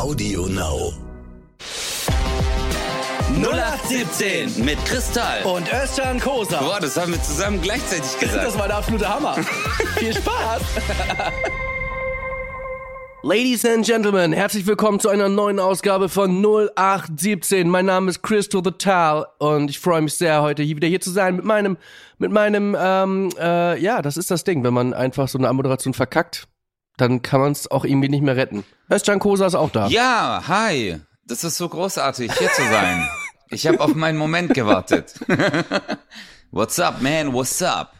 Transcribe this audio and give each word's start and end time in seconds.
Audio 0.00 0.46
Now. 0.46 0.94
0817 3.36 4.64
mit 4.64 4.82
Kristall. 4.86 5.42
Und 5.42 5.70
Özcan 5.70 6.18
Kosa. 6.18 6.58
Boah, 6.58 6.80
das 6.80 6.96
haben 6.96 7.12
wir 7.12 7.22
zusammen 7.22 7.60
gleichzeitig 7.60 8.18
gesagt. 8.20 8.46
Das 8.46 8.58
war 8.58 8.66
der 8.68 8.78
absolute 8.78 9.06
Hammer. 9.06 9.34
Viel 9.98 10.14
Spaß. 10.14 10.62
Ladies 13.22 13.66
and 13.66 13.84
Gentlemen, 13.84 14.32
herzlich 14.32 14.66
willkommen 14.66 15.00
zu 15.00 15.10
einer 15.10 15.28
neuen 15.28 15.60
Ausgabe 15.60 16.08
von 16.08 16.42
0817. 16.42 17.68
Mein 17.68 17.84
Name 17.84 18.08
ist 18.08 18.22
Chris 18.22 18.48
to 18.48 18.62
the 18.64 18.70
Tal 18.70 19.26
und 19.36 19.68
ich 19.68 19.78
freue 19.78 20.00
mich 20.00 20.14
sehr, 20.14 20.40
heute 20.40 20.62
hier 20.62 20.76
wieder 20.76 20.88
hier 20.88 21.02
zu 21.02 21.10
sein 21.10 21.36
mit 21.36 21.44
meinem, 21.44 21.76
mit 22.16 22.32
meinem, 22.32 22.74
ähm, 22.80 23.28
äh, 23.38 23.78
ja, 23.78 24.00
das 24.00 24.16
ist 24.16 24.30
das 24.30 24.44
Ding, 24.44 24.64
wenn 24.64 24.72
man 24.72 24.94
einfach 24.94 25.28
so 25.28 25.36
eine 25.36 25.52
Moderation 25.52 25.92
verkackt, 25.92 26.48
dann 27.00 27.22
kann 27.22 27.40
man 27.40 27.52
es 27.52 27.70
auch 27.70 27.84
irgendwie 27.84 28.08
nicht 28.08 28.22
mehr 28.22 28.36
retten. 28.36 28.64
Özcan 28.92 29.18
Kosa 29.18 29.46
ist 29.46 29.54
auch 29.54 29.70
da. 29.70 29.86
Ja, 29.88 30.42
hi. 30.46 31.00
Das 31.26 31.44
ist 31.44 31.56
so 31.56 31.68
großartig, 31.68 32.32
hier 32.32 32.48
zu 32.52 32.62
sein. 32.62 33.08
Ich 33.52 33.66
habe 33.66 33.80
auf 33.80 33.96
meinen 33.96 34.16
Moment 34.16 34.54
gewartet. 34.54 35.18
What's 36.52 36.78
up, 36.78 37.02
man? 37.02 37.32
What's 37.32 37.60
up? 37.62 37.92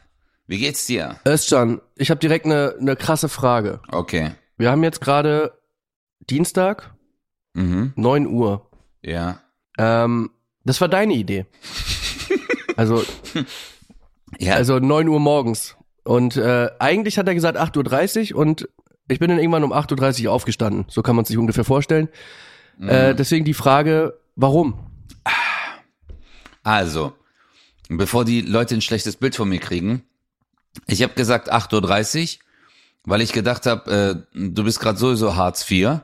Wie 0.46 0.58
geht's 0.58 0.86
dir? 0.86 1.16
Özcan, 1.26 1.80
ich 1.96 2.10
habe 2.10 2.20
direkt 2.20 2.46
eine, 2.46 2.76
eine 2.80 2.94
krasse 2.94 3.28
Frage. 3.28 3.80
Okay. 3.90 4.30
Wir 4.58 4.70
haben 4.70 4.84
jetzt 4.84 5.00
gerade 5.00 5.58
Dienstag, 6.20 6.94
Mhm. 7.54 7.92
9 7.96 8.26
Uhr. 8.28 8.70
Ja. 9.02 9.40
Ähm, 9.76 10.30
das 10.64 10.80
war 10.80 10.86
deine 10.88 11.14
Idee. 11.14 11.46
Also, 12.76 13.02
Ja. 14.38 14.54
also 14.54 14.78
9 14.78 15.08
Uhr 15.08 15.18
morgens. 15.18 15.76
Und 16.04 16.36
äh, 16.36 16.70
eigentlich 16.78 17.18
hat 17.18 17.26
er 17.26 17.34
gesagt 17.34 17.58
8.30 17.58 18.34
Uhr 18.34 18.40
und 18.40 18.68
ich 19.10 19.18
bin 19.18 19.28
dann 19.28 19.38
irgendwann 19.38 19.64
um 19.64 19.72
8.30 19.72 20.26
Uhr 20.26 20.32
aufgestanden. 20.32 20.84
So 20.88 21.02
kann 21.02 21.16
man 21.16 21.24
sich 21.24 21.36
ungefähr 21.36 21.64
vorstellen. 21.64 22.08
Äh, 22.80 23.14
deswegen 23.14 23.44
die 23.44 23.54
Frage, 23.54 24.18
warum? 24.36 24.78
Also, 26.62 27.12
bevor 27.88 28.24
die 28.24 28.40
Leute 28.40 28.74
ein 28.74 28.80
schlechtes 28.80 29.16
Bild 29.16 29.36
von 29.36 29.48
mir 29.48 29.58
kriegen, 29.58 30.04
ich 30.86 31.02
habe 31.02 31.14
gesagt 31.14 31.52
8.30 31.52 32.36
Uhr, 32.36 32.44
weil 33.04 33.20
ich 33.20 33.32
gedacht 33.32 33.66
habe, 33.66 34.24
äh, 34.34 34.38
du 34.48 34.64
bist 34.64 34.80
gerade 34.80 34.98
sowieso 34.98 35.36
Hartz 35.36 35.68
IV. 35.70 36.00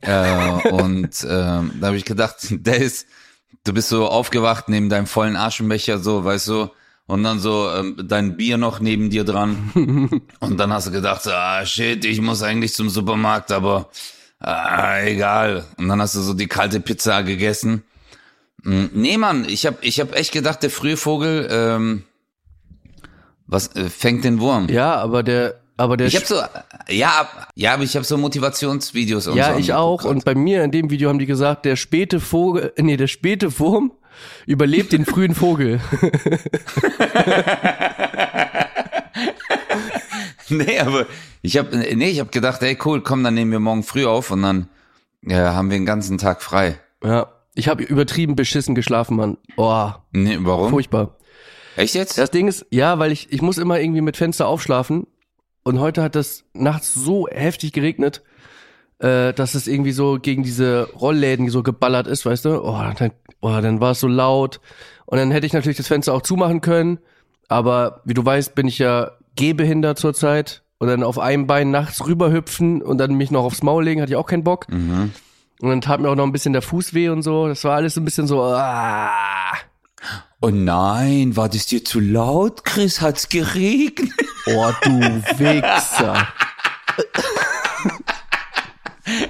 Äh, 0.00 0.68
und 0.70 1.24
äh, 1.24 1.26
da 1.26 1.82
habe 1.82 1.96
ich 1.96 2.04
gedacht, 2.04 2.36
der 2.50 2.76
ist, 2.76 3.06
du 3.64 3.72
bist 3.72 3.88
so 3.88 4.08
aufgewacht 4.08 4.68
neben 4.68 4.88
deinem 4.88 5.06
vollen 5.06 5.36
Aschenbecher, 5.36 5.98
so, 5.98 6.24
weißt 6.24 6.48
du, 6.48 6.70
und 7.08 7.22
dann 7.22 7.40
so 7.40 7.70
ähm, 7.70 7.96
dein 8.04 8.36
Bier 8.36 8.58
noch 8.58 8.80
neben 8.80 9.08
dir 9.10 9.24
dran. 9.24 10.20
und 10.40 10.60
dann 10.60 10.72
hast 10.72 10.86
du 10.88 10.90
gedacht, 10.92 11.22
so, 11.22 11.30
ah 11.32 11.64
shit, 11.64 12.04
ich 12.04 12.20
muss 12.20 12.42
eigentlich 12.42 12.74
zum 12.74 12.90
Supermarkt, 12.90 13.50
aber 13.50 13.88
ah, 14.38 15.00
egal. 15.00 15.64
Und 15.78 15.88
dann 15.88 16.00
hast 16.00 16.14
du 16.14 16.20
so 16.20 16.34
die 16.34 16.46
kalte 16.46 16.80
Pizza 16.80 17.22
gegessen. 17.22 17.82
Mm, 18.62 18.84
Nee, 18.92 19.16
Mann, 19.16 19.46
ich 19.48 19.64
hab, 19.64 19.82
ich 19.82 20.00
hab 20.00 20.14
echt 20.14 20.32
gedacht, 20.32 20.62
der 20.62 20.70
frühe 20.70 20.98
Vogel, 20.98 21.48
ähm, 21.50 22.04
was 23.46 23.74
äh, 23.74 23.88
fängt 23.88 24.24
den 24.24 24.38
Wurm? 24.38 24.68
Ja, 24.68 24.96
aber 24.96 25.22
der, 25.22 25.60
aber 25.78 25.96
der 25.96 26.08
Ich 26.08 26.16
hab 26.16 26.26
so, 26.26 26.34
ja, 26.90 27.26
ja, 27.54 27.72
aber 27.72 27.84
ich 27.84 27.96
hab 27.96 28.04
so 28.04 28.18
Motivationsvideos 28.18 29.28
und 29.28 29.32
so. 29.32 29.38
Ja, 29.38 29.56
ich 29.56 29.72
auch. 29.72 30.00
angeguckt 30.00 30.14
Und 30.14 30.24
bei 30.26 30.34
mir 30.34 30.62
in 30.62 30.72
dem 30.72 30.90
Video 30.90 31.08
haben 31.08 31.18
die 31.18 31.24
gesagt, 31.24 31.64
der 31.64 31.76
späte 31.76 32.20
Vogel, 32.20 32.74
nee, 32.76 32.98
der 32.98 33.06
späte 33.06 33.58
Wurm 33.58 33.92
überlebt 34.46 34.92
den 34.92 35.04
frühen 35.04 35.34
Vogel. 35.34 35.80
nee, 40.48 40.78
aber 40.78 41.06
ich 41.42 41.56
hab, 41.58 41.72
nee, 41.72 42.08
ich 42.10 42.20
hab 42.20 42.32
gedacht, 42.32 42.62
ey, 42.62 42.78
cool, 42.84 43.02
komm, 43.02 43.22
dann 43.24 43.34
nehmen 43.34 43.52
wir 43.52 43.60
morgen 43.60 43.82
früh 43.82 44.06
auf 44.06 44.30
und 44.30 44.42
dann 44.42 44.68
ja, 45.22 45.54
haben 45.54 45.70
wir 45.70 45.78
den 45.78 45.86
ganzen 45.86 46.18
Tag 46.18 46.42
frei. 46.42 46.78
ja, 47.04 47.32
ich 47.54 47.66
habe 47.68 47.82
übertrieben 47.82 48.36
beschissen 48.36 48.76
geschlafen, 48.76 49.16
Mann. 49.16 49.36
Oh, 49.56 49.90
Nee, 50.12 50.38
warum? 50.42 50.70
furchtbar. 50.70 51.16
Echt 51.76 51.94
jetzt? 51.96 52.16
Das 52.16 52.30
Ding 52.30 52.46
ist, 52.46 52.66
ja, 52.70 53.00
weil 53.00 53.10
ich, 53.10 53.32
ich 53.32 53.42
muss 53.42 53.58
immer 53.58 53.80
irgendwie 53.80 54.00
mit 54.00 54.16
Fenster 54.16 54.46
aufschlafen 54.46 55.08
und 55.64 55.80
heute 55.80 56.02
hat 56.02 56.14
das 56.14 56.44
nachts 56.52 56.94
so 56.94 57.26
heftig 57.28 57.72
geregnet, 57.72 58.22
äh, 59.00 59.32
dass 59.32 59.54
es 59.54 59.66
irgendwie 59.66 59.92
so 59.92 60.18
gegen 60.20 60.42
diese 60.42 60.88
Rollläden 60.92 61.48
so 61.50 61.62
geballert 61.62 62.06
ist, 62.06 62.26
weißt 62.26 62.44
du? 62.46 62.62
Oh, 62.62 62.80
dann, 62.98 63.12
oh, 63.40 63.60
dann 63.60 63.80
war 63.80 63.92
es 63.92 64.00
so 64.00 64.08
laut 64.08 64.60
und 65.06 65.18
dann 65.18 65.30
hätte 65.30 65.46
ich 65.46 65.52
natürlich 65.52 65.76
das 65.76 65.88
Fenster 65.88 66.14
auch 66.14 66.22
zumachen 66.22 66.60
können, 66.60 66.98
aber 67.48 68.02
wie 68.04 68.14
du 68.14 68.24
weißt, 68.24 68.54
bin 68.54 68.66
ich 68.66 68.78
ja 68.78 69.12
gehbehindert 69.36 69.98
zurzeit 69.98 70.62
und 70.78 70.88
dann 70.88 71.02
auf 71.02 71.18
einem 71.18 71.46
Bein 71.46 71.70
nachts 71.70 72.04
rüberhüpfen 72.06 72.82
und 72.82 72.98
dann 72.98 73.14
mich 73.14 73.30
noch 73.30 73.44
aufs 73.44 73.62
Maul 73.62 73.84
legen, 73.84 74.00
hatte 74.00 74.12
ich 74.12 74.16
auch 74.16 74.26
keinen 74.26 74.44
Bock. 74.44 74.68
Mhm. 74.70 75.12
Und 75.60 75.68
dann 75.68 75.80
tat 75.80 76.00
mir 76.00 76.08
auch 76.08 76.14
noch 76.14 76.24
ein 76.24 76.32
bisschen 76.32 76.52
der 76.52 76.62
Fuß 76.62 76.94
weh 76.94 77.08
und 77.08 77.22
so. 77.22 77.48
Das 77.48 77.64
war 77.64 77.74
alles 77.74 77.96
ein 77.96 78.04
bisschen 78.04 78.28
so, 78.28 78.42
ah. 78.42 79.54
Oh 80.40 80.50
nein, 80.50 81.36
war 81.36 81.48
das 81.48 81.66
dir 81.66 81.84
zu 81.84 81.98
laut, 81.98 82.64
Chris? 82.64 83.00
Hat's 83.00 83.28
geregnet? 83.28 84.12
Oh, 84.46 84.70
du 84.82 85.00
Wichser. 85.38 86.28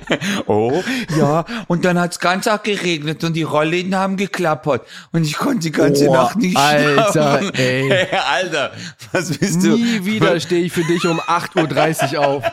Oh, 0.47 0.83
ja, 1.19 1.45
und 1.67 1.85
dann 1.85 1.99
hat's 1.99 2.19
ganz 2.21 2.45
Tag 2.45 2.65
geregnet 2.65 3.23
und 3.25 3.35
die 3.35 3.43
Rollläden 3.43 3.95
haben 3.95 4.17
geklappert 4.17 4.87
und 5.13 5.25
ich 5.25 5.37
konnte 5.37 5.61
die 5.61 5.73
ganze 5.73 6.07
Boah, 6.07 6.17
Nacht 6.25 6.37
nicht 6.37 6.57
Alter, 6.57 7.13
schlafen. 7.13 7.55
ey. 7.55 7.89
Hey, 7.89 8.19
Alter, 8.19 8.73
was 9.13 9.37
bist 9.37 9.63
du? 9.65 9.77
Nie 9.77 10.05
wieder 10.05 10.39
stehe 10.41 10.65
ich 10.65 10.73
für 10.73 10.85
dich 10.85 11.05
um 11.07 11.21
8.30 11.21 12.15
Uhr 12.15 12.27
auf. 12.27 12.45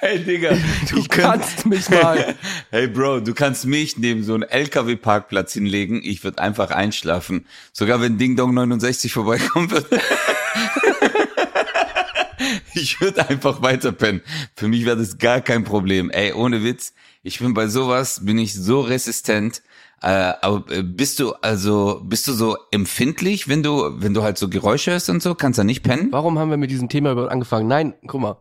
Hey, 0.00 0.20
Digga, 0.20 0.52
Du 0.88 1.02
kannst 1.08 1.66
mich 1.66 1.90
mal. 1.90 2.36
Hey, 2.70 2.86
Bro, 2.86 3.20
du 3.20 3.34
kannst 3.34 3.66
mich 3.66 3.98
neben 3.98 4.22
so 4.22 4.34
einen 4.34 4.44
LKW-Parkplatz 4.44 5.52
hinlegen. 5.54 6.00
Ich 6.04 6.22
würde 6.22 6.40
einfach 6.40 6.70
einschlafen. 6.70 7.44
Sogar 7.72 8.00
wenn 8.00 8.18
Ding 8.18 8.36
Dong 8.36 8.54
69 8.54 9.12
vorbeikommen 9.12 9.72
wird. 9.72 9.86
ich 12.74 13.00
würde 13.00 13.28
einfach 13.28 13.62
weiterpennen. 13.62 14.22
Für 14.56 14.68
mich 14.68 14.84
wäre 14.84 14.96
das 14.96 15.18
gar 15.18 15.40
kein 15.40 15.64
Problem. 15.64 16.10
Ey, 16.10 16.32
ohne 16.32 16.62
Witz. 16.64 16.92
Ich 17.22 17.40
bin 17.40 17.54
bei 17.54 17.66
sowas, 17.68 18.24
bin 18.24 18.38
ich 18.38 18.54
so 18.54 18.80
resistent. 18.80 19.62
Äh, 20.00 20.32
aber 20.42 20.64
äh, 20.70 20.82
bist 20.82 21.18
du 21.18 21.32
also, 21.42 22.00
bist 22.04 22.28
du 22.28 22.32
so 22.32 22.56
empfindlich, 22.70 23.48
wenn 23.48 23.62
du, 23.64 24.00
wenn 24.00 24.14
du 24.14 24.22
halt 24.22 24.38
so 24.38 24.48
Geräusche 24.48 24.92
hörst 24.92 25.10
und 25.10 25.22
so? 25.22 25.34
Kannst 25.34 25.58
du 25.58 25.64
nicht 25.64 25.82
pennen? 25.82 26.08
Warum 26.12 26.38
haben 26.38 26.50
wir 26.50 26.56
mit 26.56 26.70
diesem 26.70 26.88
Thema 26.88 27.12
überhaupt 27.12 27.32
angefangen? 27.32 27.66
Nein, 27.66 27.94
guck 28.06 28.20
mal. 28.20 28.36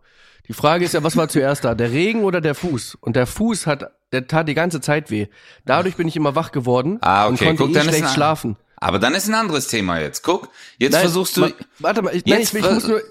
Die 0.47 0.53
Frage 0.53 0.85
ist 0.85 0.93
ja, 0.93 1.03
was 1.03 1.17
war 1.17 1.27
zuerst 1.27 1.65
da? 1.65 1.75
Der 1.75 1.91
Regen 1.91 2.23
oder 2.23 2.41
der 2.41 2.55
Fuß? 2.55 2.95
Und 3.01 3.15
der 3.15 3.25
Fuß 3.27 3.67
hat, 3.67 3.91
der 4.11 4.27
tat 4.27 4.47
die 4.47 4.53
ganze 4.53 4.79
Zeit 4.81 5.11
weh. 5.11 5.27
Dadurch 5.65 5.95
bin 5.97 6.07
ich 6.07 6.15
immer 6.15 6.35
wach 6.35 6.51
geworden 6.51 6.99
Ah, 7.01 7.25
und 7.25 7.35
okay. 7.35 7.47
konnte 7.55 7.63
Guck, 7.63 7.75
eh 7.75 7.81
schlecht 7.81 8.13
schlafen. 8.13 8.55
Aber 8.79 8.99
dann 8.99 9.15
ist 9.15 9.27
ein 9.27 9.33
anderes 9.33 9.67
Thema 9.67 9.99
jetzt. 9.99 10.21
Guck, 10.23 10.49
jetzt 10.77 10.93
Nein, 10.93 11.01
versuchst 11.01 11.35
du. 11.37 11.51
Warte 11.79 12.01
mal, 12.03 12.15
ich, 12.15 12.25
nein, 12.25 12.41
ich, 12.41 12.53
ich 12.53 12.61
muss 12.71 12.87
nur, 12.87 13.01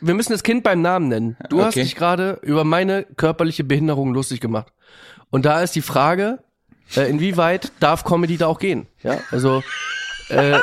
wir 0.00 0.14
müssen 0.14 0.32
das 0.32 0.42
Kind 0.42 0.64
beim 0.64 0.82
Namen 0.82 1.08
nennen. 1.08 1.36
Du 1.48 1.60
hast 1.60 1.68
Okay. 1.74 1.82
dich 1.84 1.94
gerade 1.94 2.38
über 2.42 2.64
meine 2.64 3.04
körperliche 3.04 3.62
Behinderung 3.64 4.12
lustig 4.12 4.40
gemacht. 4.40 4.72
Und 5.30 5.44
da 5.44 5.62
ist 5.62 5.74
die 5.76 5.82
Frage, 5.82 6.40
äh, 6.96 7.08
inwieweit 7.08 7.70
darf 7.78 8.04
Comedy 8.04 8.36
da 8.36 8.48
auch 8.48 8.58
gehen? 8.58 8.88
Ja, 9.02 9.18
also 9.30 9.62
äh, 10.28 10.58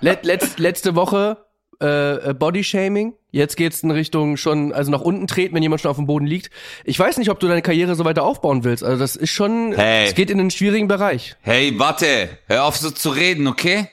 let, 0.00 0.24
letzt, 0.24 0.58
letzte 0.58 0.94
Woche 0.94 1.38
äh, 1.80 2.30
äh, 2.30 2.34
Bodyshaming. 2.34 3.14
Jetzt 3.30 3.56
geht's 3.56 3.82
in 3.82 3.90
Richtung 3.90 4.36
schon, 4.36 4.72
also 4.72 4.90
nach 4.90 5.00
unten 5.00 5.26
treten, 5.26 5.54
wenn 5.54 5.62
jemand 5.62 5.80
schon 5.82 5.90
auf 5.90 5.96
dem 5.96 6.06
Boden 6.06 6.26
liegt. 6.26 6.50
Ich 6.84 6.98
weiß 6.98 7.18
nicht, 7.18 7.30
ob 7.30 7.38
du 7.40 7.46
deine 7.46 7.62
Karriere 7.62 7.94
so 7.94 8.04
weiter 8.04 8.22
aufbauen 8.24 8.64
willst. 8.64 8.82
Also 8.82 8.98
das 8.98 9.16
ist 9.16 9.30
schon, 9.30 9.72
Hey. 9.74 10.06
es 10.08 10.14
geht 10.14 10.30
in 10.30 10.40
einen 10.40 10.50
schwierigen 10.50 10.88
Bereich. 10.88 11.36
Hey, 11.42 11.78
warte, 11.78 12.30
hör 12.46 12.64
auf 12.64 12.76
so 12.76 12.90
zu 12.90 13.10
reden, 13.10 13.46
okay? 13.46 13.88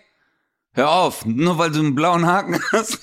Hör 0.73 0.91
auf, 0.91 1.25
nur 1.25 1.57
weil 1.57 1.72
du 1.72 1.79
einen 1.79 1.96
blauen 1.96 2.25
Haken 2.25 2.59
hast. 2.72 3.00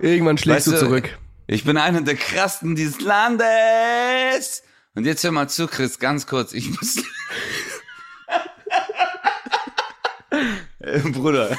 Irgendwann 0.00 0.38
schlägst 0.38 0.66
Weißt 0.66 0.66
du 0.68 0.72
du, 0.72 0.78
zurück. 0.78 1.18
Ich 1.46 1.64
bin 1.64 1.76
einer 1.76 2.00
der 2.02 2.16
krassen 2.16 2.74
dieses 2.76 3.00
Landes. 3.00 4.62
Und 4.94 5.06
jetzt 5.06 5.24
hör 5.24 5.32
mal 5.32 5.48
zu, 5.48 5.66
Chris, 5.66 5.98
ganz 5.98 6.26
kurz. 6.26 6.52
Ich 6.52 6.68
muss. 6.70 6.96
Äh, 10.92 10.98
Bruder. 11.10 11.56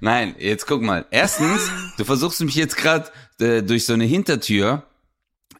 Nein, 0.00 0.34
jetzt 0.38 0.66
guck 0.66 0.82
mal. 0.82 1.06
Erstens, 1.10 1.70
du 1.98 2.04
versuchst 2.04 2.40
mich 2.42 2.54
jetzt 2.54 2.76
gerade 2.76 3.10
äh, 3.40 3.62
durch 3.62 3.84
so 3.86 3.92
eine 3.92 4.04
Hintertür 4.04 4.84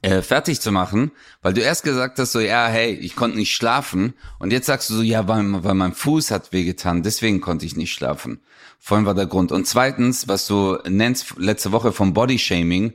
äh, 0.03 0.23
fertig 0.23 0.61
zu 0.61 0.71
machen, 0.73 1.13
weil 1.43 1.55
du 1.55 1.61
erst 1.63 1.83
gesagt 1.85 2.19
hast 2.19 2.33
so, 2.33 2.41
ja, 2.41 2.67
hey, 2.67 2.93
ich 2.93 3.17
konnte 3.17 3.39
nicht 3.39 3.55
schlafen. 3.55 4.15
Und 4.39 4.53
jetzt 4.53 4.67
sagst 4.67 4.91
du 4.91 4.95
so, 4.95 5.03
ja, 5.03 5.27
weil, 5.29 5.65
weil 5.65 5.75
mein 5.75 5.95
Fuß 5.95 6.31
hat 6.31 6.53
wehgetan, 6.53 7.03
deswegen 7.03 7.41
konnte 7.41 7.65
ich 7.67 7.77
nicht 7.77 7.93
schlafen. 7.93 8.41
Vorhin 8.79 9.07
war 9.07 9.15
der 9.15 9.27
Grund. 9.27 9.51
Und 9.51 9.67
zweitens, 9.67 10.29
was 10.29 10.47
du 10.47 10.79
nennst 10.87 11.37
letzte 11.39 11.73
Woche 11.73 11.93
vom 11.93 12.13
Bodyshaming, 12.13 12.93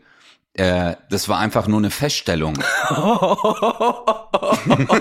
äh, 0.53 0.95
das 1.09 1.27
war 1.29 1.39
einfach 1.39 1.67
nur 1.67 1.79
eine 1.79 1.89
Feststellung. 1.89 2.59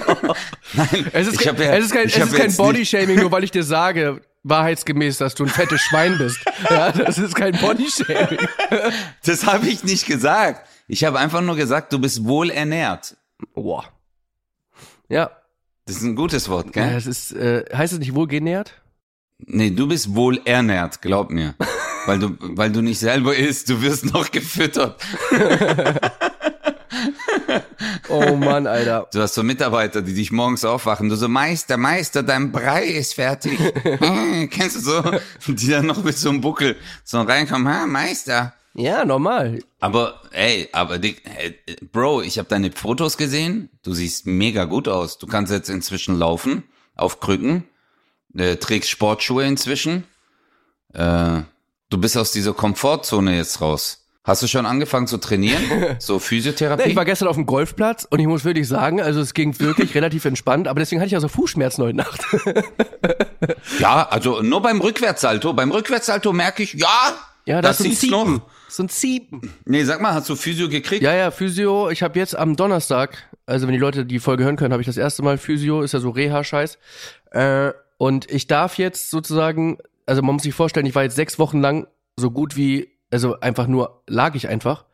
Es 1.12 1.26
ist, 1.26 1.40
Ich 1.40 1.49
hab 1.49 1.58
ja- 1.58 1.75
es 1.75 1.87
ist 1.87 1.93
kein, 1.93 2.06
es 2.06 2.16
ist 2.16 2.34
kein 2.34 2.55
Bodyshaming, 2.56 3.19
nur 3.20 3.32
weil 3.32 3.44
ich 3.44 3.50
dir 3.50 3.64
sage, 3.64 4.20
wahrheitsgemäß, 4.44 5.19
dass 5.19 5.35
du 5.35 5.44
ein 5.44 5.50
fettes 5.50 5.81
Schwein 5.81 6.17
bist. 6.19 6.38
Ja, 6.70 6.90
das 6.93 7.19
ist 7.19 7.35
kein 7.35 7.52
Bodyshaming. 7.58 8.38
Das 9.25 9.46
habe 9.46 9.67
ich 9.69 9.85
nicht 9.85 10.06
gesagt. 10.06 10.67
Ich 10.88 11.05
habe 11.05 11.19
einfach 11.19 11.40
nur 11.40 11.56
gesagt, 11.56 11.93
du 11.93 11.99
bist 11.99 12.25
wohl 12.25 12.50
ernährt. 12.50 13.17
Boah. 13.55 13.85
Ja, 15.08 15.31
Das 15.87 15.96
ist 15.96 16.02
ein 16.02 16.17
gutes 16.17 16.49
Wort, 16.49 16.75
ja 16.76 16.85
gell? 16.85 16.94
das 16.94 17.06
ist, 17.06 17.32
äh, 17.32 17.64
heißt 17.75 17.93
es 17.94 17.99
nicht 17.99 18.14
wohlgenährt? 18.14 18.81
Nee, 19.38 19.70
du 19.70 19.87
bist 19.87 20.14
wohl 20.14 20.41
ernährt, 20.44 21.00
glaub 21.00 21.31
mir. 21.31 21.55
Weil 22.06 22.19
du, 22.20 22.37
weil 22.41 22.73
du 22.73 22.81
nicht 22.81 22.99
selber 22.99 23.37
isst, 23.37 23.69
du 23.69 23.82
wirst 23.82 24.14
noch 24.14 24.31
gefüttert. 24.31 24.99
Oh 28.09 28.37
Mann, 28.37 28.67
Alter. 28.67 29.09
Du 29.12 29.21
hast 29.21 29.35
so 29.35 29.43
Mitarbeiter, 29.43 30.03
die 30.03 30.15
dich 30.15 30.31
morgens 30.33 30.65
aufwachen. 30.65 31.09
Du 31.09 31.17
so, 31.17 31.29
Meister, 31.29 31.77
Meister, 31.77 32.23
dein 32.23 32.53
Brei 32.53 32.87
ist 32.87 33.15
fertig. 33.15 33.59
Hm, 33.83 34.49
Kennst 34.50 34.77
du 34.77 34.81
so? 34.81 35.03
Die 35.47 35.69
dann 35.69 35.87
noch 35.87 36.03
mit 36.03 36.17
so 36.17 36.29
einem 36.31 36.41
Buckel 36.41 36.77
so 37.05 37.21
reinkommen. 37.21 37.73
Ha, 37.73 37.87
Meister. 37.87 38.55
Ja, 38.75 39.05
normal. 39.05 39.61
Aber, 39.81 40.23
ey, 40.31 40.69
aber 40.73 40.99
Dick, 40.99 41.23
äh, 41.27 41.55
Bro, 41.93 42.23
ich 42.23 42.39
habe 42.39 42.49
deine 42.49 42.71
Fotos 42.71 43.17
gesehen. 43.17 43.71
Du 43.83 43.93
siehst 43.94 44.27
mega 44.27 44.65
gut 44.65 44.89
aus. 44.89 45.19
Du 45.19 45.27
kannst 45.27 45.53
jetzt 45.53 45.69
inzwischen 45.69 46.17
laufen, 46.19 46.65
auf 46.94 47.21
Krücken, 47.21 47.65
äh, 48.37 48.56
trägst 48.56 48.91
Sportschuhe 48.91 49.44
inzwischen. 49.44 50.05
Äh, 50.93 51.43
du 51.91 51.99
bist 51.99 52.17
aus 52.17 52.33
dieser 52.33 52.53
Komfortzone 52.55 53.37
jetzt 53.37 53.61
raus. 53.61 54.06
Hast 54.29 54.43
du 54.43 54.47
schon 54.47 54.67
angefangen 54.67 55.07
zu 55.07 55.17
trainieren? 55.17 55.63
So 56.01 56.19
Physiotherapie? 56.19 56.83
Nee, 56.85 56.91
ich 56.91 56.97
war 56.97 57.07
gestern 57.07 57.29
auf 57.29 57.37
dem 57.37 57.47
Golfplatz 57.47 58.07
und 58.09 58.19
ich 58.21 58.27
muss 58.27 58.45
wirklich 58.45 58.69
sagen, 58.69 59.01
also 59.01 59.21
es 59.21 59.33
ging 59.33 59.59
wirklich 59.59 59.95
relativ 59.95 60.27
entspannt, 60.27 60.69
aber 60.69 60.81
deswegen 60.81 61.01
hatte 61.01 61.09
ich 61.09 61.15
also 61.15 61.29
Fußschmerzen 61.29 61.83
heute 61.83 61.97
Nacht. 61.97 62.21
Ja, 63.79 64.07
also 64.11 64.43
nur 64.43 64.61
beim 64.61 64.81
Rückwärtssalto. 64.81 65.53
Beim 65.55 65.71
Rückwärtssalto 65.71 66.33
merke 66.33 66.63
ich, 66.63 66.75
ja, 66.75 67.15
Ja, 67.47 67.63
das 67.63 67.79
das 67.79 67.87
ist 67.87 68.01
so 68.03 68.07
ein 68.07 68.11
Ziepen. 68.11 68.35
noch. 68.35 68.43
So 68.69 68.83
ein 68.83 68.89
Ziepen. 68.91 69.53
Nee, 69.65 69.85
sag 69.85 70.01
mal, 70.03 70.13
hast 70.13 70.29
du 70.29 70.37
Physio 70.37 70.69
gekriegt? 70.69 71.03
Ja, 71.03 71.15
ja, 71.15 71.31
Physio. 71.31 71.89
Ich 71.89 72.03
habe 72.03 72.19
jetzt 72.19 72.37
am 72.37 72.57
Donnerstag, 72.57 73.31
also 73.47 73.67
wenn 73.67 73.73
die 73.73 73.79
Leute 73.81 74.05
die 74.05 74.19
Folge 74.19 74.45
hören 74.45 74.57
können, 74.57 74.73
habe 74.73 74.83
ich 74.83 74.87
das 74.87 74.99
erste 74.99 75.23
Mal 75.23 75.39
Physio, 75.39 75.81
ist 75.83 75.93
ja 75.93 76.01
so 76.01 76.11
Reha-Scheiß. 76.11 76.79
Äh, 77.31 77.73
und 77.97 78.31
ich 78.31 78.47
darf 78.47 78.77
jetzt 78.77 79.11
sozusagen, 79.11 79.79
also 80.05 80.21
man 80.23 80.35
muss 80.35 80.43
sich 80.43 80.55
vorstellen, 80.55 80.85
ich 80.87 80.95
war 80.95 81.05
jetzt 81.05 81.17
sechs 81.17 81.39
Wochen 81.39 81.61
lang 81.61 81.87
so 82.17 82.31
gut 82.31 82.57
wie, 82.57 82.98
also 83.10 83.40
einfach 83.40 83.66
nur, 83.66 84.02
lag 84.06 84.34
ich 84.34 84.49
einfach. 84.49 84.84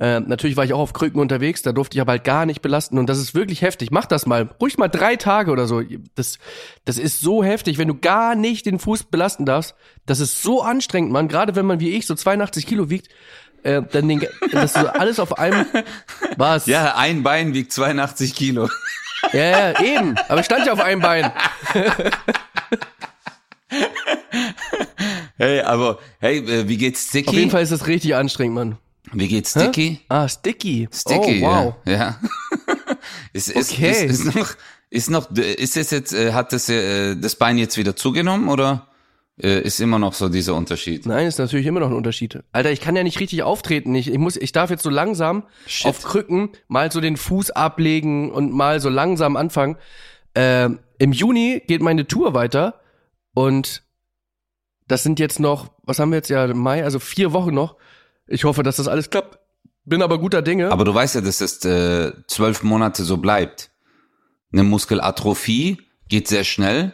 Äh, 0.00 0.20
natürlich 0.20 0.56
war 0.56 0.64
ich 0.64 0.72
auch 0.72 0.80
auf 0.80 0.94
Krücken 0.94 1.20
unterwegs, 1.20 1.62
da 1.62 1.72
durfte 1.72 1.96
ich 1.96 2.00
aber 2.00 2.12
halt 2.12 2.24
gar 2.24 2.46
nicht 2.46 2.60
belasten 2.60 2.98
und 2.98 3.06
das 3.06 3.18
ist 3.18 3.34
wirklich 3.34 3.62
heftig. 3.62 3.90
Mach 3.92 4.06
das 4.06 4.26
mal, 4.26 4.48
ruhig 4.60 4.78
mal 4.78 4.88
drei 4.88 5.16
Tage 5.16 5.52
oder 5.52 5.66
so. 5.66 5.82
Das, 6.16 6.38
das 6.84 6.98
ist 6.98 7.20
so 7.20 7.44
heftig, 7.44 7.78
wenn 7.78 7.88
du 7.88 7.94
gar 7.94 8.34
nicht 8.34 8.66
den 8.66 8.78
Fuß 8.78 9.04
belasten 9.04 9.46
darfst. 9.46 9.76
Das 10.06 10.18
ist 10.18 10.42
so 10.42 10.62
anstrengend, 10.62 11.12
man. 11.12 11.28
Gerade 11.28 11.54
wenn 11.54 11.66
man 11.66 11.78
wie 11.78 11.90
ich 11.90 12.06
so 12.06 12.14
82 12.14 12.66
Kilo 12.66 12.90
wiegt, 12.90 13.08
äh, 13.62 13.82
dann 13.82 14.08
den, 14.08 14.26
das 14.50 14.72
so 14.72 14.88
alles 14.88 15.20
auf 15.20 15.38
einem. 15.38 15.66
Was? 16.36 16.66
Ja, 16.66 16.96
ein 16.96 17.22
Bein 17.22 17.54
wiegt 17.54 17.72
82 17.72 18.34
Kilo. 18.34 18.68
ja, 19.32 19.70
ja, 19.70 19.80
eben. 19.80 20.16
Aber 20.28 20.40
ich 20.40 20.46
stand 20.46 20.66
ja 20.66 20.72
auf 20.72 20.80
einem 20.80 21.00
Bein. 21.00 21.30
Hey, 25.36 25.60
aber, 25.60 25.98
hey, 26.20 26.38
äh, 26.38 26.68
wie 26.68 26.76
geht's 26.76 27.08
Sticky? 27.08 27.28
Auf 27.28 27.34
jeden 27.34 27.50
Fall 27.50 27.62
ist 27.62 27.72
das 27.72 27.86
richtig 27.86 28.14
anstrengend, 28.14 28.54
Mann. 28.54 28.78
Wie 29.12 29.28
geht's 29.28 29.50
Sticky? 29.50 30.00
Ah, 30.08 30.28
Sticky. 30.28 30.88
Sticky, 30.92 31.42
oh, 31.42 31.46
wow. 31.46 31.74
ja. 31.86 31.92
ja. 31.92 32.16
ist, 33.32 33.48
ist, 33.48 33.72
Okay. 33.72 34.06
ist, 34.06 34.26
ist 34.26 34.34
noch, 34.34 34.48
ist 34.90 35.10
noch, 35.10 35.30
ist 35.32 35.76
es 35.76 35.90
jetzt, 35.90 36.12
äh, 36.12 36.32
hat 36.32 36.52
das, 36.52 36.68
äh, 36.68 37.16
das 37.16 37.34
Bein 37.36 37.58
jetzt 37.58 37.76
wieder 37.76 37.96
zugenommen 37.96 38.48
oder 38.48 38.88
ist 39.38 39.80
immer 39.80 39.98
noch 39.98 40.12
so 40.12 40.28
dieser 40.28 40.54
Unterschied? 40.54 41.06
Nein, 41.06 41.26
ist 41.26 41.38
natürlich 41.38 41.66
immer 41.66 41.80
noch 41.80 41.88
ein 41.88 41.96
Unterschied. 41.96 42.38
Alter, 42.52 42.70
ich 42.70 42.80
kann 42.82 42.94
ja 42.94 43.02
nicht 43.02 43.18
richtig 43.18 43.42
auftreten. 43.42 43.94
Ich, 43.94 44.08
ich 44.12 44.18
muss, 44.18 44.36
ich 44.36 44.52
darf 44.52 44.68
jetzt 44.68 44.82
so 44.82 44.90
langsam 44.90 45.44
Shit. 45.66 45.86
auf 45.86 46.02
Krücken 46.02 46.50
mal 46.68 46.92
so 46.92 47.00
den 47.00 47.16
Fuß 47.16 47.50
ablegen 47.50 48.30
und 48.30 48.52
mal 48.52 48.78
so 48.78 48.90
langsam 48.90 49.36
anfangen. 49.36 49.78
Ähm, 50.34 50.80
Im 50.98 51.12
Juni 51.12 51.62
geht 51.66 51.80
meine 51.80 52.06
Tour 52.06 52.34
weiter 52.34 52.80
und 53.32 53.82
das 54.88 55.02
sind 55.02 55.18
jetzt 55.18 55.40
noch, 55.40 55.70
was 55.84 55.98
haben 55.98 56.10
wir 56.10 56.16
jetzt 56.16 56.30
ja 56.30 56.52
Mai, 56.52 56.84
also 56.84 56.98
vier 56.98 57.32
Wochen 57.32 57.54
noch. 57.54 57.76
Ich 58.26 58.44
hoffe, 58.44 58.62
dass 58.62 58.76
das 58.76 58.88
alles 58.88 59.10
klappt. 59.10 59.38
Bin 59.84 60.02
aber 60.02 60.18
guter 60.18 60.42
Dinge. 60.42 60.70
Aber 60.70 60.84
du 60.84 60.94
weißt 60.94 61.16
ja, 61.16 61.20
dass 61.20 61.40
es 61.40 61.64
äh, 61.64 62.12
zwölf 62.28 62.62
Monate 62.62 63.04
so 63.04 63.16
bleibt. 63.16 63.70
Eine 64.52 64.62
Muskelatrophie 64.62 65.78
geht 66.08 66.28
sehr 66.28 66.44
schnell, 66.44 66.92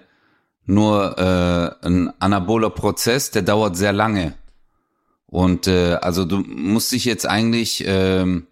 nur 0.64 1.18
äh, 1.18 1.86
ein 1.86 2.12
anaboler 2.20 2.70
Prozess, 2.70 3.30
der 3.30 3.42
dauert 3.42 3.76
sehr 3.76 3.92
lange. 3.92 4.34
Und 5.26 5.66
äh, 5.66 5.98
also 6.00 6.24
du 6.24 6.38
musst 6.38 6.92
dich 6.92 7.04
jetzt 7.04 7.26
eigentlich 7.26 7.84
ähm, 7.86 8.46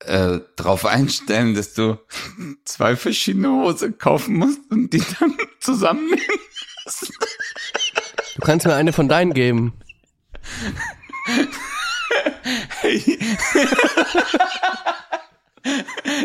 äh, 0.00 0.40
darauf 0.56 0.84
einstellen, 0.86 1.54
dass 1.54 1.74
du 1.74 1.98
zwei 2.64 2.96
verschiedene 2.96 3.48
Hosen 3.48 3.98
kaufen 3.98 4.36
musst 4.36 4.60
und 4.70 4.92
die 4.92 5.02
dann 5.20 5.36
zusammennehmen. 5.60 6.20
du 6.84 7.23
kannst 8.44 8.66
mir 8.66 8.74
eine 8.74 8.92
von 8.92 9.08
deinen 9.08 9.34
geben. 9.34 9.72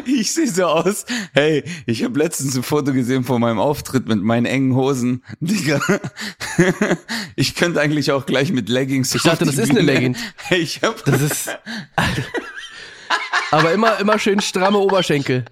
Ich 0.06 0.33
sehe 0.33 0.48
so 0.48 0.66
aus. 0.66 1.06
Hey, 1.33 1.63
ich 1.86 2.04
habe 2.04 2.19
letztens 2.19 2.56
ein 2.57 2.63
Foto 2.63 2.92
gesehen 2.92 3.24
von 3.24 3.39
meinem 3.39 3.60
Auftritt 3.60 4.07
mit 4.07 4.21
meinen 4.21 4.45
engen 4.45 4.75
Hosen. 4.75 5.24
Digga, 5.39 5.80
ich 7.36 7.56
könnte 7.56 7.80
eigentlich 7.80 8.12
auch 8.12 8.25
gleich 8.25 8.51
mit 8.51 8.68
Leggings. 8.68 9.16
Ich 9.16 9.24
dachte, 9.24 9.45
das 9.45 9.57
ist 9.57 9.69
eine 9.69 9.80
Bühne. 9.80 9.94
Leggings. 9.94 10.19
Hey, 10.36 10.60
ich 10.60 10.81
hab, 10.81 11.04
Das 11.06 11.21
ist. 11.21 11.57
Aber 13.51 13.71
immer, 13.71 13.98
immer 14.00 14.19
schön 14.19 14.42
stramme 14.42 14.77
Oberschenkel. 14.77 15.45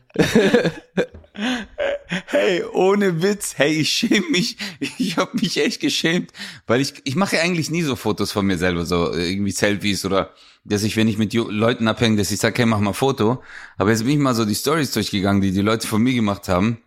Hey, 2.25 2.63
ohne 2.73 3.21
Witz. 3.21 3.53
Hey, 3.57 3.73
ich 3.73 3.89
schäme 3.89 4.29
mich. 4.29 4.57
Ich 4.97 5.17
habe 5.17 5.37
mich 5.39 5.57
echt 5.57 5.81
geschämt, 5.81 6.31
weil 6.65 6.81
ich 6.81 6.93
ich 7.03 7.15
mache 7.15 7.39
eigentlich 7.39 7.69
nie 7.69 7.83
so 7.83 7.95
Fotos 7.95 8.31
von 8.31 8.45
mir 8.45 8.57
selber, 8.57 8.85
so 8.85 9.13
irgendwie 9.13 9.51
Selfies 9.51 10.05
oder 10.05 10.33
dass 10.67 10.83
ich, 10.83 10.97
wenn 10.97 11.07
ich 11.07 11.17
mit 11.17 11.33
Leuten 11.33 11.87
abhänge, 11.87 12.17
dass 12.17 12.31
ich 12.31 12.39
sage, 12.39 12.57
hey, 12.57 12.65
mach 12.65 12.79
mal 12.79 12.93
Foto. 12.93 13.41
Aber 13.77 13.91
jetzt 13.91 14.03
bin 14.03 14.13
ich 14.13 14.19
mal 14.19 14.35
so 14.35 14.43
die 14.43 14.55
Stories 14.55 14.91
durchgegangen, 14.91 15.41
die 15.41 15.51
die 15.51 15.61
Leute 15.61 15.87
von 15.87 16.01
mir 16.01 16.13
gemacht 16.13 16.49
haben. 16.49 16.81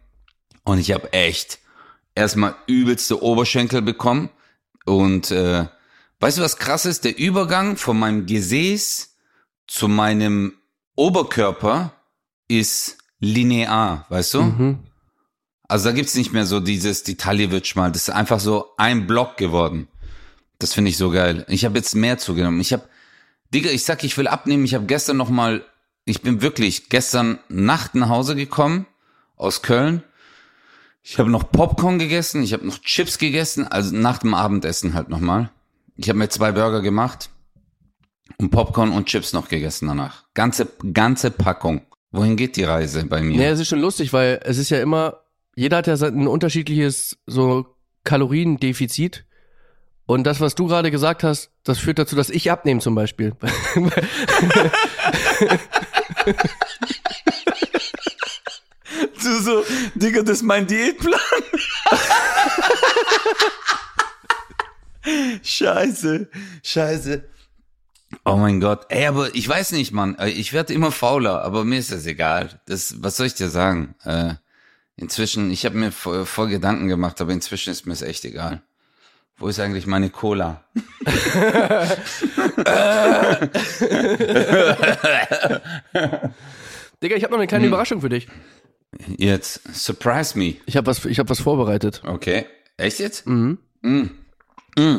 Und 0.65 0.79
ich 0.79 0.93
habe 0.93 1.13
echt 1.15 1.59
erstmal 2.15 2.55
übelste 2.67 3.23
Oberschenkel 3.23 3.81
bekommen. 3.81 4.29
Und 4.85 5.31
äh, 5.31 5.67
weißt 6.21 6.39
du, 6.39 6.43
was 6.43 6.59
krass 6.59 6.85
ist? 6.85 7.05
Der 7.05 7.19
Übergang 7.19 7.77
von 7.77 7.99
meinem 7.99 8.27
Gesäß 8.27 9.17
zu 9.67 9.89
meinem 9.89 10.55
Oberkörper 10.95 11.95
ist 12.49 12.99
linear, 13.21 14.07
weißt 14.09 14.35
du? 14.35 14.43
Mhm. 14.43 14.79
Also 15.69 15.89
da 15.89 15.95
gibt's 15.95 16.17
nicht 16.17 16.33
mehr 16.33 16.47
so 16.47 16.59
dieses, 16.59 17.05
die 17.05 17.17
Taille 17.17 17.51
wird 17.53 17.67
schmal. 17.67 17.93
Das 17.93 18.09
ist 18.09 18.15
einfach 18.15 18.41
so 18.41 18.71
ein 18.77 19.07
Block 19.07 19.37
geworden. 19.37 19.87
Das 20.59 20.75
finde 20.75 20.91
ich 20.91 20.97
so 20.97 21.11
geil. 21.11 21.47
Ich 21.49 21.65
habe 21.65 21.79
jetzt 21.79 21.95
mehr 21.95 22.19
zugenommen. 22.19 22.61
Ich 22.61 22.73
habe, 22.73 22.89
Digga, 23.55 23.71
ich 23.71 23.85
sag, 23.85 24.03
ich 24.03 24.19
will 24.19 24.27
abnehmen. 24.27 24.65
Ich 24.65 24.75
habe 24.75 24.87
gestern 24.87 25.17
noch 25.17 25.31
mal, 25.31 25.65
ich 26.05 26.23
bin 26.23 26.43
wirklich 26.43 26.89
gestern 26.89 27.39
Nacht 27.49 27.95
nach 27.95 28.09
Hause 28.09 28.35
gekommen 28.35 28.87
aus 29.37 29.63
Köln. 29.63 30.03
Ich 31.03 31.19
habe 31.19 31.31
noch 31.31 31.51
Popcorn 31.51 31.99
gegessen, 31.99 32.43
ich 32.43 32.53
habe 32.53 32.67
noch 32.67 32.79
Chips 32.79 33.17
gegessen, 33.19 33.67
also 33.67 33.97
nach 33.97 34.19
dem 34.19 34.35
Abendessen 34.35 34.93
halt 34.93 35.09
nochmal. 35.09 35.51
Ich 35.97 36.09
habe 36.09 36.19
mir 36.19 36.29
zwei 36.29 36.53
Burger 36.53 36.83
gemacht 36.83 37.31
und 38.39 38.51
Popcorn 38.51 38.93
und 38.93 39.07
Chips 39.07 39.33
noch 39.33 39.49
gegessen 39.49 39.89
danach. 39.89 40.25
Ganze, 40.35 40.69
ganze 40.93 41.31
Packung. 41.31 41.83
Wohin 42.13 42.37
geht 42.37 42.57
die 42.57 42.65
Reise 42.65 43.05
bei 43.07 43.23
mir? 43.23 43.37
Nee, 43.37 43.47
es 43.47 43.61
ist 43.61 43.69
schon 43.69 43.81
lustig, 43.81 44.13
weil 44.13 44.41
es 44.45 44.59
ist 44.59 44.71
ja 44.71 44.81
immer, 44.81 45.21
jeder 45.55 45.77
hat 45.79 45.87
ja 45.87 45.95
ein 45.95 46.27
unterschiedliches 46.27 47.19
so 47.27 47.67
Kaloriendefizit. 48.05 49.25
Und 50.07 50.25
das, 50.25 50.41
was 50.41 50.57
du 50.57 50.67
gerade 50.67 50.91
gesagt 50.91 51.23
hast, 51.23 51.53
das 51.63 51.79
führt 51.79 52.01
dazu, 52.01 52.17
dass 52.17 52.31
ich 52.31 52.51
abnehme 52.51 52.81
zum 52.81 52.95
Beispiel. 52.95 53.35
Du 59.23 59.41
so, 59.41 59.65
Digga, 59.95 60.23
das 60.23 60.39
ist 60.39 60.43
mein 60.43 60.67
Diätplan. 60.67 61.21
scheiße, 65.43 66.29
scheiße. 66.63 67.25
Oh 68.25 68.37
mein 68.37 68.61
Gott. 68.61 68.87
Ey, 68.89 69.07
aber 69.07 69.35
ich 69.35 69.49
weiß 69.49 69.73
nicht, 69.73 69.93
Mann. 69.93 70.19
Äh, 70.19 70.29
Ich 70.31 70.53
werde 70.53 70.73
immer 70.75 70.91
fauler, 70.93 71.43
aber 71.43 71.65
mir 71.65 71.79
ist 71.79 71.93
das 71.93 72.07
egal. 72.07 72.61
Das, 72.67 73.03
was 73.03 73.17
soll 73.17 73.27
ich 73.27 73.35
dir 73.35 73.49
sagen? 73.49 73.95
Äh, 74.05 74.35
inzwischen, 74.97 75.51
ich 75.51 75.65
habe 75.65 75.77
mir 75.79 75.93
voll, 75.93 76.27
voll 76.27 76.49
Gedanken 76.49 76.89
gemacht, 76.89 77.21
aber 77.21 77.33
inzwischen 77.33 77.71
ist 77.71 77.87
mir 77.87 77.93
es 77.93 78.03
echt 78.03 78.25
egal. 78.25 78.63
Wo 79.37 79.49
ist 79.49 79.59
eigentlich 79.61 79.87
meine 79.87 80.11
Cola? 80.11 80.65
Digga, 87.03 87.17
ich 87.17 87.23
habe 87.25 87.33
noch 87.33 87.39
eine 87.39 87.47
kleine 87.47 87.67
Überraschung 87.67 88.01
für 88.01 88.09
dich. 88.09 88.29
Jetzt, 89.17 89.63
surprise 89.75 90.37
me. 90.39 90.57
Ich 90.67 90.77
habe 90.77 90.87
was, 90.87 91.05
ich 91.05 91.19
habe 91.19 91.29
was 91.31 91.41
vorbereitet. 91.41 92.03
Okay. 92.05 92.47
Echt 92.77 92.99
jetzt? 92.99 93.27
Mhm. 93.27 93.59
Mm. 93.83 94.03
Mm. 94.79 94.97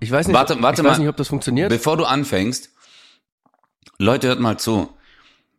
Ich 0.00 0.10
weiß 0.10 0.26
nicht, 0.26 0.34
Warte- 0.34 0.60
warte 0.62 0.80
ich 0.82 0.86
weiß 0.86 0.92
mal. 0.96 0.98
nicht, 1.00 1.08
ob 1.08 1.16
das 1.16 1.28
funktioniert. 1.28 1.68
Bevor 1.68 1.96
du 1.96 2.04
anfängst, 2.04 2.70
Leute, 3.98 4.28
hört 4.28 4.40
mal 4.40 4.58
zu. 4.58 4.88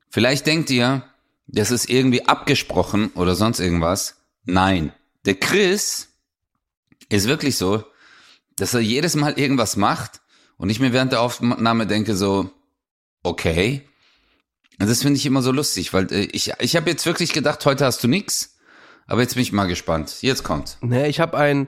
Vielleicht 0.10 0.46
denkt 0.48 0.70
ihr, 0.70 1.04
das 1.48 1.72
ist 1.72 1.90
irgendwie 1.90 2.26
abgesprochen 2.28 3.12
oder 3.16 3.36
sonst 3.36 3.60
irgendwas. 3.60 4.18
Nein. 4.46 4.94
Der 5.26 5.36
Chris 5.36 6.10
ist 7.10 7.28
wirklich 7.28 7.58
so, 7.58 7.84
dass 8.56 8.74
er 8.74 8.80
jedes 8.80 9.16
Mal 9.16 9.38
irgendwas 9.40 9.76
macht 9.76 10.22
und 10.58 10.70
ich 10.70 10.80
mir 10.80 10.94
während 10.94 11.12
der 11.12 11.22
Aufnahme 11.22 11.86
denke 11.88 12.16
so, 12.16 12.50
okay. 13.24 13.88
Und 14.80 14.90
das 14.90 15.02
finde 15.04 15.18
ich 15.18 15.26
immer 15.26 15.42
so 15.44 15.52
lustig, 15.52 15.94
weil 15.94 16.12
äh, 16.12 16.22
ich, 16.32 16.52
ich 16.60 16.76
habe 16.76 16.90
jetzt 16.90 17.06
wirklich 17.06 17.34
gedacht, 17.34 17.64
heute 17.66 17.86
hast 17.86 18.04
du 18.04 18.08
nix. 18.08 18.56
Aber 19.08 19.22
jetzt 19.22 19.34
bin 19.36 19.44
ich 19.44 19.52
mal 19.52 19.66
gespannt. 19.68 20.18
Jetzt 20.22 20.44
kommt. 20.44 20.78
Nee, 20.82 21.08
ich 21.08 21.20
habe 21.20 21.38
ein, 21.38 21.68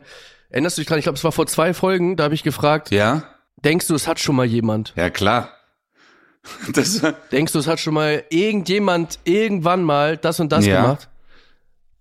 erinnerst 0.53 0.77
du 0.77 0.81
dich 0.81 0.87
dran, 0.87 0.97
ich 0.99 1.03
glaube, 1.03 1.17
es 1.17 1.23
war 1.25 1.31
vor 1.33 1.47
zwei 1.47 1.73
Folgen, 1.73 2.15
da 2.15 2.23
habe 2.23 2.33
ich 2.35 2.43
gefragt, 2.43 2.91
Ja? 2.91 3.23
denkst 3.65 3.87
du, 3.87 3.95
es 3.95 4.07
hat 4.07 4.19
schon 4.19 4.35
mal 4.37 4.45
jemand? 4.45 4.93
Ja, 4.95 5.09
klar. 5.09 5.49
Das, 6.73 7.01
Denkst 7.31 7.53
du, 7.53 7.59
es 7.59 7.67
hat 7.67 7.79
schon 7.79 7.93
mal 7.93 8.23
irgendjemand 8.29 9.17
irgendwann 9.23 9.81
mal 9.83 10.17
das 10.17 10.39
und 10.41 10.51
das 10.51 10.65
Ja. 10.65 10.81
gemacht? 10.81 11.09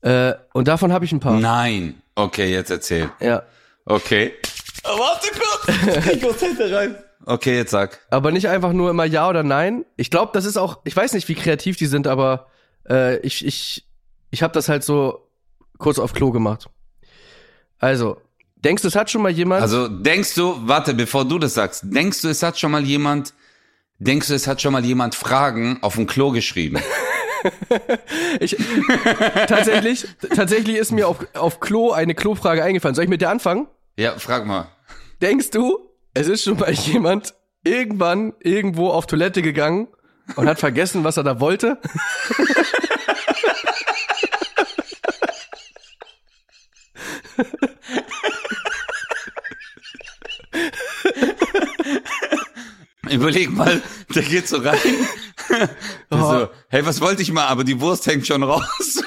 Äh, 0.01 0.35
und 0.53 0.67
davon 0.67 0.93
habe 0.93 1.05
ich 1.05 1.13
ein 1.13 1.21
paar. 1.21 1.39
nein. 1.39 2.01
Okay, 2.17 2.51
jetzt 2.53 2.71
erzähl. 2.71 3.09
Ja. 3.21 3.43
Okay. 3.85 4.33
Oh, 4.85 4.99
warte 4.99 5.29
kurz. 5.31 6.07
Ich 6.13 6.23
muss 6.23 6.41
hinter 6.41 6.73
rein. 6.77 6.97
Okay, 7.25 7.57
jetzt 7.57 7.71
sag. 7.71 8.01
Aber 8.11 8.33
nicht 8.33 8.49
einfach 8.49 8.73
nur 8.73 8.91
immer 8.91 9.05
ja 9.05 9.29
oder 9.29 9.45
nein. 9.45 9.85
Ich 9.97 10.11
glaube, 10.11 10.33
das 10.35 10.45
ist 10.45 10.57
auch, 10.57 10.81
ich 10.85 10.95
weiß 10.97 11.13
nicht, 11.15 11.29
wie 11.29 11.37
kreativ 11.37 11.77
die 11.77 11.87
sind, 11.87 12.07
aber 12.09 12.49
äh, 12.91 13.19
ich, 13.19 13.47
ich, 13.47 13.87
ich 14.33 14.43
habe 14.43 14.53
das 14.53 14.69
halt 14.69 14.83
so 14.83 15.29
kurz 15.79 15.99
auf 16.01 16.13
Klo 16.13 16.33
gemacht. 16.33 16.69
Also, 17.79 18.21
denkst 18.65 18.83
du, 18.83 18.89
es 18.89 18.97
hat 18.97 19.11
schon 19.11 19.23
mal 19.23 19.31
jemand? 19.31 19.63
Also 19.63 19.89
denkst 19.89 20.35
du, 20.35 20.57
warte, 20.63 20.95
bevor 20.95 21.25
du 21.25 21.39
das 21.39 21.55
sagst, 21.55 21.85
denkst 21.85 22.23
du, 22.23 22.29
es 22.29 22.43
hat 22.43 22.59
schon 22.59 22.73
mal 22.73 22.85
jemand, 22.85 23.35
denkst 23.99 24.29
du, 24.29 24.35
es 24.35 24.47
hat 24.47 24.61
schon 24.63 24.73
mal 24.73 24.85
jemand 24.85 25.15
Fragen 25.15 25.79
auf 25.83 25.95
dem 25.97 26.07
Klo 26.07 26.31
geschrieben? 26.31 26.79
Ich, 28.39 28.57
tatsächlich, 29.49 30.07
tatsächlich 30.33 30.77
ist 30.77 30.93
mir 30.93 31.09
auf, 31.09 31.27
auf 31.35 31.59
Klo 31.59 31.91
eine 31.91 32.15
Klofrage 32.15 32.63
eingefallen. 32.63 32.95
Soll 32.95 33.03
ich 33.03 33.11
mit 33.11 33.21
der 33.21 33.31
anfangen? 33.31 33.67
Ja, 33.97 34.17
frag 34.17 34.47
mal. 34.47 34.69
Denkst 35.21 35.51
du, 35.51 35.91
es 36.15 36.29
ist 36.29 36.45
schon 36.45 36.59
mal 36.59 36.71
jemand 36.71 37.35
irgendwann 37.65 38.33
irgendwo 38.39 38.91
auf 38.91 39.07
Toilette 39.07 39.43
gegangen 39.43 39.89
und 40.37 40.47
hat 40.49 40.61
vergessen, 40.61 41.03
was 41.03 41.17
er 41.17 41.25
da 41.25 41.41
wollte? 41.41 41.79
Überleg 53.13 53.51
mal, 53.53 53.83
der 54.15 54.23
geht 54.23 54.49
so 54.49 54.59
rein. 54.59 54.79
Oh. 56.11 56.17
so, 56.17 56.49
hey, 56.69 56.85
was 56.87 57.01
wollte 57.01 57.23
ich 57.23 57.33
mal, 57.33 57.47
aber 57.47 57.65
die 57.65 57.81
Wurst 57.81 58.07
hängt 58.07 58.27
schon 58.27 58.43
raus. 58.43 59.03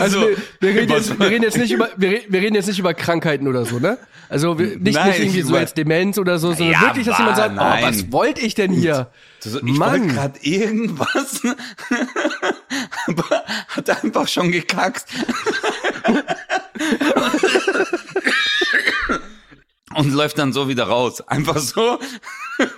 Also 0.00 0.20
So, 0.20 0.28
wir, 0.28 0.36
wir, 0.60 0.70
reden 0.80 0.92
jetzt, 0.92 1.18
wir 1.18 1.26
reden 1.28 1.42
jetzt 1.44 1.56
nicht 1.58 1.70
über 1.72 1.90
wir, 1.96 2.10
re- 2.10 2.22
wir 2.28 2.40
reden 2.40 2.54
jetzt 2.54 2.66
nicht 2.68 2.78
über 2.78 2.94
Krankheiten 2.94 3.46
oder 3.46 3.66
so, 3.66 3.78
ne? 3.78 3.98
Also 4.30 4.58
wir, 4.58 4.78
nicht, 4.78 4.94
Nein, 4.94 5.08
nicht 5.10 5.20
irgendwie 5.20 5.42
so 5.42 5.54
als 5.56 5.74
Demenz 5.74 6.16
oder 6.18 6.38
so, 6.38 6.54
sondern 6.54 6.72
Ja, 6.72 6.80
wirklich, 6.86 7.06
dass 7.06 7.18
jemand 7.18 7.36
sagt, 7.36 7.50
oh, 7.52 7.56
nein. 7.56 7.84
was 7.84 8.10
wollte 8.10 8.40
ich 8.40 8.54
denn 8.54 8.72
hier? 8.72 9.10
So, 9.40 9.58
ich 9.62 9.78
wollte 9.78 10.06
gerade 10.06 10.38
irgendwas, 10.40 11.42
aber 13.06 13.44
hat 13.68 13.90
einfach 14.04 14.26
schon 14.26 14.50
gekackt. 14.50 15.04
Und 19.96 20.12
läuft 20.12 20.38
dann 20.38 20.52
so 20.52 20.68
wieder 20.68 20.84
raus. 20.84 21.20
Einfach 21.22 21.58
so 21.58 21.98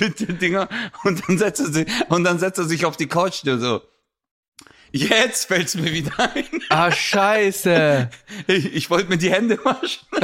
mit 0.00 0.20
den 0.20 0.38
Dinger. 0.38 0.68
Und 1.04 1.22
dann 1.28 1.38
setzt 1.38 1.60
er 1.60 1.72
sich, 1.72 1.86
und 2.08 2.24
dann 2.24 2.38
setzt 2.38 2.58
er 2.58 2.64
sich 2.64 2.84
auf 2.84 2.96
die 2.96 3.06
Couch 3.06 3.42
so. 3.44 3.80
Jetzt 4.90 5.46
fällt's 5.46 5.74
mir 5.74 5.92
wieder 5.92 6.12
ein. 6.18 6.44
ah 6.70 6.90
Scheiße. 6.90 8.08
Ich, 8.46 8.74
ich 8.74 8.90
wollte 8.90 9.08
mir 9.10 9.18
die 9.18 9.30
Hände 9.30 9.58
waschen. 9.64 10.06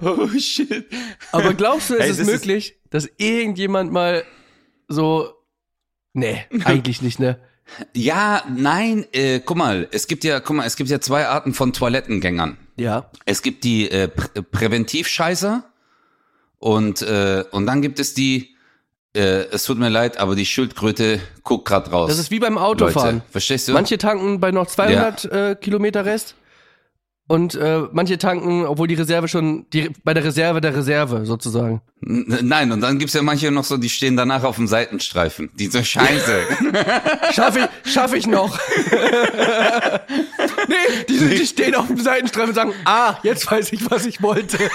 oh 0.00 0.28
shit. 0.38 0.86
Aber 1.32 1.54
glaubst 1.54 1.90
du, 1.90 1.94
ist 1.94 2.00
Ey, 2.00 2.10
es 2.10 2.18
ist- 2.18 2.26
möglich, 2.26 2.76
dass 2.90 3.08
irgendjemand 3.18 3.92
mal 3.92 4.24
so 4.88 5.32
Nee, 6.18 6.46
eigentlich 6.64 7.02
nicht, 7.02 7.20
ne? 7.20 7.38
Ja, 7.94 8.42
nein, 8.48 9.06
äh, 9.12 9.40
guck 9.40 9.56
mal, 9.56 9.88
es 9.90 10.06
gibt 10.06 10.24
ja, 10.24 10.40
guck 10.40 10.56
mal, 10.56 10.66
es 10.66 10.76
gibt 10.76 10.88
ja 10.88 11.00
zwei 11.00 11.26
Arten 11.26 11.52
von 11.52 11.72
Toilettengängern. 11.72 12.56
Ja. 12.76 13.10
Es 13.24 13.42
gibt 13.42 13.64
die 13.64 13.90
äh, 13.90 14.08
Prä 14.08 14.42
Präventivscheißer 14.42 15.64
und 16.58 17.02
äh, 17.02 17.44
und 17.50 17.66
dann 17.66 17.82
gibt 17.82 17.98
es 17.98 18.14
die 18.14 18.56
äh, 19.16 19.46
es 19.50 19.64
tut 19.64 19.78
mir 19.78 19.88
leid, 19.88 20.18
aber 20.18 20.36
die 20.36 20.46
Schildkröte 20.46 21.20
guckt 21.42 21.66
grad 21.66 21.90
raus. 21.90 22.10
Das 22.10 22.18
ist 22.18 22.30
wie 22.30 22.38
beim 22.38 22.58
Autofahren. 22.58 23.16
Leute, 23.16 23.26
verstehst 23.30 23.68
du? 23.68 23.72
Manche 23.72 23.98
tanken 23.98 24.40
bei 24.40 24.52
noch 24.52 24.66
200 24.66 25.24
äh, 25.24 25.56
Kilometer 25.56 26.04
Rest 26.04 26.34
und 27.28 27.54
äh, 27.56 27.82
manche 27.92 28.18
tanken, 28.18 28.64
obwohl 28.66 28.86
die 28.86 28.94
Reserve 28.94 29.26
schon 29.28 29.66
die 29.72 29.90
bei 30.04 30.14
der 30.14 30.22
Reserve 30.24 30.60
der 30.60 30.76
Reserve 30.76 31.26
sozusagen. 31.26 31.80
Nein, 32.00 32.70
und 32.70 32.80
dann 32.82 32.98
gibt's 32.98 33.14
ja 33.14 33.22
manche 33.22 33.50
noch 33.50 33.64
so, 33.64 33.76
die 33.78 33.88
stehen 33.88 34.16
danach 34.16 34.44
auf 34.44 34.56
dem 34.56 34.66
Seitenstreifen. 34.68 35.50
Die 35.54 35.66
so 35.66 35.82
Scheiße. 35.82 36.40
Schaffe 37.32 37.68
ich, 37.84 37.92
schaffe 37.92 38.16
ich 38.16 38.26
noch. 38.26 38.56
nee, 40.68 41.04
die, 41.08 41.18
sind- 41.18 41.32
die 41.32 41.46
stehen 41.46 41.74
auf 41.74 41.88
dem 41.88 41.98
Seitenstreifen 42.00 42.50
und 42.50 42.54
sagen, 42.54 42.72
ah, 42.84 43.14
jetzt 43.22 43.50
weiß 43.50 43.72
ich, 43.72 43.90
was 43.90 44.06
ich 44.06 44.22
wollte. 44.22 44.58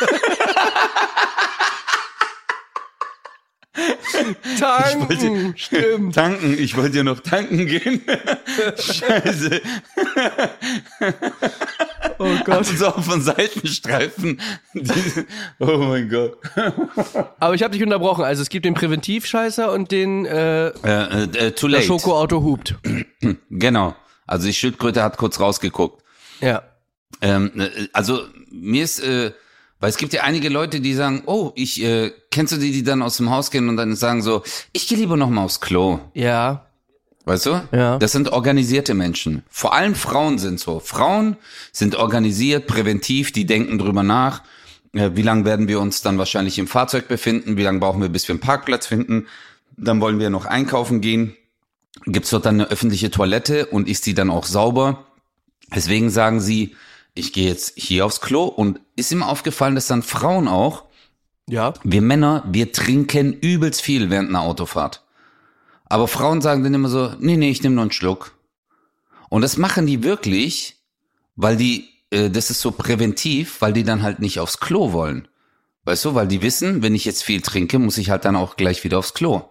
Tanken, 4.59 5.53
stimmt. 5.57 6.13
tanken, 6.15 6.55
ich 6.59 6.75
wollte 6.75 6.97
ja 6.97 7.03
noch 7.03 7.21
tanken 7.21 7.65
gehen. 7.67 8.01
Scheiße. 8.77 9.61
Oh 12.39 12.43
Gott. 12.45 12.55
Also 12.55 12.75
so 12.75 13.11
dem 13.11 13.21
Seitenstreifen. 13.21 14.39
Die, 14.73 15.25
oh 15.59 15.77
mein 15.77 16.09
Gott. 16.09 16.37
Aber 17.39 17.53
ich 17.53 17.63
habe 17.63 17.73
dich 17.73 17.83
unterbrochen. 17.83 18.23
Also 18.23 18.41
es 18.41 18.49
gibt 18.49 18.65
den 18.65 18.73
Präventivscheißer 18.73 19.71
und 19.71 19.91
den 19.91 20.25
äh, 20.25 20.67
Äh, 20.67 20.71
äh, 20.83 21.23
äh, 21.23 21.51
too 21.51 21.67
das 21.67 21.71
late. 21.71 21.83
Schokoauto 21.85 22.43
hupt. 22.43 22.75
Genau. 23.49 23.95
Also 24.27 24.47
die 24.47 24.53
Schildkröte 24.53 25.03
hat 25.03 25.17
kurz 25.17 25.39
rausgeguckt. 25.39 26.03
Ja. 26.39 26.63
Ähm, 27.21 27.51
äh, 27.59 27.69
also 27.93 28.21
mir 28.49 28.83
ist, 28.83 28.99
äh, 28.99 29.31
weil 29.79 29.89
es 29.89 29.97
gibt 29.97 30.13
ja 30.13 30.23
einige 30.23 30.49
Leute, 30.49 30.79
die 30.79 30.93
sagen, 30.93 31.23
oh, 31.25 31.51
ich, 31.55 31.83
äh, 31.83 32.11
kennst 32.29 32.53
du 32.53 32.57
die, 32.57 32.71
die 32.71 32.83
dann 32.83 33.01
aus 33.01 33.17
dem 33.17 33.29
Haus 33.29 33.51
gehen 33.51 33.67
und 33.67 33.77
dann 33.77 33.95
sagen 33.95 34.21
so, 34.21 34.43
ich 34.73 34.87
gehe 34.87 34.97
lieber 34.97 35.17
noch 35.17 35.29
mal 35.29 35.43
aufs 35.43 35.59
Klo. 35.59 35.99
Ja. 36.13 36.65
Weißt 37.25 37.45
du? 37.45 37.61
Ja. 37.71 37.97
Das 37.99 38.11
sind 38.11 38.29
organisierte 38.31 38.93
Menschen. 38.93 39.43
Vor 39.49 39.73
allem 39.73 39.93
Frauen 39.95 40.39
sind 40.39 40.59
so. 40.59 40.79
Frauen 40.79 41.37
sind 41.71 41.95
organisiert, 41.95 42.65
präventiv, 42.67 43.31
die 43.31 43.45
denken 43.45 43.77
drüber 43.77 44.03
nach. 44.03 44.41
Äh, 44.93 45.11
Wie 45.13 45.21
lange 45.21 45.45
werden 45.45 45.67
wir 45.67 45.79
uns 45.79 46.01
dann 46.01 46.17
wahrscheinlich 46.17 46.57
im 46.57 46.67
Fahrzeug 46.67 47.07
befinden? 47.07 47.57
Wie 47.57 47.63
lange 47.63 47.79
brauchen 47.79 48.01
wir, 48.01 48.09
bis 48.09 48.27
wir 48.27 48.33
einen 48.33 48.39
Parkplatz 48.41 48.87
finden? 48.87 49.27
Dann 49.77 50.01
wollen 50.01 50.19
wir 50.19 50.29
noch 50.29 50.45
einkaufen 50.45 50.99
gehen. 51.01 51.35
Gibt's 52.05 52.29
dort 52.31 52.45
dann 52.45 52.55
eine 52.61 52.69
öffentliche 52.71 53.11
Toilette 53.11 53.67
und 53.67 53.87
ist 53.87 54.05
die 54.05 54.13
dann 54.13 54.29
auch 54.29 54.45
sauber? 54.45 55.05
Deswegen 55.73 56.09
sagen 56.09 56.41
sie, 56.41 56.75
ich 57.13 57.33
gehe 57.33 57.47
jetzt 57.47 57.73
hier 57.77 58.05
aufs 58.05 58.21
Klo 58.21 58.45
und 58.45 58.79
ist 58.95 59.11
ihm 59.11 59.23
aufgefallen, 59.23 59.75
dass 59.75 59.87
dann 59.87 60.01
Frauen 60.01 60.47
auch, 60.47 60.85
Ja. 61.49 61.73
wir 61.83 62.01
Männer, 62.01 62.43
wir 62.49 62.71
trinken 62.71 63.33
übelst 63.33 63.81
viel 63.81 64.09
während 64.09 64.29
einer 64.29 64.41
Autofahrt. 64.41 65.03
Aber 65.91 66.07
Frauen 66.07 66.41
sagen 66.41 66.63
dann 66.63 66.73
immer 66.73 66.89
so, 66.89 67.11
nee, 67.19 67.37
nee, 67.37 67.51
ich 67.51 67.61
nehme 67.63 67.75
nur 67.75 67.83
einen 67.83 67.91
Schluck. 67.91 68.33
Und 69.29 69.41
das 69.41 69.57
machen 69.57 69.85
die 69.85 70.03
wirklich, 70.03 70.77
weil 71.35 71.57
die, 71.57 71.89
äh, 72.11 72.29
das 72.29 72.49
ist 72.49 72.61
so 72.61 72.71
präventiv, 72.71 73.61
weil 73.61 73.73
die 73.73 73.83
dann 73.83 74.01
halt 74.01 74.19
nicht 74.19 74.39
aufs 74.39 74.59
Klo 74.59 74.93
wollen. 74.93 75.27
Weißt 75.83 76.05
du, 76.05 76.15
weil 76.15 76.27
die 76.27 76.41
wissen, 76.41 76.81
wenn 76.81 76.95
ich 76.95 77.05
jetzt 77.05 77.23
viel 77.23 77.41
trinke, 77.41 77.79
muss 77.79 77.97
ich 77.97 78.09
halt 78.09 78.25
dann 78.25 78.35
auch 78.35 78.55
gleich 78.55 78.83
wieder 78.83 78.99
aufs 78.99 79.13
Klo. 79.13 79.41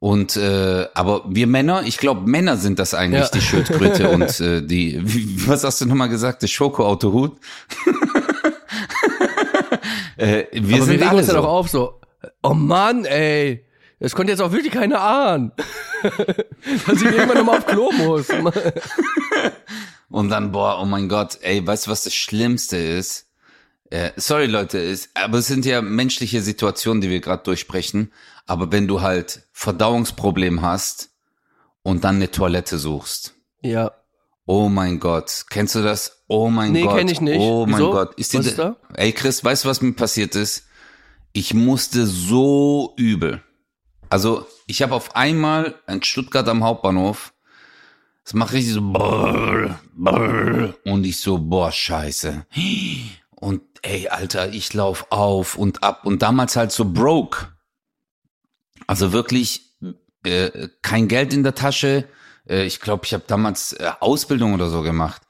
Und 0.00 0.36
äh, 0.36 0.86
aber 0.94 1.22
wir 1.28 1.46
Männer, 1.46 1.84
ich 1.84 1.96
glaube, 1.96 2.28
Männer 2.28 2.56
sind 2.56 2.78
das 2.78 2.92
eigentlich, 2.92 3.22
Ja. 3.22 3.28
die 3.28 3.40
Schildkröte 3.40 4.08
und 4.10 4.40
äh, 4.40 4.60
die, 4.60 5.00
wie, 5.02 5.46
was 5.48 5.64
hast 5.64 5.80
du 5.80 5.86
nochmal 5.86 6.08
gesagt, 6.08 6.42
das 6.42 6.50
Schokoautohut? 6.50 7.38
äh, 10.16 10.44
wir 10.52 10.76
Aber 10.76 10.84
sind 10.86 11.00
wir 11.00 11.08
alle 11.08 11.18
uns 11.18 11.26
ja 11.28 11.34
so. 11.34 11.40
doch 11.40 11.48
auf 11.48 11.68
so. 11.68 12.00
Oh 12.42 12.54
Mann, 12.54 13.04
ey. 13.04 13.64
Das 14.02 14.16
konnte 14.16 14.32
jetzt 14.32 14.40
auch 14.40 14.50
wirklich 14.50 14.72
keiner 14.72 15.00
ahnen. 15.00 15.52
Dass 16.02 16.96
ich 17.00 17.04
irgendwann 17.04 17.38
nochmal 17.38 17.58
auf 17.58 17.66
Klo 17.66 17.92
muss. 17.92 18.26
Und 20.10 20.28
dann, 20.28 20.50
boah, 20.50 20.80
oh 20.82 20.84
mein 20.84 21.08
Gott, 21.08 21.38
ey, 21.42 21.64
weißt 21.64 21.86
du, 21.86 21.90
was 21.92 22.02
das 22.02 22.12
Schlimmste 22.12 22.76
ist? 22.76 23.28
Äh, 23.90 24.10
sorry 24.16 24.46
Leute, 24.46 24.78
es, 24.78 25.10
aber 25.14 25.38
es 25.38 25.46
sind 25.46 25.64
ja 25.64 25.80
menschliche 25.82 26.42
Situationen, 26.42 27.00
die 27.00 27.10
wir 27.10 27.20
gerade 27.20 27.44
durchsprechen. 27.44 28.12
Aber 28.44 28.72
wenn 28.72 28.88
du 28.88 29.02
halt 29.02 29.42
Verdauungsproblem 29.52 30.62
hast 30.62 31.10
und 31.84 32.02
dann 32.02 32.16
eine 32.16 32.30
Toilette 32.32 32.78
suchst. 32.78 33.34
Ja. 33.60 33.92
Oh 34.46 34.68
mein 34.68 34.98
Gott, 34.98 35.44
kennst 35.48 35.76
du 35.76 35.82
das? 35.82 36.24
Oh 36.26 36.48
mein 36.48 36.72
Nee, 36.72 36.82
Gott. 36.82 36.96
kenn 36.98 37.08
ich 37.08 37.20
nicht. 37.20 37.38
Oh 37.38 37.66
mein 37.66 37.76
Wieso? 37.78 37.92
Gott. 37.92 38.14
Ist 38.16 38.34
Was 38.36 38.46
ist 38.46 38.58
da? 38.58 38.74
Ey 38.94 39.12
Chris, 39.12 39.44
weißt 39.44 39.64
du, 39.64 39.68
was 39.68 39.80
mir 39.80 39.92
passiert 39.92 40.34
ist? 40.34 40.64
Ich 41.32 41.54
musste 41.54 42.04
so 42.04 42.94
übel. 42.96 43.40
Also, 44.12 44.46
ich 44.66 44.82
habe 44.82 44.94
auf 44.94 45.16
einmal 45.16 45.74
in 45.88 46.02
Stuttgart 46.02 46.46
am 46.46 46.62
Hauptbahnhof, 46.62 47.32
es 48.24 48.34
macht 48.34 48.52
richtig 48.52 48.74
so 48.74 48.92
brrr, 48.92 49.80
brrr, 49.94 50.74
und 50.84 51.04
ich 51.04 51.18
so, 51.18 51.38
boah, 51.38 51.72
scheiße. 51.72 52.44
Und 53.30 53.62
ey, 53.80 54.08
Alter, 54.08 54.52
ich 54.52 54.74
lauf 54.74 55.06
auf 55.08 55.56
und 55.56 55.82
ab 55.82 56.04
und 56.04 56.20
damals 56.20 56.56
halt 56.56 56.72
so 56.72 56.84
broke. 56.84 57.48
Also 58.86 59.12
wirklich 59.14 59.62
äh, 60.24 60.68
kein 60.82 61.08
Geld 61.08 61.32
in 61.32 61.42
der 61.42 61.54
Tasche. 61.54 62.04
Äh, 62.46 62.66
ich 62.66 62.80
glaube, 62.80 63.06
ich 63.06 63.14
habe 63.14 63.24
damals 63.26 63.72
äh, 63.72 63.90
Ausbildung 63.98 64.52
oder 64.52 64.68
so 64.68 64.82
gemacht. 64.82 65.22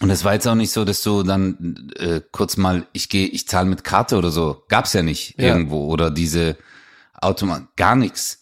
Und 0.00 0.10
es 0.10 0.24
war 0.24 0.34
jetzt 0.34 0.46
auch 0.48 0.56
nicht 0.56 0.72
so, 0.72 0.84
dass 0.84 1.02
du 1.02 1.22
dann 1.22 1.90
äh, 1.96 2.20
kurz 2.32 2.56
mal, 2.56 2.86
ich 2.92 3.08
gehe, 3.08 3.28
ich 3.28 3.46
zahle 3.46 3.68
mit 3.68 3.84
Karte 3.84 4.18
oder 4.18 4.30
so. 4.30 4.64
Gab's 4.68 4.92
ja 4.92 5.02
nicht 5.02 5.38
Ja. 5.40 5.48
irgendwo. 5.48 5.86
Oder 5.86 6.10
diese 6.10 6.56
Automat, 7.20 7.76
gar 7.76 7.96
nichts. 7.96 8.38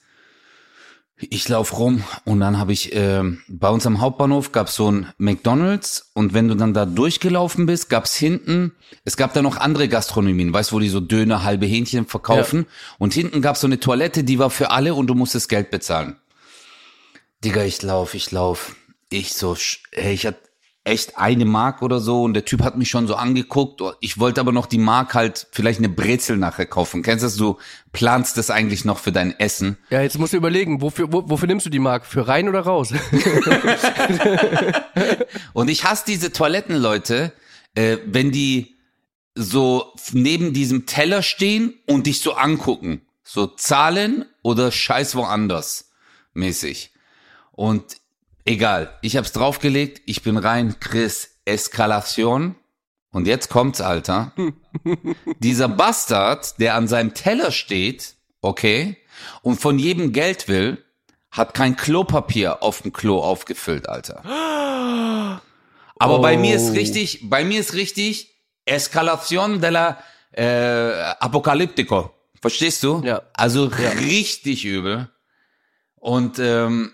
Ich 1.21 1.49
lauf 1.49 1.77
rum 1.77 2.05
und 2.25 2.39
dann 2.39 2.59
habe 2.59 2.73
ich, 2.73 2.95
ähm, 2.95 3.43
bei 3.49 3.69
uns 3.69 3.85
am 3.87 4.01
Hauptbahnhof 4.01 4.53
gab's 4.53 4.77
so 4.77 4.89
ein 4.89 5.13
McDonalds 5.19 6.13
und 6.15 6.33
wenn 6.33 6.47
du 6.47 6.55
dann 6.55 6.75
da 6.75 6.87
durchgelaufen 6.87 7.67
bist, 7.67 7.89
gab's 7.91 8.15
hinten, 8.15 8.71
es 9.05 9.17
gab 9.17 9.35
da 9.35 9.43
noch 9.43 9.57
andere 9.57 9.89
Gastronomien, 9.89 10.53
weißt 10.53 10.71
du, 10.71 10.77
wo 10.77 10.81
die 10.81 10.89
so 10.89 11.01
Döner, 11.01 11.43
halbe 11.43 11.67
Hähnchen 11.67 12.07
verkaufen 12.07 12.67
und 12.99 13.15
hinten 13.15 13.43
gab's 13.43 13.63
so 13.63 13.67
eine 13.67 13.81
Toilette, 13.81 14.23
die 14.23 14.39
war 14.39 14.49
für 14.51 14.71
alle 14.71 14.95
und 14.95 15.09
du 15.09 15.15
musstest 15.17 15.49
Geld 15.49 15.73
bezahlen. 15.73 16.17
Digga, 17.45 17.65
ich 17.65 17.83
lauf, 17.83 18.15
ich 18.15 18.31
lauf. 18.31 18.77
Ich 19.11 19.33
so, 19.33 19.53
sch- 19.55 19.79
ey, 19.91 20.13
ich 20.15 20.25
hatte 20.25 20.39
echt 20.89 21.19
eine 21.19 21.45
Mark 21.45 21.83
oder 21.83 22.01
so 22.01 22.25
und 22.25 22.35
der 22.35 22.45
Typ 22.45 22.63
hat 22.63 22.77
mich 22.77 22.91
schon 22.91 23.07
so 23.07 23.15
angeguckt. 23.15 23.81
Ich 24.01 24.19
wollte 24.19 24.41
aber 24.41 24.53
noch 24.53 24.67
die 24.67 24.79
Mark 24.79 25.15
halt 25.15 25.47
vielleicht 25.53 25.79
eine 25.79 25.89
Brezel 25.89 26.37
nachher 26.37 26.67
kaufen. 26.67 27.03
Kennst 27.03 27.23
du 27.23 27.27
das? 27.27 27.37
Du 27.37 27.59
planst 27.93 28.37
das 28.37 28.51
eigentlich 28.51 28.85
noch 28.85 28.99
für 28.99 29.13
dein 29.13 29.39
Essen. 29.39 29.77
Ja, 29.91 30.03
jetzt 30.03 30.19
musst 30.19 30.33
du 30.33 30.37
überlegen, 30.37 30.81
wofür, 30.81 31.13
wo, 31.13 31.29
wofür 31.29 31.47
nimmst 31.47 31.67
du 31.67 31.71
die 31.71 31.79
Mark? 31.79 32.07
Für 32.07 32.27
rein 32.27 32.49
oder 32.49 32.61
raus? 32.61 32.93
Und 35.53 35.69
ich 35.69 35.85
hasse 35.85 36.05
diese 36.07 36.33
Toilettenleute, 36.33 37.33
äh, 37.75 37.99
wenn 38.07 38.33
die 38.33 38.77
so 39.35 39.93
neben 40.13 40.53
diesem 40.53 40.87
Teller 40.87 41.23
stehen 41.23 41.75
und 41.87 42.07
dich 42.07 42.21
so 42.21 42.33
angucken. 42.33 43.03
So 43.23 43.47
zahlen 43.47 44.25
oder 44.43 44.73
scheiß 44.73 45.15
woanders 45.15 45.89
mäßig. 46.39 46.93
Und 47.53 47.99
egal, 48.49 48.91
ich 49.03 49.17
hab's 49.17 49.33
draufgelegt, 49.33 50.03
ich 50.07 50.23
bin 50.23 50.37
rein, 50.37 50.77
Chris, 50.81 51.37
Eskalation. 51.45 52.57
Und 53.11 53.27
jetzt 53.27 53.49
kommt's, 53.49 53.81
Alter. 53.81 54.33
Dieser 55.39 55.69
Bastard, 55.69 56.59
der 56.61 56.75
an 56.75 56.89
seinem 56.89 57.15
Teller 57.15 57.51
steht, 57.53 58.15
okay, 58.43 58.97
und 59.43 59.61
von 59.61 59.79
jedem 59.79 60.13
Geld 60.13 60.49
will, 60.49 60.85
hat 61.31 61.55
kein 61.55 61.77
Klopapier 61.77 62.63
auf 62.63 62.83
dem 62.83 62.93
Klo 62.93 63.21
aufgefüllt, 63.21 63.89
Alter. 63.89 64.23
Aber 66.01 66.21
bei 66.21 66.37
mir 66.37 66.55
ist 66.57 66.71
Oh. 66.71 66.75
richtig, 66.75 67.29
bei 67.29 67.45
mir 67.45 67.61
ist 67.61 67.75
richtig 67.75 68.35
Escalación 68.67 69.61
de 69.61 69.71
la 69.71 69.99
äh, 70.33 70.93
Apocalyptico. 71.19 72.15
Verstehst 72.41 72.83
du? 72.85 73.03
Ja. 73.05 73.23
Also 73.33 73.65
richtig 73.65 74.65
übel. 74.65 75.09
Und 75.97 76.39
ähm, 76.39 76.93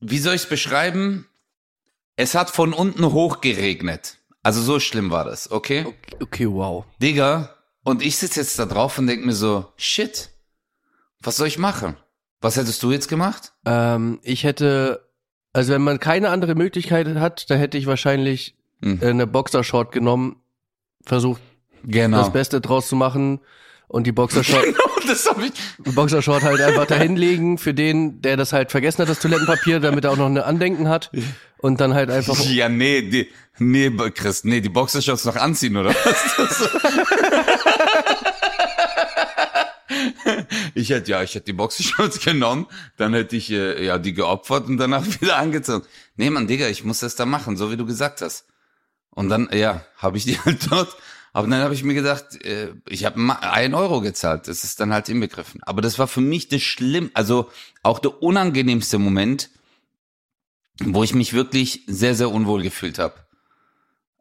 wie 0.00 0.18
soll 0.18 0.34
ich 0.34 0.42
es 0.42 0.48
beschreiben? 0.48 1.26
Es 2.16 2.34
hat 2.34 2.50
von 2.50 2.72
unten 2.72 3.12
hoch 3.12 3.40
geregnet. 3.40 4.18
Also 4.42 4.60
so 4.62 4.80
schlimm 4.80 5.10
war 5.10 5.24
das, 5.24 5.50
okay? 5.50 5.86
Okay, 6.20 6.46
wow. 6.50 6.84
Digga, 7.00 7.54
und 7.84 8.02
ich 8.02 8.16
sitze 8.16 8.40
jetzt 8.40 8.58
da 8.58 8.66
drauf 8.66 8.98
und 8.98 9.06
denk 9.06 9.24
mir 9.24 9.32
so, 9.34 9.66
shit, 9.76 10.30
was 11.20 11.36
soll 11.36 11.46
ich 11.48 11.58
machen? 11.58 11.96
Was 12.40 12.56
hättest 12.56 12.82
du 12.82 12.90
jetzt 12.90 13.08
gemacht? 13.08 13.52
Ähm, 13.66 14.18
ich 14.22 14.44
hätte, 14.44 15.06
also 15.52 15.72
wenn 15.74 15.82
man 15.82 16.00
keine 16.00 16.30
andere 16.30 16.54
Möglichkeit 16.54 17.06
hat, 17.16 17.50
da 17.50 17.54
hätte 17.54 17.76
ich 17.78 17.86
wahrscheinlich 17.86 18.56
Hm. 18.82 18.98
äh, 19.02 19.08
eine 19.08 19.26
Boxershort 19.26 19.92
genommen, 19.92 20.36
versucht 21.04 21.42
Genau. 21.84 22.16
das 22.18 22.32
Beste 22.32 22.60
draus 22.62 22.88
zu 22.88 22.96
machen 22.96 23.40
und 23.90 24.06
die 24.06 24.12
Boxershort, 24.12 24.64
die 25.84 25.90
Boxershort 25.90 26.44
halt 26.44 26.60
einfach 26.60 26.86
dahinlegen 26.86 27.58
für 27.58 27.74
den, 27.74 28.22
der 28.22 28.36
das 28.36 28.52
halt 28.52 28.70
vergessen 28.70 29.02
hat, 29.02 29.08
das 29.08 29.18
Toilettenpapier, 29.18 29.80
damit 29.80 30.04
er 30.04 30.12
auch 30.12 30.16
noch 30.16 30.26
eine 30.26 30.44
Andenken 30.44 30.88
hat 30.88 31.10
und 31.58 31.80
dann 31.80 31.92
halt 31.92 32.08
einfach 32.08 32.38
Ja, 32.44 32.68
nee, 32.68 33.02
die, 33.02 33.28
nee, 33.58 33.90
Chris, 34.14 34.44
nee, 34.44 34.60
die 34.60 34.68
Boxershorts 34.68 35.24
noch 35.24 35.34
anziehen, 35.34 35.76
oder 35.76 35.90
was? 36.04 36.70
ich 40.74 40.90
hätte, 40.90 41.10
ja, 41.10 41.24
ich 41.24 41.34
hätte 41.34 41.46
die 41.46 41.52
Boxershorts 41.52 42.20
genommen, 42.20 42.68
dann 42.96 43.12
hätte 43.12 43.34
ich, 43.34 43.50
äh, 43.50 43.84
ja, 43.84 43.98
die 43.98 44.14
geopfert 44.14 44.68
und 44.68 44.76
danach 44.78 45.04
wieder 45.20 45.36
angezogen. 45.36 45.84
Nee, 46.14 46.30
Mann, 46.30 46.46
Digga, 46.46 46.68
ich 46.68 46.84
muss 46.84 47.00
das 47.00 47.16
da 47.16 47.26
machen, 47.26 47.56
so 47.56 47.72
wie 47.72 47.76
du 47.76 47.86
gesagt 47.86 48.22
hast. 48.22 48.46
Und 49.10 49.30
dann, 49.30 49.48
ja, 49.52 49.84
habe 49.96 50.16
ich 50.16 50.26
die 50.26 50.38
halt 50.38 50.70
dort, 50.70 50.96
aber 51.32 51.46
dann 51.46 51.62
habe 51.62 51.74
ich 51.74 51.84
mir 51.84 51.94
gedacht, 51.94 52.44
äh, 52.44 52.72
ich 52.88 53.04
habe 53.04 53.20
ein 53.40 53.74
Euro 53.74 54.00
gezahlt, 54.00 54.48
das 54.48 54.64
ist 54.64 54.80
dann 54.80 54.92
halt 54.92 55.08
inbegriffen. 55.08 55.62
Aber 55.62 55.80
das 55.80 55.98
war 55.98 56.08
für 56.08 56.20
mich 56.20 56.48
das 56.48 56.62
Schlimm, 56.62 57.10
also 57.14 57.48
auch 57.82 57.98
der 57.98 58.22
unangenehmste 58.22 58.98
Moment, 58.98 59.50
wo 60.82 61.04
ich 61.04 61.14
mich 61.14 61.32
wirklich 61.32 61.84
sehr, 61.86 62.14
sehr 62.14 62.30
unwohl 62.30 62.62
gefühlt 62.62 62.98
habe. 62.98 63.14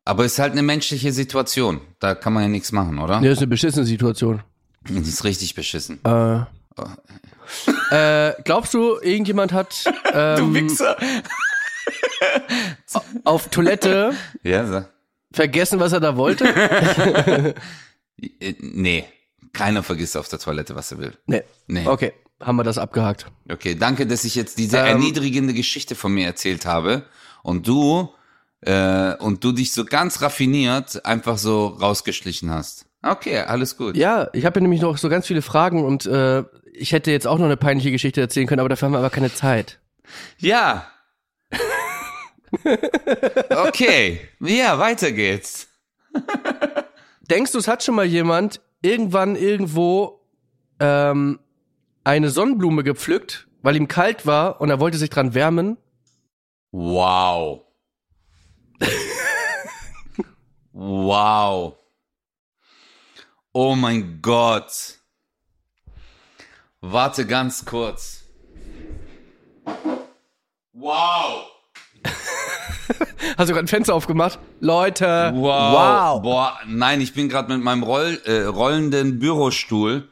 Aber 0.06 0.26
es 0.26 0.34
ist 0.34 0.40
halt 0.40 0.54
eine 0.54 0.64
menschliche 0.64 1.12
Situation. 1.12 1.82
Da 2.00 2.16
kann 2.16 2.34
man 2.34 2.44
ja 2.44 2.50
nichts 2.50 2.72
machen, 2.72 3.00
oder? 3.00 3.22
Ja, 3.22 3.32
ist 3.32 3.40
eine 3.40 3.48
beschissene 3.48 3.86
Situation. 3.86 4.42
Das 4.88 5.08
ist 5.08 5.24
richtig 5.24 5.56
beschissen. 5.56 6.00
Äh, 6.04 6.42
äh, 7.92 8.34
glaubst 8.44 8.74
du, 8.74 9.00
irgendjemand 9.02 9.54
hat 9.54 9.86
ähm, 10.14 10.54
Wichser. 10.54 10.98
auf 13.24 13.50
Toilette 13.50 14.14
Ja, 14.44 14.66
so. 14.66 14.86
Vergessen, 15.32 15.80
was 15.80 15.92
er 15.94 16.00
da 16.00 16.16
wollte? 16.18 17.56
Äh, 18.42 18.54
Nee, 18.60 19.06
keiner 19.54 19.82
vergisst 19.82 20.18
auf 20.18 20.28
der 20.28 20.40
Toilette, 20.40 20.76
was 20.76 20.92
er 20.92 20.98
will. 20.98 21.14
nee. 21.26 21.42
Nee. 21.68 21.88
Okay, 21.88 22.12
haben 22.42 22.58
wir 22.58 22.64
das 22.64 22.78
abgehakt. 22.78 23.28
Okay, 23.50 23.76
danke, 23.76 24.06
dass 24.06 24.26
ich 24.26 24.36
jetzt 24.36 24.58
diese 24.58 24.78
Ähm. 24.78 24.86
erniedrigende 24.88 25.54
Geschichte 25.54 25.96
von 25.96 26.14
mir 26.14 26.26
erzählt 26.26 26.66
habe 26.66 27.04
und 27.44 27.66
du 27.68 28.10
äh, 28.62 29.14
und 29.16 29.44
du 29.46 29.54
dich 29.54 29.72
so 29.72 29.86
ganz 29.86 30.22
raffiniert 30.22 31.06
einfach 31.06 31.38
so 31.38 31.68
rausgeschlichen 31.68 32.50
hast. 32.52 32.88
Okay, 33.02 33.38
alles 33.40 33.78
gut. 33.78 33.96
Ja, 33.96 34.28
ich 34.34 34.46
habe 34.46 34.60
ja 34.60 34.62
nämlich 34.64 34.82
noch 34.82 34.98
so 34.98 35.08
ganz 35.08 35.26
viele 35.28 35.42
Fragen 35.42 35.86
und 35.86 36.06
äh, 36.06 36.44
ich 36.74 36.92
hätte 36.92 37.12
jetzt 37.12 37.26
auch 37.28 37.38
noch 37.38 37.46
eine 37.46 37.56
peinliche 37.56 37.92
Geschichte 37.92 38.20
erzählen 38.20 38.48
können, 38.48 38.60
aber 38.60 38.68
dafür 38.68 38.88
haben 38.88 38.94
wir 38.94 39.00
aber 39.00 39.10
keine 39.10 39.34
Zeit. 39.34 39.80
Ja. 40.40 40.88
Okay. 43.50 44.20
Ja, 44.40 44.80
weiter 44.80 45.12
geht's. 45.12 45.68
Denkst 47.22 47.52
du, 47.52 47.60
es 47.60 47.68
hat 47.68 47.84
schon 47.84 47.96
mal 47.96 48.06
jemand 48.06 48.62
irgendwann 48.82 49.36
irgendwo 49.36 50.22
ähm, 50.80 51.40
eine 52.04 52.30
Sonnenblume 52.30 52.84
gepflückt, 52.84 53.48
weil 53.62 53.76
ihm 53.76 53.88
kalt 53.88 54.26
war 54.26 54.62
und 54.62 54.70
er 54.70 54.80
wollte 54.80 54.98
sich 54.98 55.10
dran 55.10 55.34
wärmen? 55.34 55.78
Wow. 56.72 57.66
wow. 60.72 61.76
Oh 63.52 63.76
mein 63.76 64.22
Gott. 64.22 65.00
Warte 66.82 67.26
ganz 67.28 67.66
kurz. 67.66 68.24
Wow. 70.74 71.59
Hast 73.38 73.50
du 73.50 73.54
gerade 73.54 73.66
ein 73.66 73.68
Fenster 73.68 73.94
aufgemacht? 73.94 74.40
Leute, 74.60 75.32
Wow. 75.36 76.22
Boah, 76.22 76.60
nein, 76.68 77.02
ich 77.02 77.14
bin 77.14 77.30
gerade 77.30 77.54
mit 77.54 77.64
meinem 77.64 77.84
Roll, 77.84 78.20
äh, 78.26 78.42
rollenden 78.44 79.20
Bürostuhl, 79.20 80.08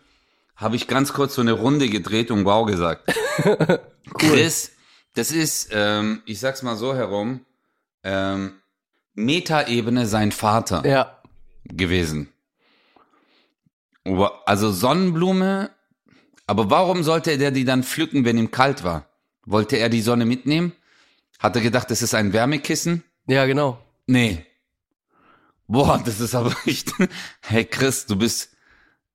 habe 0.56 0.76
ich 0.76 0.88
ganz 0.88 1.14
kurz 1.14 1.36
so 1.36 1.42
eine 1.42 1.54
Runde 1.54 1.88
gedreht 1.90 2.32
und 2.32 2.46
wow 2.46 2.66
gesagt. 2.66 3.12
Chris, 4.18 4.72
das 5.16 5.32
ist, 5.32 5.70
ähm, 5.72 6.22
ich 6.26 6.40
sag's 6.40 6.64
mal 6.64 6.76
so 6.76 6.96
herum, 6.96 7.42
ähm, 8.04 8.54
Metaebene 9.14 10.06
sein 10.06 10.32
Vater 10.32 10.84
Ja, 10.86 11.18
gewesen. 11.66 12.30
Also 14.46 14.72
Sonnenblume, 14.72 15.70
aber 16.46 16.70
warum 16.70 17.04
sollte 17.04 17.38
der 17.38 17.52
die 17.52 17.66
dann 17.66 17.84
pflücken, 17.84 18.24
wenn 18.24 18.38
ihm 18.38 18.52
kalt 18.52 18.84
war? 18.84 19.06
Wollte 19.46 19.78
er 19.78 19.90
die 19.90 20.02
Sonne 20.02 20.26
mitnehmen? 20.26 20.72
Hat 21.40 21.56
er 21.56 21.62
gedacht, 21.62 21.92
das 21.92 22.02
ist 22.02 22.14
ein 22.16 22.34
Wärmekissen? 22.34 23.04
ja, 23.28 23.46
genau. 23.46 23.80
Nee. 24.08 24.46
Boah, 25.68 26.02
das 26.04 26.20
ist 26.22 26.34
aber 26.34 26.56
echt. 26.66 26.94
Hey 27.42 27.66
Chris, 27.66 28.06
du 28.06 28.16
bist, 28.16 28.52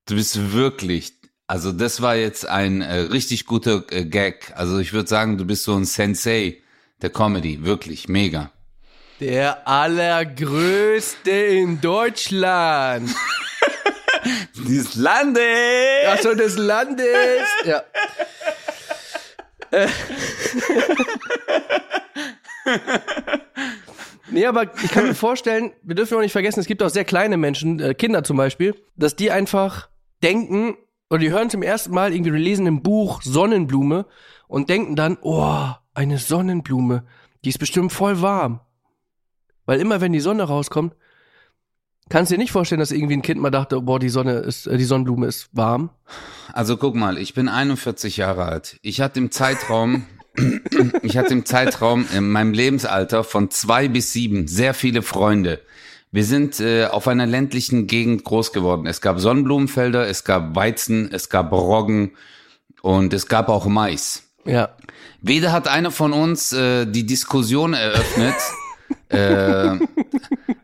du 0.06 0.14
bist 0.16 0.52
wirklich. 0.52 1.14
Also 1.46 1.72
das 1.72 2.00
war 2.02 2.14
jetzt 2.14 2.46
ein 2.46 2.82
äh, 2.82 2.94
richtig 2.94 3.46
guter 3.46 3.85
äh, 3.90 4.04
Gag. 4.04 4.52
Also 4.54 4.78
ich 4.78 4.92
würde 4.92 5.08
sagen, 5.08 5.38
du 5.38 5.44
bist 5.44 5.64
so 5.64 5.74
ein 5.74 5.85
Sensei 5.85 6.58
der 7.00 7.11
Comedy, 7.11 7.64
wirklich 7.64 8.08
mega. 8.08 8.52
Der 9.20 9.66
allergrößte 9.66 11.30
in 11.30 11.80
Deutschland. 11.80 13.11
Des 14.56 14.94
Landes. 14.94 15.42
Achso, 16.06 16.35
des 16.35 16.56
Landes. 16.56 17.06
Ja. 17.64 17.82
Äh. 19.72 19.88
Nee, 24.32 24.46
aber 24.46 24.74
ich 24.82 24.90
kann 24.90 25.06
mir 25.06 25.14
vorstellen, 25.14 25.72
wir 25.82 25.94
dürfen 25.94 26.16
auch 26.16 26.22
nicht 26.22 26.32
vergessen, 26.32 26.61
es 26.61 26.66
gibt 26.66 26.82
auch 26.82 26.88
sehr 26.88 27.04
kleine 27.04 27.37
Menschen, 27.37 27.78
äh, 27.80 27.92
Kinder 27.92 28.24
zum 28.24 28.38
Beispiel, 28.38 28.74
dass 28.96 29.14
die 29.14 29.30
einfach 29.30 29.90
denken, 30.22 30.78
oder 31.11 31.18
die 31.18 31.30
hören 31.30 31.50
zum 31.50 31.62
ersten 31.62 31.92
Mal 31.92 32.14
irgendwie, 32.14 32.30
die 32.30 32.38
lesen 32.38 32.66
im 32.66 32.82
Buch 32.82 33.20
Sonnenblume 33.20 34.06
und 34.48 34.70
denken 34.70 34.96
dann, 34.96 35.18
oh, 35.20 35.66
eine 35.92 36.16
Sonnenblume, 36.16 37.04
die 37.44 37.50
ist 37.50 37.58
bestimmt 37.58 37.92
voll 37.92 38.22
warm. 38.22 38.61
Weil 39.66 39.80
immer 39.80 40.00
wenn 40.00 40.12
die 40.12 40.20
Sonne 40.20 40.44
rauskommt, 40.44 40.94
kannst 42.12 42.31
du 42.31 42.35
dir 42.35 42.42
nicht 42.42 42.53
vorstellen, 42.53 42.79
dass 42.79 42.92
irgendwie 42.92 43.14
ein 43.14 43.22
Kind 43.22 43.40
mal 43.40 43.51
dachte, 43.51 43.81
boah, 43.81 43.98
die 43.98 44.11
Sonne 44.11 44.35
ist, 44.35 44.66
äh, 44.66 44.77
die 44.77 44.85
Sonnenblume 44.85 45.27
ist 45.27 45.48
warm. 45.53 45.90
Also 46.53 46.77
guck 46.77 46.94
mal, 46.94 47.16
ich 47.16 47.33
bin 47.33 47.48
41 47.48 48.18
Jahre 48.18 48.44
alt. 48.44 48.77
Ich 48.83 49.01
hatte 49.01 49.18
im 49.18 49.31
Zeitraum, 49.31 50.05
ich 51.03 51.16
hatte 51.16 51.33
im 51.33 51.46
Zeitraum 51.46 52.05
in 52.14 52.29
meinem 52.29 52.53
Lebensalter 52.53 53.25
von 53.25 53.51
zwei 53.51 53.88
bis 53.88 54.12
sieben 54.12 54.46
sehr 54.46 54.75
viele 54.75 55.01
Freunde. 55.01 55.62
Wir 56.11 56.25
sind 56.25 56.61
äh, 56.61 56.85
auf 56.85 57.09
einer 57.09 57.25
ländlichen 57.25 57.87
Gegend 57.87 58.25
groß 58.25 58.53
geworden. 58.53 58.87
Es 58.87 59.01
gab 59.01 59.18
Sonnenblumenfelder, 59.18 60.07
es 60.07 60.25
gab 60.25 60.55
Weizen, 60.55 61.11
es 61.11 61.31
gab 61.31 61.51
Roggen 61.51 62.12
und 62.83 63.14
es 63.14 63.27
gab 63.27 63.48
auch 63.48 63.64
Mais. 63.64 64.25
Ja. 64.44 64.77
Weder 65.22 65.53
hat 65.53 65.66
einer 65.66 65.90
von 65.90 66.12
uns 66.12 66.53
äh, 66.53 66.85
die 66.85 67.07
Diskussion 67.07 67.72
eröffnet, 67.72 68.35
äh, 69.09 69.78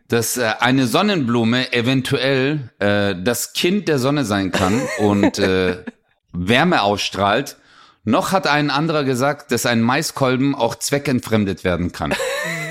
dass 0.08 0.36
äh, 0.36 0.52
eine 0.60 0.86
Sonnenblume 0.86 1.72
eventuell 1.72 2.70
äh, 2.78 3.14
das 3.22 3.52
Kind 3.52 3.88
der 3.88 3.98
Sonne 3.98 4.24
sein 4.24 4.50
kann 4.52 4.80
und 4.98 5.38
äh, 5.38 5.84
Wärme 6.32 6.82
ausstrahlt. 6.82 7.56
Noch 8.04 8.32
hat 8.32 8.46
ein 8.46 8.70
anderer 8.70 9.04
gesagt, 9.04 9.52
dass 9.52 9.66
ein 9.66 9.82
Maiskolben 9.82 10.54
auch 10.54 10.76
zweckentfremdet 10.76 11.62
werden 11.62 11.92
kann. 11.92 12.14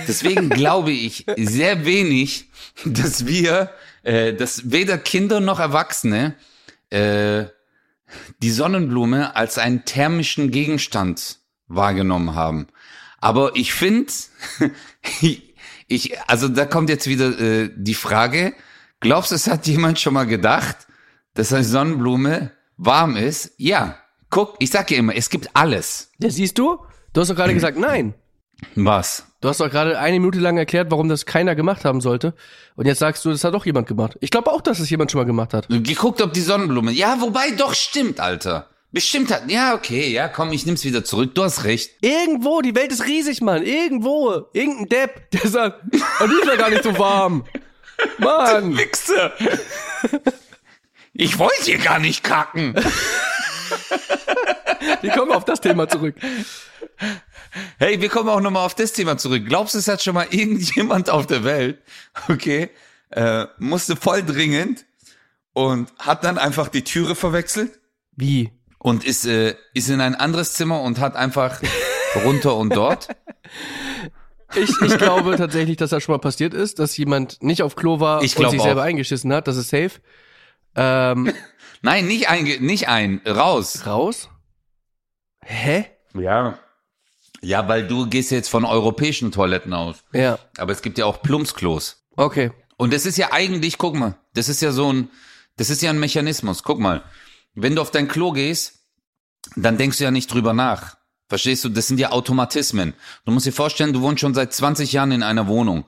Deswegen 0.07 0.49
glaube 0.49 0.91
ich 0.91 1.25
sehr 1.37 1.85
wenig, 1.85 2.49
dass 2.85 3.27
wir, 3.27 3.69
äh, 4.03 4.33
dass 4.33 4.71
weder 4.71 4.97
Kinder 4.97 5.39
noch 5.39 5.59
Erwachsene 5.59 6.33
äh, 6.89 7.45
die 8.41 8.51
Sonnenblume 8.51 9.35
als 9.35 9.57
einen 9.57 9.85
thermischen 9.85 10.49
Gegenstand 10.49 11.39
wahrgenommen 11.67 12.33
haben. 12.33 12.67
Aber 13.19 13.55
ich 13.55 13.73
finde, 13.73 14.11
ich, 15.87 16.19
also 16.27 16.47
da 16.47 16.65
kommt 16.65 16.89
jetzt 16.89 17.07
wieder 17.07 17.39
äh, 17.39 17.69
die 17.75 17.93
Frage, 17.93 18.53
glaubst 18.99 19.31
du, 19.31 19.35
es 19.35 19.47
hat 19.47 19.67
jemand 19.67 19.99
schon 19.99 20.13
mal 20.13 20.25
gedacht, 20.25 20.87
dass 21.33 21.53
eine 21.53 21.63
Sonnenblume 21.63 22.51
warm 22.77 23.15
ist? 23.15 23.53
Ja. 23.57 23.97
Guck, 24.29 24.55
ich 24.59 24.69
sag 24.69 24.91
ja 24.91 24.97
immer, 24.97 25.15
es 25.15 25.29
gibt 25.29 25.49
alles. 25.53 26.11
Ja, 26.19 26.29
siehst 26.29 26.57
du? 26.57 26.79
Du 27.13 27.21
hast 27.21 27.29
doch 27.29 27.35
gerade 27.35 27.53
gesagt, 27.53 27.77
nein. 27.77 28.13
Was? 28.75 29.25
Du 29.39 29.47
hast 29.47 29.59
doch 29.59 29.69
gerade 29.69 29.99
eine 29.99 30.19
Minute 30.19 30.39
lang 30.39 30.57
erklärt, 30.57 30.91
warum 30.91 31.09
das 31.09 31.25
keiner 31.25 31.55
gemacht 31.55 31.85
haben 31.85 32.01
sollte. 32.01 32.33
Und 32.75 32.87
jetzt 32.87 32.99
sagst 32.99 33.23
du, 33.23 33.29
das 33.29 33.43
hat 33.43 33.53
doch 33.53 33.65
jemand 33.65 33.87
gemacht. 33.87 34.17
Ich 34.19 34.31
glaube 34.31 34.51
auch, 34.51 34.61
dass 34.61 34.79
es 34.79 34.89
jemand 34.89 35.11
schon 35.11 35.19
mal 35.19 35.25
gemacht 35.25 35.53
hat. 35.53 35.67
Geguckt, 35.69 36.21
ob 36.21 36.33
die 36.33 36.41
Sonnenblume. 36.41 36.91
Ja, 36.91 37.21
wobei, 37.21 37.51
doch 37.51 37.73
stimmt, 37.73 38.19
Alter. 38.19 38.67
Bestimmt 38.97 39.29
hat. 39.29 39.47
Ja, 39.51 39.75
okay, 39.75 40.09
ja, 40.09 40.27
komm, 40.27 40.51
ich 40.51 40.65
nimm's 40.65 40.83
wieder 40.83 41.05
zurück. 41.05 41.35
Du 41.35 41.43
hast 41.43 41.65
recht. 41.65 41.91
Irgendwo, 42.01 42.61
die 42.61 42.73
Welt 42.73 42.91
ist 42.91 43.05
riesig, 43.05 43.41
Mann. 43.41 43.61
Irgendwo. 43.61 44.47
Irgendein 44.53 44.89
Depp, 44.89 45.29
der 45.33 45.47
sagt, 45.47 45.83
oh, 46.19 46.25
die 46.25 46.33
ist 46.33 46.47
ja 46.47 46.55
gar 46.55 46.71
nicht 46.71 46.81
so 46.81 46.97
warm. 46.97 47.45
Mann. 48.17 48.75
Wichse. 48.75 49.33
Ich 51.13 51.37
wollte 51.37 51.65
hier 51.65 51.77
gar 51.77 51.99
nicht 51.99 52.23
kacken. 52.23 52.73
Wir 55.01 55.11
kommen 55.11 55.31
auf 55.31 55.45
das 55.45 55.61
Thema 55.61 55.87
zurück. 55.87 56.15
Hey, 57.77 58.01
wir 58.01 58.09
kommen 58.09 58.29
auch 58.29 58.41
nochmal 58.41 58.65
auf 58.65 58.73
das 58.73 58.93
Thema 58.93 59.15
zurück. 59.17 59.43
Glaubst 59.45 59.75
du, 59.75 59.77
es 59.77 59.87
hat 59.87 60.01
schon 60.01 60.15
mal 60.15 60.25
irgendjemand 60.31 61.11
auf 61.11 61.27
der 61.27 61.43
Welt, 61.43 61.83
okay, 62.29 62.71
äh, 63.11 63.45
musste 63.59 63.95
voll 63.95 64.23
dringend 64.23 64.85
und 65.53 65.93
hat 65.99 66.23
dann 66.23 66.39
einfach 66.39 66.67
die 66.69 66.83
Türe 66.83 67.13
verwechselt 67.13 67.79
Wie? 68.15 68.56
Und 68.77 69.03
ist, 69.03 69.25
äh, 69.25 69.55
ist 69.73 69.89
in 69.89 70.01
ein 70.01 70.15
anderes 70.15 70.53
Zimmer 70.53 70.81
und 70.81 70.99
hat 70.99 71.15
einfach 71.15 71.61
runter 72.25 72.55
und 72.55 72.75
dort? 72.75 73.09
Ich, 74.55 74.69
ich 74.81 74.97
glaube 74.97 75.35
tatsächlich, 75.35 75.75
dass 75.75 75.89
das 75.89 76.01
schon 76.03 76.13
mal 76.13 76.19
passiert 76.19 76.53
ist, 76.53 76.79
dass 76.79 76.95
jemand 76.95 77.43
nicht 77.43 77.63
auf 77.63 77.75
Klo 77.75 77.99
war 77.99 78.23
Ich 78.23 78.37
und 78.37 78.49
sich 78.49 78.61
auch. 78.61 78.63
selber 78.63 78.83
eingeschissen 78.83 79.33
hat. 79.33 79.45
Das 79.45 79.57
ist 79.57 79.69
safe. 79.69 79.91
Ähm, 80.75 81.33
Nein, 81.81 82.07
nicht 82.07 82.29
ein, 82.29 82.45
nicht 82.61 82.87
ein, 82.87 83.21
raus. 83.27 83.85
raus? 83.85 84.29
Hä? 85.43 85.85
Ja. 86.13 86.57
Ja, 87.41 87.67
weil 87.67 87.87
du 87.87 88.07
gehst 88.07 88.31
jetzt 88.31 88.49
von 88.49 88.65
europäischen 88.65 89.31
Toiletten 89.31 89.73
aus. 89.73 89.97
Ja. 90.13 90.39
Aber 90.57 90.71
es 90.71 90.81
gibt 90.81 90.97
ja 90.97 91.05
auch 91.05 91.21
Plumpsklos. 91.21 92.07
Okay. 92.15 92.51
Und 92.77 92.93
das 92.93 93.05
ist 93.05 93.17
ja 93.17 93.31
eigentlich, 93.31 93.77
guck 93.77 93.95
mal, 93.95 94.15
das 94.33 94.49
ist 94.49 94.61
ja 94.61 94.71
so 94.71 94.91
ein, 94.91 95.09
das 95.57 95.69
ist 95.69 95.81
ja 95.81 95.89
ein 95.89 95.99
Mechanismus. 95.99 96.63
Guck 96.63 96.79
mal, 96.79 97.03
wenn 97.61 97.75
du 97.75 97.81
auf 97.81 97.91
dein 97.91 98.07
Klo 98.07 98.31
gehst, 98.31 98.79
dann 99.55 99.77
denkst 99.77 99.97
du 99.97 100.03
ja 100.03 100.11
nicht 100.11 100.31
drüber 100.31 100.53
nach. 100.53 100.97
Verstehst 101.29 101.63
du? 101.63 101.69
Das 101.69 101.87
sind 101.87 101.99
ja 101.99 102.11
Automatismen. 102.11 102.93
Du 103.25 103.31
musst 103.31 103.45
dir 103.45 103.51
vorstellen, 103.51 103.93
du 103.93 104.01
wohnst 104.01 104.21
schon 104.21 104.33
seit 104.33 104.53
20 104.53 104.93
Jahren 104.93 105.11
in 105.11 105.23
einer 105.23 105.47
Wohnung. 105.47 105.85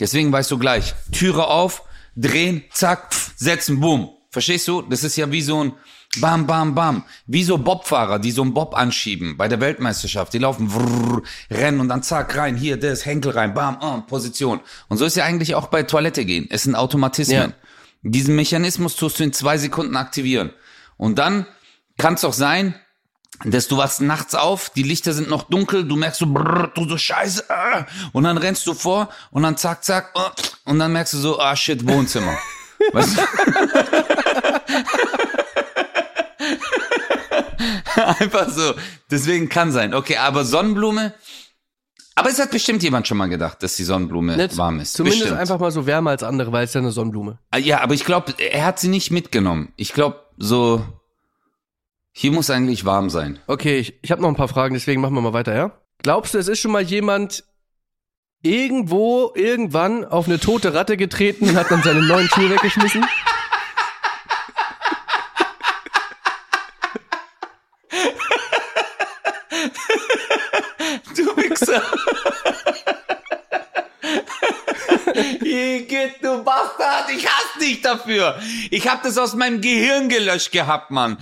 Deswegen 0.00 0.32
weißt 0.32 0.50
du 0.50 0.58
gleich, 0.58 0.94
Türe 1.12 1.46
auf, 1.46 1.84
drehen, 2.16 2.64
zack, 2.72 3.14
pf, 3.14 3.32
setzen, 3.36 3.80
boom. 3.80 4.10
Verstehst 4.30 4.66
du? 4.66 4.82
Das 4.82 5.04
ist 5.04 5.16
ja 5.16 5.30
wie 5.30 5.42
so 5.42 5.62
ein 5.62 5.72
Bam, 6.20 6.46
bam, 6.46 6.74
bam. 6.74 7.04
Wie 7.26 7.42
so 7.42 7.56
Bobfahrer, 7.56 8.18
die 8.18 8.32
so 8.32 8.42
einen 8.42 8.52
Bob 8.52 8.76
anschieben 8.76 9.38
bei 9.38 9.48
der 9.48 9.60
Weltmeisterschaft. 9.60 10.34
Die 10.34 10.38
laufen, 10.38 10.68
vrrr, 10.68 11.22
rennen 11.50 11.80
und 11.80 11.88
dann 11.88 12.02
zack, 12.02 12.36
rein, 12.36 12.54
hier, 12.54 12.76
das, 12.76 13.06
Henkel 13.06 13.32
rein, 13.32 13.54
bam, 13.54 13.78
oh, 13.80 14.02
Position. 14.02 14.60
Und 14.88 14.98
so 14.98 15.06
ist 15.06 15.16
ja 15.16 15.24
eigentlich 15.24 15.54
auch 15.54 15.68
bei 15.68 15.84
Toilette 15.84 16.26
gehen. 16.26 16.48
Es 16.50 16.64
sind 16.64 16.74
Automatismen. 16.74 17.54
Ja. 17.54 17.54
Diesen 18.02 18.36
Mechanismus 18.36 18.96
tust 18.96 19.20
du 19.20 19.24
in 19.24 19.32
zwei 19.32 19.56
Sekunden 19.56 19.96
aktivieren. 19.96 20.50
Und 21.02 21.18
dann 21.18 21.46
kann 21.98 22.14
es 22.14 22.24
auch 22.24 22.32
sein, 22.32 22.76
dass 23.44 23.66
du 23.66 23.76
wachst 23.76 24.00
nachts 24.02 24.36
auf, 24.36 24.70
die 24.70 24.84
Lichter 24.84 25.12
sind 25.12 25.28
noch 25.28 25.42
dunkel, 25.42 25.82
du 25.84 25.96
merkst 25.96 26.20
so, 26.20 26.26
brrr, 26.32 26.70
du 26.76 26.88
so 26.88 26.96
scheiße, 26.96 27.50
ah, 27.50 27.86
und 28.12 28.22
dann 28.22 28.38
rennst 28.38 28.64
du 28.68 28.74
vor 28.74 29.08
und 29.32 29.42
dann 29.42 29.56
zack, 29.56 29.82
zack, 29.82 30.12
oh, 30.14 30.28
und 30.64 30.78
dann 30.78 30.92
merkst 30.92 31.14
du 31.14 31.18
so, 31.18 31.40
ah 31.40 31.56
shit, 31.56 31.84
Wohnzimmer. 31.88 32.38
Weißt 32.92 33.18
du? 33.18 33.22
Einfach 37.96 38.48
so. 38.50 38.74
Deswegen 39.10 39.48
kann 39.48 39.72
sein. 39.72 39.94
Okay, 39.94 40.16
aber 40.18 40.44
Sonnenblume. 40.44 41.14
Aber 42.14 42.28
es 42.30 42.38
hat 42.38 42.50
bestimmt 42.52 42.82
jemand 42.82 43.08
schon 43.08 43.16
mal 43.18 43.28
gedacht, 43.28 43.60
dass 43.62 43.74
die 43.76 43.84
Sonnenblume 43.84 44.36
Nicht- 44.36 44.56
warm 44.56 44.78
ist. 44.80 44.92
Zumindest 44.92 45.22
bestimmt. 45.22 45.40
einfach 45.40 45.58
mal 45.58 45.70
so 45.72 45.86
wärmer 45.86 46.10
als 46.10 46.22
andere, 46.22 46.52
weil 46.52 46.64
es 46.64 46.74
ja 46.74 46.80
eine 46.80 46.92
Sonnenblume. 46.92 47.38
Ah, 47.50 47.56
Ja, 47.58 47.80
aber 47.80 47.94
ich 47.94 48.04
glaube, 48.04 48.34
er 48.38 48.64
hat 48.66 48.78
sie 48.78 48.88
nicht 48.88 49.10
mitgenommen. 49.10 49.72
Ich 49.76 49.92
glaube, 49.94 50.21
so. 50.36 50.84
Hier 52.12 52.32
muss 52.32 52.50
eigentlich 52.50 52.84
warm 52.84 53.08
sein. 53.08 53.38
Okay, 53.46 53.78
ich, 53.78 53.98
ich 54.02 54.10
habe 54.10 54.20
noch 54.20 54.28
ein 54.28 54.36
paar 54.36 54.48
Fragen, 54.48 54.74
deswegen 54.74 55.00
machen 55.00 55.14
wir 55.14 55.22
mal 55.22 55.32
weiter, 55.32 55.54
ja? 55.54 55.78
Glaubst 56.02 56.34
du, 56.34 56.38
es 56.38 56.48
ist 56.48 56.60
schon 56.60 56.72
mal 56.72 56.82
jemand 56.82 57.44
irgendwo, 58.42 59.32
irgendwann 59.34 60.04
auf 60.04 60.26
eine 60.26 60.38
tote 60.38 60.74
Ratte 60.74 60.96
getreten 60.96 61.48
und 61.48 61.56
hat 61.56 61.70
dann 61.70 61.82
seine 61.82 62.02
neuen 62.02 62.28
Schuhe 62.28 62.50
weggeschmissen? 62.50 63.04
Du 71.16 71.36
Wichser. 71.36 71.82
Igitt, 75.62 76.16
du 76.22 76.42
Bastard, 76.42 77.10
ich 77.10 77.26
hasse 77.26 77.58
dich 77.60 77.80
dafür. 77.80 78.40
Ich 78.70 78.88
habe 78.88 79.00
das 79.04 79.16
aus 79.18 79.34
meinem 79.34 79.60
Gehirn 79.60 80.08
gelöscht 80.08 80.50
gehabt, 80.52 80.90
Mann. 80.90 81.18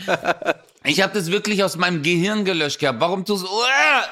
Ich 0.84 1.02
habe 1.02 1.12
das 1.12 1.30
wirklich 1.30 1.62
aus 1.62 1.76
meinem 1.76 2.02
Gehirn 2.02 2.44
gelöscht 2.44 2.78
gehabt. 2.78 3.00
Warum 3.00 3.24
tust 3.24 3.44
du... 3.44 3.48
Uah! 3.48 4.04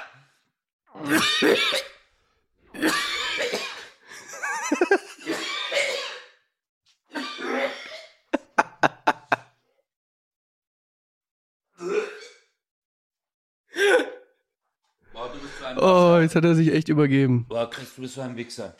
Boah, 15.12 15.30
du 15.32 15.38
bist 15.40 15.58
so 15.58 15.64
ein 15.64 15.78
Oh, 15.78 16.18
jetzt 16.20 16.34
hat 16.34 16.44
er 16.44 16.54
sich 16.54 16.72
echt 16.72 16.88
übergeben. 16.88 17.46
Boah, 17.48 17.70
Chris, 17.70 17.94
du 17.94 18.02
bist 18.02 18.14
so 18.14 18.20
ein 18.20 18.36
Wichser. 18.36 18.76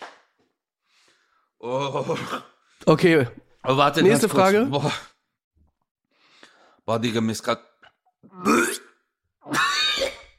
Oh. 1.61 2.17
Okay, 2.87 3.27
Oh, 3.65 3.77
warte, 3.77 4.03
Nächste. 4.03 4.29
Frage. 4.29 4.67
Boah. 4.67 4.93
Boah, 6.87 6.99
Digga, 6.99 7.21
mir 7.21 7.33
ist 7.33 7.43
grad, 7.43 7.61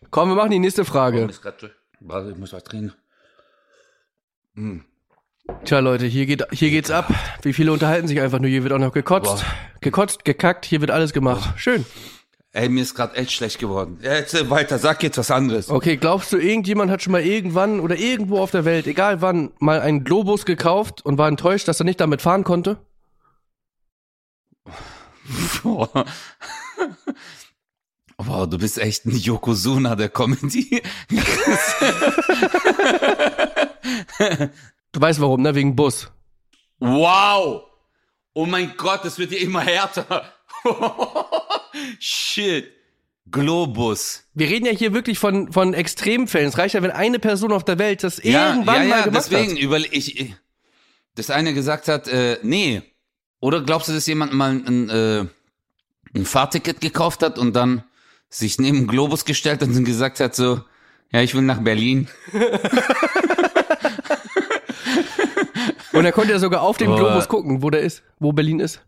komm, 0.09 0.29
wir 0.29 0.35
machen 0.35 0.49
die 0.49 0.57
nächste 0.57 0.83
Frage. 0.83 1.25
ist 1.25 1.43
grad, 1.43 1.69
warte, 1.99 2.31
ich 2.31 2.37
muss 2.37 2.53
was 2.53 2.63
trinken. 2.63 2.93
Hm. 4.55 4.83
Tja, 5.63 5.79
Leute, 5.79 6.05
hier, 6.07 6.25
geht, 6.25 6.43
hier 6.51 6.71
geht's 6.71 6.89
ab. 6.89 7.13
Wie 7.43 7.53
viele 7.53 7.71
unterhalten 7.71 8.07
sich 8.07 8.19
einfach 8.19 8.39
nur? 8.39 8.49
Hier 8.49 8.63
wird 8.63 8.73
auch 8.73 8.79
noch 8.79 8.93
gekotzt. 8.93 9.45
Gekotzt, 9.81 10.25
gekackt, 10.25 10.65
hier 10.65 10.81
wird 10.81 10.89
alles 10.89 11.13
gemacht. 11.13 11.53
Schön. 11.59 11.85
Ey, 12.51 12.67
mir 12.67 12.81
ist 12.81 12.95
grad 12.95 13.15
echt 13.15 13.31
schlecht 13.31 13.59
geworden. 13.59 13.99
Äh, 14.01 14.25
weiter, 14.49 14.79
sag 14.79 15.03
jetzt 15.03 15.19
was 15.19 15.29
anderes. 15.29 15.69
Okay, 15.69 15.97
glaubst 15.97 16.33
du, 16.33 16.37
irgendjemand 16.37 16.89
hat 16.89 17.03
schon 17.03 17.11
mal 17.11 17.21
irgendwann 17.21 17.79
oder 17.79 17.95
irgendwo 17.95 18.39
auf 18.39 18.49
der 18.49 18.65
Welt, 18.65 18.87
egal 18.87 19.21
wann, 19.21 19.51
mal 19.59 19.81
einen 19.81 20.03
Globus 20.03 20.45
gekauft 20.45 21.05
und 21.05 21.19
war 21.19 21.27
enttäuscht, 21.27 21.67
dass 21.67 21.79
er 21.79 21.83
nicht 21.83 22.01
damit 22.01 22.21
fahren 22.21 22.43
konnte? 22.43 22.77
Boah. 25.63 26.05
Wow, 28.21 28.49
du 28.49 28.57
bist 28.57 28.77
echt 28.77 29.05
ein 29.05 29.15
Yokozuna 29.15 29.95
der 29.95 30.09
Comedy. 30.09 30.81
Du 34.91 35.01
weißt 35.01 35.21
warum, 35.21 35.41
ne? 35.41 35.55
Wegen 35.55 35.75
Bus. 35.75 36.11
Wow! 36.79 37.63
Oh 38.33 38.45
mein 38.45 38.73
Gott, 38.75 39.05
das 39.05 39.19
wird 39.19 39.31
ja 39.31 39.37
immer 39.37 39.61
härter. 39.61 40.25
Shit. 41.99 42.71
Globus. 43.31 44.23
Wir 44.33 44.49
reden 44.49 44.65
ja 44.65 44.71
hier 44.71 44.93
wirklich 44.93 45.19
von, 45.19 45.51
von 45.51 45.73
Extremfällen. 45.73 46.49
Es 46.49 46.57
reicht 46.57 46.75
ja, 46.75 46.81
wenn 46.81 46.91
eine 46.91 47.19
Person 47.19 47.51
auf 47.51 47.63
der 47.63 47.77
Welt 47.77 48.03
das 48.03 48.17
irgendwann 48.19 48.87
mal 48.87 49.03
gemacht 49.03 49.27
deswegen 49.31 49.51
hat. 49.51 49.59
über 49.59 49.77
ich, 49.77 50.19
ich 50.19 50.35
das 51.15 51.29
eine 51.29 51.53
gesagt 51.53 51.87
hat, 51.87 52.07
äh, 52.07 52.39
nee. 52.41 52.81
Oder 53.39 53.61
glaubst 53.61 53.87
du, 53.87 53.93
dass 53.93 54.07
jemand 54.07 54.33
mal 54.33 54.51
ein, 54.51 54.89
äh, 54.89 55.25
ein 56.15 56.25
Fahrticket 56.25 56.81
gekauft 56.81 57.21
hat 57.21 57.37
und 57.37 57.55
dann 57.55 57.83
sich 58.29 58.59
neben 58.59 58.87
Globus 58.87 59.25
gestellt 59.25 59.61
hat 59.61 59.69
und 59.69 59.85
gesagt 59.85 60.19
hat 60.19 60.35
so, 60.35 60.61
ja, 61.11 61.21
ich 61.21 61.35
will 61.35 61.41
nach 61.41 61.61
Berlin. 61.61 62.07
Und 65.91 66.05
er 66.05 66.11
konnte 66.11 66.31
ja 66.31 66.39
sogar 66.39 66.61
auf 66.61 66.77
dem. 66.77 66.95
Globus 66.95 67.27
gucken, 67.27 67.61
wo 67.61 67.69
der 67.69 67.81
ist, 67.81 68.03
wo 68.19 68.31
Berlin 68.31 68.59
ist. 68.59 68.81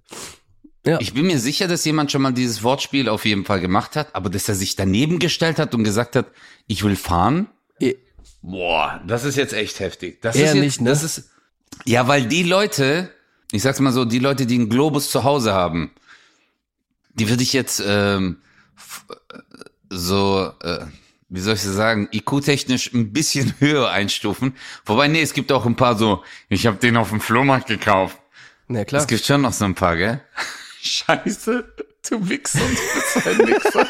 Ich 0.83 1.13
bin 1.13 1.27
mir 1.27 1.37
sicher, 1.39 1.67
dass 1.67 1.85
jemand 1.85 2.11
schon 2.11 2.23
mal 2.23 2.33
dieses 2.33 2.63
Wortspiel 2.63 3.07
auf 3.07 3.25
jeden 3.25 3.45
Fall 3.45 3.59
gemacht 3.59 3.95
hat, 3.95 4.15
aber 4.15 4.29
dass 4.29 4.49
er 4.49 4.55
sich 4.55 4.75
daneben 4.75 5.19
gestellt 5.19 5.59
hat 5.59 5.75
und 5.75 5.83
gesagt 5.83 6.15
hat, 6.15 6.27
ich 6.65 6.83
will 6.83 6.95
fahren. 6.95 7.47
Eh, 7.79 7.95
Boah, 8.41 8.99
das 9.05 9.23
ist 9.23 9.35
jetzt 9.35 9.53
echt 9.53 9.79
heftig. 9.79 10.21
Das 10.21 10.35
Eher 10.35 10.47
ist 10.47 10.55
jetzt, 10.55 10.63
nicht, 10.63 10.81
ne? 10.81 10.89
Das 10.89 11.03
ist, 11.03 11.29
ja, 11.85 12.07
weil 12.07 12.25
die 12.25 12.43
Leute, 12.43 13.11
ich 13.51 13.61
sag's 13.61 13.79
mal 13.79 13.91
so, 13.91 14.05
die 14.05 14.19
Leute, 14.19 14.47
die 14.47 14.55
einen 14.55 14.69
Globus 14.69 15.11
zu 15.11 15.23
Hause 15.23 15.53
haben, 15.53 15.91
die 17.13 17.29
würde 17.29 17.43
ich 17.43 17.53
jetzt 17.53 17.83
ähm, 17.85 18.37
äh, 19.09 19.37
so, 19.89 20.51
äh, 20.61 20.85
wie 21.29 21.39
soll 21.39 21.53
ich 21.53 21.61
das 21.61 21.73
sagen, 21.75 22.09
IQ-technisch 22.11 22.91
ein 22.93 23.13
bisschen 23.13 23.53
höher 23.59 23.91
einstufen. 23.91 24.55
Wobei, 24.85 25.07
nee, 25.07 25.21
es 25.21 25.33
gibt 25.33 25.51
auch 25.51 25.67
ein 25.67 25.75
paar 25.75 25.95
so, 25.95 26.23
ich 26.49 26.65
habe 26.65 26.77
den 26.77 26.97
auf 26.97 27.09
dem 27.09 27.21
Flohmarkt 27.21 27.67
gekauft. 27.67 28.17
na 28.67 28.83
klar. 28.83 29.01
Es 29.01 29.07
gibt 29.07 29.23
schon 29.23 29.41
noch 29.41 29.53
so 29.53 29.65
ein 29.65 29.75
paar, 29.75 29.95
gell? 29.95 30.21
Scheiße, 30.83 31.63
du 32.09 32.29
Wichser, 32.29 32.59
du 32.59 32.65
bist 32.65 33.27
ein 33.27 33.37
Wichser. 33.47 33.87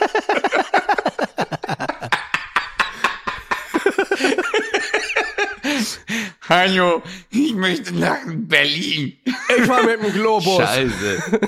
Hallo, 6.50 7.02
ich 7.30 7.54
möchte 7.54 7.96
nach 7.96 8.18
Berlin. 8.28 9.18
Ich 9.58 9.68
war 9.70 9.84
mit 9.84 10.04
dem 10.04 10.12
Globus. 10.12 10.58
Scheiße. 10.58 11.40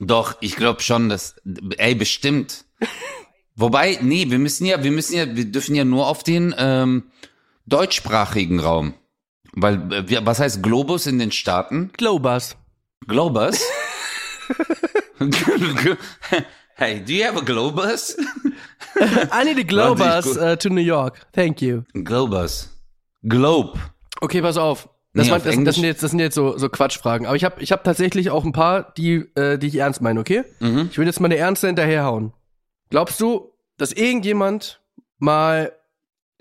Doch, 0.00 0.36
ich 0.40 0.56
glaube 0.56 0.82
schon, 0.82 1.08
dass, 1.08 1.36
ey, 1.76 1.94
bestimmt. 1.94 2.64
Wobei, 3.54 3.98
nee, 4.02 4.28
wir 4.28 4.40
müssen 4.40 4.66
ja, 4.66 4.82
wir 4.82 4.90
müssen 4.90 5.14
ja, 5.16 5.36
wir 5.36 5.44
dürfen 5.44 5.76
ja 5.76 5.84
nur 5.84 6.08
auf 6.08 6.24
den 6.24 6.52
ähm, 6.58 7.04
deutschsprachigen 7.66 8.58
Raum. 8.58 8.94
Weil, 9.52 9.92
äh, 9.92 10.26
was 10.26 10.40
heißt 10.40 10.64
Globus 10.64 11.06
in 11.06 11.20
den 11.20 11.30
Staaten? 11.30 11.92
Globus. 11.96 12.56
Globus? 13.08 13.60
hey, 16.76 17.00
do 17.00 17.14
you 17.14 17.24
have 17.24 17.36
a 17.36 17.40
Globus? 17.40 18.14
I 19.32 19.44
need 19.44 19.58
a 19.58 19.64
Globus 19.64 20.36
uh, 20.36 20.56
to 20.56 20.68
New 20.68 20.82
York. 20.82 21.26
Thank 21.32 21.62
you. 21.62 21.84
Globus. 21.94 22.68
Globe. 23.26 23.78
Okay, 24.20 24.42
pass 24.42 24.56
auf. 24.56 24.88
Das, 25.14 25.26
Nee, 25.26 25.32
war, 25.32 25.38
das, 25.40 25.56
das 25.64 25.74
sind 25.74 25.84
jetzt, 25.84 26.02
das 26.02 26.10
sind 26.10 26.20
jetzt 26.20 26.34
so, 26.34 26.58
so 26.58 26.68
Quatschfragen. 26.68 27.26
Aber 27.26 27.34
ich 27.34 27.44
habe 27.44 27.62
ich 27.62 27.72
hab 27.72 27.82
tatsächlich 27.82 28.30
auch 28.30 28.44
ein 28.44 28.52
paar, 28.52 28.92
die, 28.92 29.24
äh, 29.36 29.58
die 29.58 29.68
ich 29.68 29.76
ernst 29.76 30.02
meine, 30.02 30.20
okay? 30.20 30.44
Mhm. 30.60 30.88
Ich 30.90 30.98
will 30.98 31.06
jetzt 31.06 31.18
mal 31.18 31.26
eine 31.26 31.36
ernste 31.38 31.66
hinterherhauen. 31.66 32.32
Glaubst 32.90 33.20
du, 33.20 33.52
dass 33.78 33.92
irgendjemand 33.92 34.82
mal 35.18 35.72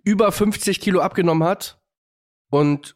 über 0.04 0.32
50 0.32 0.80
Kilo 0.82 1.00
abgenommen 1.00 1.48
hat 1.48 1.80
und 2.50 2.96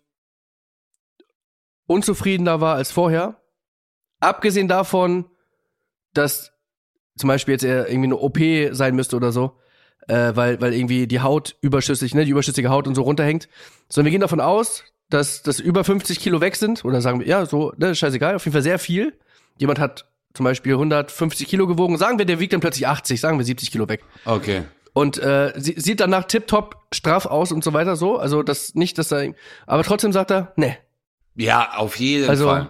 unzufriedener 1.88 2.62
war 2.62 2.76
als 2.76 2.92
vorher? 2.92 3.41
Abgesehen 4.22 4.68
davon, 4.70 5.26
dass 6.14 6.52
zum 7.18 7.28
Beispiel 7.28 7.54
jetzt 7.54 7.64
irgendwie 7.64 8.06
eine 8.08 8.18
OP 8.18 8.40
sein 8.72 8.96
müsste 8.96 9.16
oder 9.18 9.32
so, 9.32 9.58
äh, 10.08 10.32
weil, 10.36 10.60
weil 10.62 10.74
irgendwie 10.74 11.08
die 11.08 11.20
Haut 11.20 11.56
überschüssig, 11.62 12.16
ne, 12.16 12.24
die 12.26 12.32
überschüssige 12.32 12.70
Haut 12.70 12.88
und 12.88 12.96
so 12.96 13.02
runterhängt. 13.02 13.50
Sondern 13.90 14.06
wir 14.06 14.12
gehen 14.12 14.22
davon 14.22 14.40
aus, 14.40 14.84
dass, 15.10 15.44
dass 15.44 15.60
über 15.60 15.84
50 15.84 16.20
Kilo 16.20 16.40
weg 16.42 16.56
sind, 16.56 16.86
oder 16.86 17.02
sagen 17.02 17.20
wir, 17.20 17.28
ja, 17.28 17.46
so, 17.46 17.74
ne, 17.78 17.94
scheißegal, 17.94 18.36
auf 18.36 18.46
jeden 18.46 18.54
Fall 18.54 18.62
sehr 18.62 18.80
viel. 18.80 19.20
Jemand 19.58 19.78
hat 19.80 20.06
zum 20.34 20.46
Beispiel 20.46 20.74
150 20.74 21.48
Kilo 21.48 21.68
gewogen, 21.68 21.98
sagen 21.98 22.18
wir, 22.18 22.26
der 22.26 22.40
wiegt 22.40 22.54
dann 22.54 22.62
plötzlich 22.62 22.88
80, 22.88 23.20
sagen 23.20 23.38
wir 23.38 23.46
70 23.46 23.70
Kilo 23.72 23.90
weg. 23.90 24.02
Okay. 24.26 24.64
Und 24.94 25.18
äh, 25.20 25.54
sie, 25.58 25.76
sieht 25.78 26.00
danach 26.00 26.26
tipptopp 26.26 26.76
straff 26.94 27.26
aus 27.26 27.52
und 27.52 27.64
so 27.64 27.74
weiter 27.74 27.96
so. 27.96 28.18
Also 28.18 28.44
das 28.44 28.76
nicht, 28.76 28.98
dass 28.98 29.12
er. 29.12 29.34
Aber 29.66 29.84
trotzdem 29.84 30.12
sagt 30.12 30.32
er, 30.32 30.52
ne. 30.56 30.78
Ja, 31.36 31.74
auf 31.78 31.98
jeden 31.98 32.30
Also- 32.30 32.46
Fall. 32.46 32.70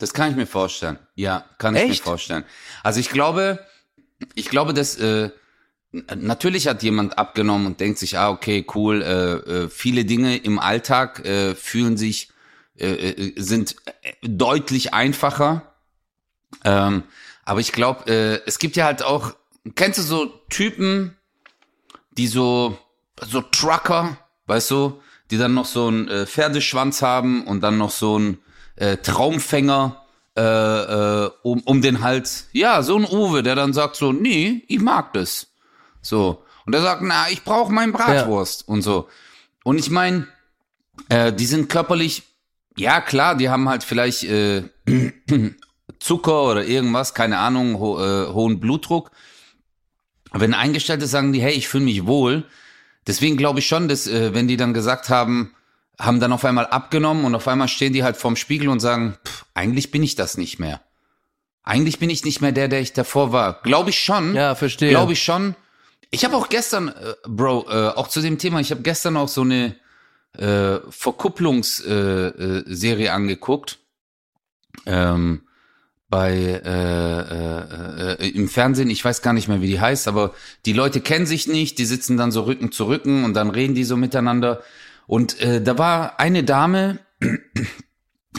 Das 0.00 0.14
kann 0.14 0.30
ich 0.30 0.36
mir 0.36 0.46
vorstellen. 0.46 0.98
Ja, 1.14 1.44
kann 1.58 1.76
ich 1.76 1.82
Echt? 1.82 2.04
mir 2.04 2.10
vorstellen. 2.10 2.44
Also 2.82 3.00
ich 3.00 3.10
glaube, 3.10 3.64
ich 4.34 4.48
glaube, 4.48 4.72
dass 4.72 4.96
äh, 4.96 5.30
natürlich 5.92 6.68
hat 6.68 6.82
jemand 6.82 7.18
abgenommen 7.18 7.66
und 7.66 7.80
denkt 7.80 7.98
sich, 7.98 8.18
ah, 8.18 8.30
okay, 8.30 8.66
cool, 8.74 9.02
äh, 9.02 9.64
äh, 9.64 9.68
viele 9.68 10.06
Dinge 10.06 10.38
im 10.38 10.58
Alltag 10.58 11.24
äh, 11.26 11.54
fühlen 11.54 11.98
sich, 11.98 12.30
äh, 12.78 12.88
äh, 12.88 13.32
sind 13.36 13.76
äh, 14.02 14.12
deutlich 14.22 14.94
einfacher. 14.94 15.74
Ähm, 16.64 17.02
aber 17.44 17.60
ich 17.60 17.72
glaube, 17.72 18.10
äh, 18.10 18.40
es 18.46 18.58
gibt 18.58 18.76
ja 18.76 18.86
halt 18.86 19.02
auch, 19.02 19.34
kennst 19.74 19.98
du 19.98 20.02
so 20.02 20.26
Typen, 20.48 21.14
die 22.12 22.26
so, 22.26 22.78
so 23.20 23.42
Trucker, 23.42 24.16
weißt 24.46 24.70
du, 24.70 25.02
die 25.30 25.36
dann 25.36 25.52
noch 25.52 25.66
so 25.66 25.88
einen 25.88 26.08
äh, 26.08 26.26
Pferdeschwanz 26.26 27.02
haben 27.02 27.46
und 27.46 27.60
dann 27.60 27.76
noch 27.76 27.90
so 27.90 28.16
einen 28.16 28.38
äh, 28.80 28.96
Traumfänger 28.96 30.04
äh, 30.36 30.42
äh, 30.42 31.30
um, 31.42 31.60
um 31.60 31.82
den 31.82 32.00
Hals. 32.00 32.48
Ja, 32.52 32.82
so 32.82 32.96
ein 32.96 33.04
Uwe, 33.04 33.42
der 33.42 33.54
dann 33.54 33.72
sagt 33.72 33.96
so, 33.96 34.12
nee, 34.12 34.64
ich 34.68 34.80
mag 34.80 35.12
das. 35.12 35.48
So. 36.00 36.42
Und 36.66 36.74
er 36.74 36.82
sagt, 36.82 37.02
na, 37.02 37.28
ich 37.30 37.44
brauche 37.44 37.72
mein 37.72 37.92
Bratwurst 37.92 38.66
und 38.66 38.82
so. 38.82 39.08
Und 39.64 39.78
ich 39.78 39.90
meine, 39.90 40.26
äh, 41.08 41.32
die 41.32 41.46
sind 41.46 41.68
körperlich, 41.68 42.22
ja 42.76 43.00
klar, 43.00 43.34
die 43.36 43.50
haben 43.50 43.68
halt 43.68 43.84
vielleicht 43.84 44.24
äh, 44.24 44.62
Zucker 45.98 46.44
oder 46.44 46.64
irgendwas, 46.64 47.12
keine 47.12 47.38
Ahnung, 47.38 47.78
ho 47.78 48.00
äh, 48.00 48.32
hohen 48.32 48.60
Blutdruck. 48.60 49.10
Aber 50.30 50.40
wenn 50.40 50.54
Eingestellte 50.54 51.06
sagen 51.06 51.32
die, 51.32 51.42
hey, 51.42 51.52
ich 51.52 51.68
fühle 51.68 51.84
mich 51.84 52.06
wohl, 52.06 52.44
deswegen 53.06 53.36
glaube 53.36 53.58
ich 53.58 53.66
schon, 53.66 53.88
dass 53.88 54.06
äh, 54.06 54.32
wenn 54.32 54.48
die 54.48 54.56
dann 54.56 54.72
gesagt 54.72 55.10
haben, 55.10 55.54
haben 56.00 56.18
dann 56.18 56.32
auf 56.32 56.44
einmal 56.44 56.66
abgenommen 56.66 57.24
und 57.24 57.34
auf 57.34 57.46
einmal 57.46 57.68
stehen 57.68 57.92
die 57.92 58.02
halt 58.02 58.16
vorm 58.16 58.36
Spiegel 58.36 58.68
und 58.68 58.80
sagen, 58.80 59.16
pff, 59.24 59.44
eigentlich 59.54 59.90
bin 59.90 60.02
ich 60.02 60.16
das 60.16 60.36
nicht 60.36 60.58
mehr. 60.58 60.80
Eigentlich 61.62 61.98
bin 61.98 62.10
ich 62.10 62.24
nicht 62.24 62.40
mehr 62.40 62.52
der, 62.52 62.68
der 62.68 62.80
ich 62.80 62.92
davor 62.94 63.32
war. 63.32 63.60
Glaube 63.62 63.90
ich 63.90 64.02
schon. 64.02 64.34
Ja, 64.34 64.54
verstehe. 64.54 64.90
Glaube 64.90 65.12
ich 65.12 65.22
schon. 65.22 65.54
Ich 66.10 66.24
habe 66.24 66.36
auch 66.36 66.48
gestern, 66.48 66.88
äh, 66.88 67.14
Bro, 67.28 67.66
äh, 67.68 67.88
auch 67.90 68.08
zu 68.08 68.20
dem 68.20 68.38
Thema, 68.38 68.60
ich 68.60 68.70
habe 68.70 68.82
gestern 68.82 69.16
auch 69.16 69.28
so 69.28 69.42
eine 69.42 69.76
äh, 70.36 70.78
Verkupplungsserie 70.88 72.64
äh, 72.64 73.04
äh, 73.04 73.08
angeguckt. 73.08 73.78
Ähm, 74.86 75.42
bei 76.08 76.32
äh, 76.32 77.20
äh, 77.20 78.14
äh, 78.14 78.28
im 78.30 78.48
Fernsehen, 78.48 78.90
ich 78.90 79.04
weiß 79.04 79.22
gar 79.22 79.32
nicht 79.32 79.46
mehr, 79.46 79.60
wie 79.60 79.68
die 79.68 79.80
heißt, 79.80 80.08
aber 80.08 80.34
die 80.66 80.72
Leute 80.72 81.00
kennen 81.00 81.24
sich 81.24 81.46
nicht, 81.46 81.78
die 81.78 81.84
sitzen 81.84 82.16
dann 82.16 82.32
so 82.32 82.42
Rücken 82.42 82.72
zu 82.72 82.88
Rücken 82.88 83.24
und 83.24 83.34
dann 83.34 83.50
reden 83.50 83.76
die 83.76 83.84
so 83.84 83.96
miteinander. 83.96 84.60
Und 85.10 85.40
äh, 85.40 85.60
da 85.60 85.76
war 85.76 86.20
eine 86.20 86.44
Dame, 86.44 87.00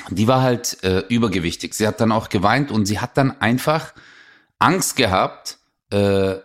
die 0.10 0.28
war 0.30 0.42
halt 0.42 0.82
äh, 0.86 1.00
übergewichtig. 1.10 1.74
Sie 1.74 1.86
hat 1.86 2.00
dann 2.00 2.14
auch 2.14 2.30
geweint 2.30 2.72
und 2.72 2.86
sie 2.86 3.00
hat 3.00 3.18
dann 3.18 3.42
einfach 3.42 3.94
Angst 4.58 4.96
gehabt, 4.96 5.58
äh, 5.92 6.36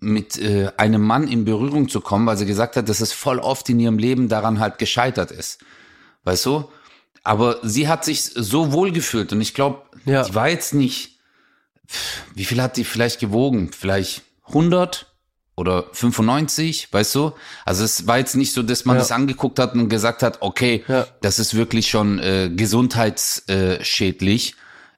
mit 0.00 0.36
äh, 0.40 0.72
einem 0.76 1.02
Mann 1.02 1.28
in 1.28 1.44
Berührung 1.44 1.88
zu 1.88 2.00
kommen, 2.00 2.26
weil 2.26 2.36
sie 2.36 2.46
gesagt 2.46 2.76
hat, 2.76 2.88
dass 2.88 3.00
es 3.00 3.12
voll 3.12 3.38
oft 3.38 3.68
in 3.68 3.78
ihrem 3.78 3.98
Leben 3.98 4.28
daran 4.28 4.58
halt 4.58 4.78
gescheitert 4.78 5.30
ist. 5.30 5.60
Weißt 6.24 6.44
du? 6.46 6.68
aber 7.24 7.58
sie 7.62 7.86
hat 7.86 8.04
sich 8.04 8.24
so 8.24 8.72
wohl 8.72 8.90
gefühlt 8.90 9.32
und 9.32 9.40
ich 9.40 9.54
glaube, 9.54 9.82
Ja. 10.06 10.24
die 10.24 10.34
war 10.34 10.48
jetzt 10.48 10.74
nicht, 10.74 11.20
wie 12.34 12.44
viel 12.44 12.60
hat 12.60 12.76
die 12.76 12.82
vielleicht 12.82 13.20
gewogen? 13.20 13.70
Vielleicht 13.70 14.22
100 14.48 15.11
oder 15.54 15.84
95, 15.92 16.88
weißt 16.92 17.14
du? 17.14 17.32
Also 17.64 17.84
es 17.84 18.06
war 18.06 18.18
jetzt 18.18 18.36
nicht 18.36 18.52
so, 18.54 18.62
dass 18.62 18.84
man 18.84 18.96
Ja. 18.96 19.00
das 19.00 19.12
angeguckt 19.12 19.58
hat 19.58 19.74
und 19.74 19.88
gesagt 19.88 20.22
hat, 20.22 20.40
okay, 20.40 20.84
Ja. 20.88 21.06
das 21.20 21.38
ist 21.38 21.54
wirklich 21.54 21.88
schon 21.90 22.18
äh, 22.18 22.50
gesundheitsschädlich, 23.46 24.54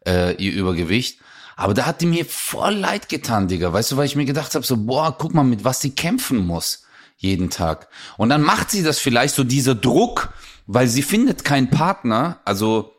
äh, 0.06 0.34
ihr 0.36 0.52
Übergewicht. 0.52 1.20
Aber 1.56 1.74
da 1.74 1.86
hat 1.86 2.00
die 2.00 2.06
mir 2.06 2.24
voll 2.24 2.74
leid 2.74 3.08
getan, 3.08 3.46
Digga. 3.48 3.72
Weißt 3.72 3.92
du, 3.92 3.96
weil 3.96 4.06
ich 4.06 4.16
mir 4.16 4.24
gedacht 4.24 4.54
habe, 4.54 4.66
so, 4.66 4.76
boah, 4.76 5.16
guck 5.16 5.34
mal, 5.34 5.44
mit 5.44 5.64
was 5.64 5.80
sie 5.80 5.90
kämpfen 5.90 6.38
muss 6.38 6.82
jeden 7.16 7.48
Tag. 7.48 7.88
Und 8.16 8.28
dann 8.30 8.42
macht 8.42 8.70
sie 8.70 8.82
das 8.82 8.98
vielleicht 8.98 9.34
so 9.36 9.44
dieser 9.44 9.74
Druck, 9.76 10.32
weil 10.66 10.88
sie 10.88 11.02
findet 11.02 11.44
keinen 11.44 11.70
Partner, 11.70 12.40
also 12.44 12.92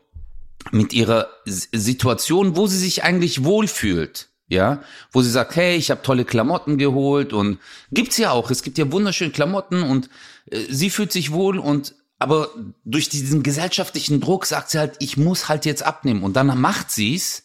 mit 0.72 0.92
ihrer 0.94 1.28
Situation, 1.44 2.56
wo 2.56 2.66
sie 2.66 2.78
sich 2.78 3.04
eigentlich 3.04 3.44
wohlfühlt. 3.44 4.28
Ja, 4.48 4.80
wo 5.10 5.22
sie 5.22 5.30
sagt, 5.30 5.56
hey, 5.56 5.76
ich 5.76 5.90
habe 5.90 6.02
tolle 6.02 6.24
Klamotten 6.24 6.78
geholt 6.78 7.32
und 7.32 7.58
gibt's 7.90 8.16
ja 8.16 8.30
auch. 8.30 8.50
Es 8.50 8.62
gibt 8.62 8.78
ja 8.78 8.92
wunderschöne 8.92 9.32
Klamotten 9.32 9.82
und 9.82 10.08
äh, 10.50 10.60
sie 10.70 10.90
fühlt 10.90 11.10
sich 11.10 11.32
wohl 11.32 11.58
und 11.58 11.94
aber 12.18 12.48
durch 12.84 13.08
diesen 13.08 13.42
gesellschaftlichen 13.42 14.20
Druck 14.20 14.46
sagt 14.46 14.70
sie 14.70 14.78
halt, 14.78 14.96
ich 15.00 15.16
muss 15.16 15.48
halt 15.48 15.66
jetzt 15.66 15.84
abnehmen 15.84 16.22
und 16.22 16.34
dann 16.36 16.46
macht 16.60 16.90
sie's 16.90 17.42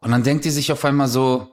und 0.00 0.10
dann 0.10 0.22
denkt 0.22 0.44
sie 0.44 0.50
sich 0.50 0.70
auf 0.72 0.84
einmal 0.84 1.08
so, 1.08 1.48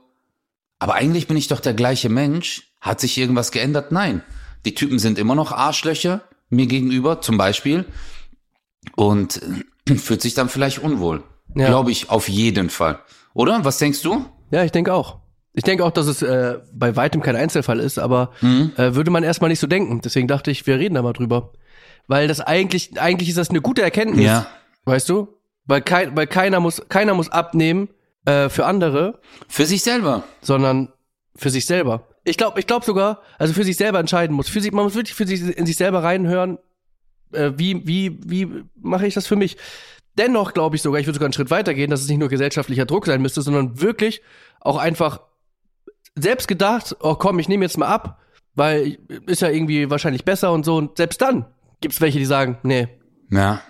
aber 0.79 0.95
eigentlich 0.95 1.27
bin 1.27 1.37
ich 1.37 1.47
doch 1.47 1.59
der 1.59 1.73
gleiche 1.73 2.09
Mensch. 2.09 2.71
Hat 2.79 2.99
sich 2.99 3.17
irgendwas 3.17 3.51
geändert? 3.51 3.91
Nein. 3.91 4.21
Die 4.65 4.75
Typen 4.75 4.99
sind 4.99 5.17
immer 5.17 5.33
noch 5.33 5.51
Arschlöcher 5.51 6.21
mir 6.49 6.67
gegenüber, 6.67 7.21
zum 7.21 7.37
Beispiel. 7.37 7.85
Und 8.95 9.41
äh, 9.87 9.95
fühlt 9.97 10.21
sich 10.21 10.33
dann 10.33 10.49
vielleicht 10.49 10.79
unwohl. 10.79 11.23
Ja. 11.55 11.67
Glaube 11.67 11.91
ich, 11.91 12.09
auf 12.09 12.29
jeden 12.29 12.69
Fall. 12.69 12.99
Oder? 13.33 13.65
Was 13.65 13.77
denkst 13.77 14.01
du? 14.01 14.25
Ja, 14.51 14.63
ich 14.63 14.71
denke 14.71 14.93
auch. 14.93 15.17
Ich 15.53 15.63
denke 15.63 15.83
auch, 15.83 15.91
dass 15.91 16.05
es 16.07 16.21
äh, 16.21 16.59
bei 16.73 16.95
weitem 16.95 17.21
kein 17.21 17.35
Einzelfall 17.35 17.79
ist, 17.79 17.97
aber 17.97 18.31
Mhm. 18.41 18.73
äh, 18.77 18.93
würde 18.95 19.09
man 19.11 19.23
erstmal 19.23 19.49
nicht 19.49 19.59
so 19.59 19.67
denken. 19.67 20.01
Deswegen 20.01 20.27
dachte 20.27 20.51
ich, 20.51 20.67
wir 20.67 20.77
reden 20.77 20.95
da 20.95 21.01
mal 21.01 21.13
drüber. 21.13 21.51
Weil 22.07 22.27
das 22.27 22.39
eigentlich, 22.41 22.99
eigentlich 23.01 23.29
ist 23.29 23.37
das 23.37 23.49
eine 23.49 23.59
gute 23.61 23.81
Erkenntnis. 23.81 24.25
Ja. 24.25 24.47
Weißt 24.85 25.09
du? 25.09 25.27
Weil, 25.65 25.81
kein, 25.81 26.15
weil 26.15 26.27
keiner 26.27 26.59
muss, 26.59 26.81
keiner 26.87 27.13
muss 27.15 27.29
abnehmen 27.29 27.89
äh, 28.25 28.49
für 28.49 28.65
andere, 28.65 29.19
Für 29.47 29.65
sich 29.65 29.81
selber. 29.83 30.23
sondern 30.41 30.89
für 31.35 31.49
sich 31.49 31.65
selber. 31.65 32.07
Ich 32.23 32.37
glaube, 32.37 32.59
ich 32.59 32.67
glaube 32.67 32.85
sogar, 32.85 33.21
also 33.37 33.53
für 33.53 33.63
sich 33.63 33.77
selber 33.77 33.99
entscheiden 33.99 34.35
muss. 34.35 34.47
Für 34.49 34.61
sich, 34.61 34.71
man 34.71 34.83
muss 34.85 34.95
wirklich 34.95 35.15
für 35.15 35.27
sich 35.27 35.41
in 35.57 35.65
sich 35.65 35.75
selber 35.75 36.03
reinhören, 36.03 36.57
äh, 37.33 37.51
wie, 37.57 37.85
wie, 37.87 38.17
wie 38.25 38.63
mache 38.79 39.07
ich 39.07 39.13
das 39.15 39.27
für 39.27 39.35
mich? 39.35 39.57
Dennoch 40.17 40.53
glaube 40.53 40.75
ich 40.75 40.81
sogar, 40.81 40.99
ich 40.99 41.07
würde 41.07 41.15
sogar 41.15 41.27
einen 41.27 41.33
Schritt 41.33 41.51
weiter 41.51 41.73
gehen, 41.73 41.89
dass 41.89 42.01
es 42.01 42.07
nicht 42.07 42.17
nur 42.17 42.29
gesellschaftlicher 42.29 42.85
Druck 42.85 43.05
sein 43.05 43.21
müsste, 43.21 43.41
sondern 43.41 43.81
wirklich 43.81 44.21
auch 44.59 44.77
einfach 44.77 45.21
selbst 46.15 46.47
gedacht, 46.47 46.95
oh 46.99 47.15
komm, 47.15 47.39
ich 47.39 47.47
nehme 47.47 47.65
jetzt 47.65 47.77
mal 47.77 47.87
ab, 47.87 48.19
weil 48.55 48.97
ist 49.27 49.41
ja 49.41 49.49
irgendwie 49.49 49.89
wahrscheinlich 49.89 50.25
besser 50.25 50.51
und 50.51 50.65
so. 50.65 50.77
Und 50.77 50.97
selbst 50.97 51.21
dann 51.21 51.45
gibt's 51.81 52.01
welche, 52.01 52.17
die 52.17 52.25
sagen, 52.25 52.57
nee. 52.63 52.87
Ja. 53.29 53.61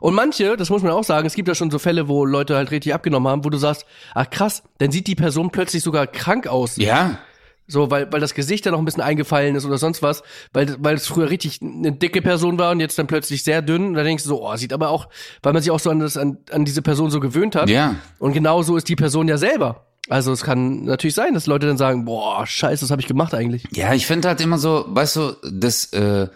Und 0.00 0.14
manche, 0.14 0.56
das 0.56 0.70
muss 0.70 0.82
man 0.82 0.92
auch 0.92 1.04
sagen, 1.04 1.26
es 1.26 1.34
gibt 1.34 1.48
ja 1.48 1.54
schon 1.54 1.70
so 1.70 1.78
Fälle, 1.78 2.08
wo 2.08 2.24
Leute 2.24 2.56
halt 2.56 2.70
richtig 2.70 2.94
abgenommen 2.94 3.28
haben, 3.28 3.44
wo 3.44 3.50
du 3.50 3.58
sagst, 3.58 3.86
ach 4.14 4.28
krass, 4.30 4.62
dann 4.78 4.90
sieht 4.90 5.06
die 5.06 5.14
Person 5.14 5.50
plötzlich 5.50 5.82
sogar 5.82 6.06
krank 6.06 6.46
aus. 6.46 6.76
Ja. 6.76 7.18
So, 7.68 7.90
weil, 7.90 8.12
weil 8.12 8.20
das 8.20 8.34
Gesicht 8.34 8.64
dann 8.64 8.72
noch 8.72 8.78
ein 8.78 8.84
bisschen 8.84 9.02
eingefallen 9.02 9.56
ist 9.56 9.64
oder 9.64 9.78
sonst 9.78 10.02
was, 10.02 10.22
weil, 10.52 10.76
weil 10.78 10.94
es 10.94 11.06
früher 11.08 11.30
richtig 11.30 11.60
eine 11.62 11.92
dicke 11.92 12.22
Person 12.22 12.58
war 12.58 12.70
und 12.70 12.80
jetzt 12.80 12.98
dann 12.98 13.08
plötzlich 13.08 13.42
sehr 13.42 13.60
dünn. 13.60 13.88
Und 13.88 13.94
da 13.94 14.04
denkst 14.04 14.22
du 14.22 14.28
so, 14.28 14.46
oh, 14.46 14.54
sieht 14.56 14.72
aber 14.72 14.90
auch, 14.90 15.08
weil 15.42 15.52
man 15.52 15.62
sich 15.62 15.72
auch 15.72 15.80
so 15.80 15.90
an, 15.90 15.98
das, 15.98 16.16
an, 16.16 16.38
an 16.50 16.64
diese 16.64 16.82
Person 16.82 17.10
so 17.10 17.18
gewöhnt 17.18 17.56
hat. 17.56 17.68
Ja. 17.68 17.96
Und 18.18 18.34
genau 18.34 18.62
so 18.62 18.76
ist 18.76 18.88
die 18.88 18.96
Person 18.96 19.26
ja 19.26 19.36
selber. 19.36 19.86
Also 20.08 20.30
es 20.30 20.42
kann 20.42 20.84
natürlich 20.84 21.14
sein, 21.14 21.34
dass 21.34 21.46
Leute 21.46 21.66
dann 21.66 21.76
sagen, 21.76 22.04
boah, 22.04 22.46
scheiße, 22.46 22.84
was 22.84 22.90
habe 22.90 23.02
ich 23.02 23.08
gemacht 23.08 23.34
eigentlich? 23.34 23.64
Ja, 23.72 23.92
ich 23.92 24.06
finde 24.06 24.28
halt 24.28 24.40
immer 24.40 24.58
so, 24.58 24.84
weißt 24.88 25.16
du, 25.16 25.36
das, 25.50 25.86
äh, 25.92 26.22
äh, 26.22 26.28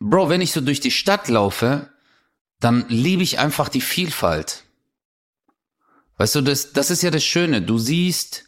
Bro, 0.00 0.28
wenn 0.28 0.40
ich 0.40 0.52
so 0.52 0.60
durch 0.60 0.80
die 0.80 0.90
Stadt 0.90 1.28
laufe, 1.28 1.88
dann 2.58 2.84
liebe 2.88 3.22
ich 3.22 3.38
einfach 3.38 3.68
die 3.68 3.80
Vielfalt. 3.80 4.64
Weißt 6.16 6.34
du, 6.34 6.40
das, 6.40 6.72
das 6.72 6.90
ist 6.90 7.02
ja 7.02 7.10
das 7.10 7.24
Schöne. 7.24 7.62
Du 7.62 7.78
siehst 7.78 8.43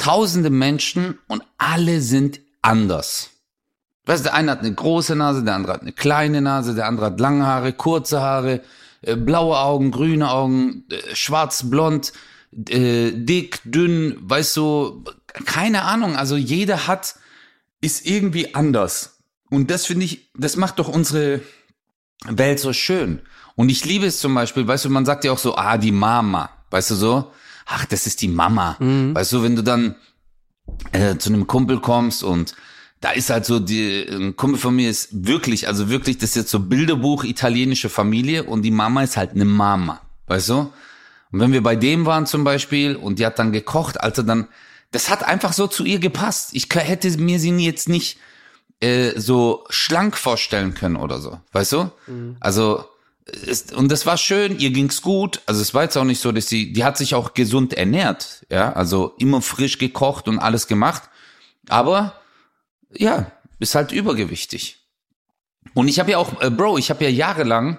tausende 0.00 0.50
Menschen 0.50 1.18
und 1.28 1.42
alle 1.58 2.00
sind 2.00 2.40
anders. 2.62 3.30
Weißt 4.06 4.24
du, 4.24 4.28
der 4.30 4.34
eine 4.34 4.50
hat 4.50 4.60
eine 4.60 4.74
große 4.74 5.14
Nase, 5.14 5.44
der 5.44 5.54
andere 5.54 5.74
hat 5.74 5.82
eine 5.82 5.92
kleine 5.92 6.40
Nase, 6.40 6.74
der 6.74 6.86
andere 6.86 7.06
hat 7.06 7.20
lange 7.20 7.46
Haare, 7.46 7.74
kurze 7.74 8.20
Haare, 8.20 8.62
äh, 9.02 9.14
blaue 9.14 9.58
Augen, 9.58 9.90
grüne 9.90 10.30
Augen, 10.30 10.84
äh, 10.90 11.14
schwarz, 11.14 11.68
blond, 11.68 12.12
äh, 12.68 13.12
dick, 13.12 13.60
dünn, 13.64 14.16
weißt 14.20 14.56
du, 14.56 15.04
keine 15.44 15.82
Ahnung. 15.82 16.16
Also 16.16 16.36
jeder 16.36 16.86
hat, 16.86 17.16
ist 17.82 18.06
irgendwie 18.06 18.54
anders. 18.54 19.18
Und 19.50 19.70
das 19.70 19.84
finde 19.84 20.06
ich, 20.06 20.30
das 20.34 20.56
macht 20.56 20.78
doch 20.78 20.88
unsere 20.88 21.42
Welt 22.26 22.58
so 22.58 22.72
schön. 22.72 23.20
Und 23.54 23.68
ich 23.68 23.84
liebe 23.84 24.06
es 24.06 24.18
zum 24.18 24.34
Beispiel, 24.34 24.66
weißt 24.66 24.86
du, 24.86 24.88
man 24.88 25.04
sagt 25.04 25.24
ja 25.24 25.32
auch 25.32 25.38
so, 25.38 25.56
ah, 25.56 25.76
die 25.76 25.92
Mama, 25.92 26.48
weißt 26.70 26.92
du 26.92 26.94
so? 26.94 27.32
Ach, 27.66 27.84
das 27.84 28.06
ist 28.06 28.22
die 28.22 28.28
Mama. 28.28 28.76
Weißt 29.14 29.32
du, 29.32 29.42
wenn 29.42 29.56
du 29.56 29.62
dann 29.62 29.94
äh, 30.92 31.16
zu 31.16 31.30
einem 31.30 31.46
Kumpel 31.46 31.80
kommst 31.80 32.22
und 32.22 32.54
da 33.00 33.12
ist 33.12 33.30
halt 33.30 33.46
so 33.46 33.60
die, 33.60 34.02
ein 34.08 34.36
Kumpel 34.36 34.60
von 34.60 34.76
mir 34.76 34.90
ist 34.90 35.08
wirklich, 35.26 35.66
also 35.68 35.88
wirklich, 35.88 36.18
das 36.18 36.30
ist 36.30 36.36
jetzt 36.36 36.50
so 36.50 36.60
Bilderbuch 36.60 37.24
italienische 37.24 37.88
Familie 37.88 38.44
und 38.44 38.62
die 38.62 38.70
Mama 38.70 39.02
ist 39.02 39.16
halt 39.16 39.30
eine 39.32 39.46
Mama, 39.46 40.00
weißt 40.26 40.50
du? 40.50 40.72
Und 41.32 41.40
wenn 41.40 41.52
wir 41.52 41.62
bei 41.62 41.76
dem 41.76 42.06
waren 42.06 42.26
zum 42.26 42.44
Beispiel 42.44 42.96
und 42.96 43.18
die 43.18 43.24
hat 43.24 43.38
dann 43.38 43.52
gekocht, 43.52 44.00
also 44.00 44.22
dann, 44.22 44.48
das 44.90 45.08
hat 45.08 45.24
einfach 45.24 45.52
so 45.52 45.66
zu 45.66 45.84
ihr 45.84 45.98
gepasst. 45.98 46.50
Ich 46.52 46.68
hätte 46.74 47.08
mir 47.18 47.38
sie 47.38 47.56
jetzt 47.56 47.88
nicht 47.88 48.18
äh, 48.80 49.18
so 49.18 49.64
schlank 49.70 50.16
vorstellen 50.16 50.74
können 50.74 50.96
oder 50.96 51.20
so, 51.20 51.40
weißt 51.52 51.72
du? 51.72 51.90
Also 52.40 52.84
ist, 53.26 53.72
und 53.72 53.90
das 53.90 54.06
war 54.06 54.16
schön, 54.16 54.58
ihr 54.58 54.70
ging's 54.70 55.02
gut. 55.02 55.40
Also 55.46 55.60
es 55.60 55.74
war 55.74 55.82
jetzt 55.84 55.96
auch 55.96 56.04
nicht 56.04 56.20
so, 56.20 56.32
dass 56.32 56.48
sie, 56.48 56.72
die 56.72 56.84
hat 56.84 56.96
sich 56.96 57.14
auch 57.14 57.34
gesund 57.34 57.74
ernährt, 57.74 58.46
ja, 58.50 58.72
also 58.72 59.14
immer 59.18 59.42
frisch 59.42 59.78
gekocht 59.78 60.28
und 60.28 60.38
alles 60.38 60.66
gemacht. 60.66 61.04
Aber 61.68 62.14
ja, 62.92 63.30
ist 63.58 63.74
halt 63.74 63.92
übergewichtig. 63.92 64.78
Und 65.74 65.88
ich 65.88 66.00
habe 66.00 66.12
ja 66.12 66.18
auch, 66.18 66.40
äh, 66.40 66.50
Bro, 66.50 66.78
ich 66.78 66.90
habe 66.90 67.04
ja 67.04 67.10
jahrelang 67.10 67.78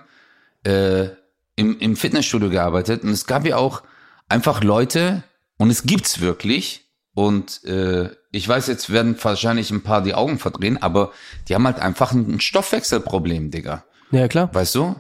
äh, 0.64 1.08
im, 1.56 1.80
im 1.80 1.96
Fitnessstudio 1.96 2.50
gearbeitet 2.50 3.04
und 3.04 3.10
es 3.10 3.26
gab 3.26 3.46
ja 3.46 3.58
auch 3.58 3.84
einfach 4.30 4.64
Leute, 4.64 5.24
und 5.62 5.70
es 5.70 5.84
gibt's 5.84 6.22
wirklich, 6.22 6.90
und 7.14 7.64
äh, 7.66 8.10
ich 8.32 8.48
weiß, 8.48 8.66
jetzt 8.66 8.92
werden 8.92 9.16
wahrscheinlich 9.22 9.70
ein 9.70 9.84
paar 9.84 10.02
die 10.02 10.16
Augen 10.16 10.40
verdrehen, 10.40 10.82
aber 10.82 11.12
die 11.48 11.54
haben 11.54 11.68
halt 11.68 11.80
einfach 11.80 12.14
ein 12.14 12.40
Stoffwechselproblem, 12.40 13.52
Digga. 13.52 13.86
Ja, 14.10 14.28
klar. 14.28 14.50
Weißt 14.56 14.74
du? 14.74 14.96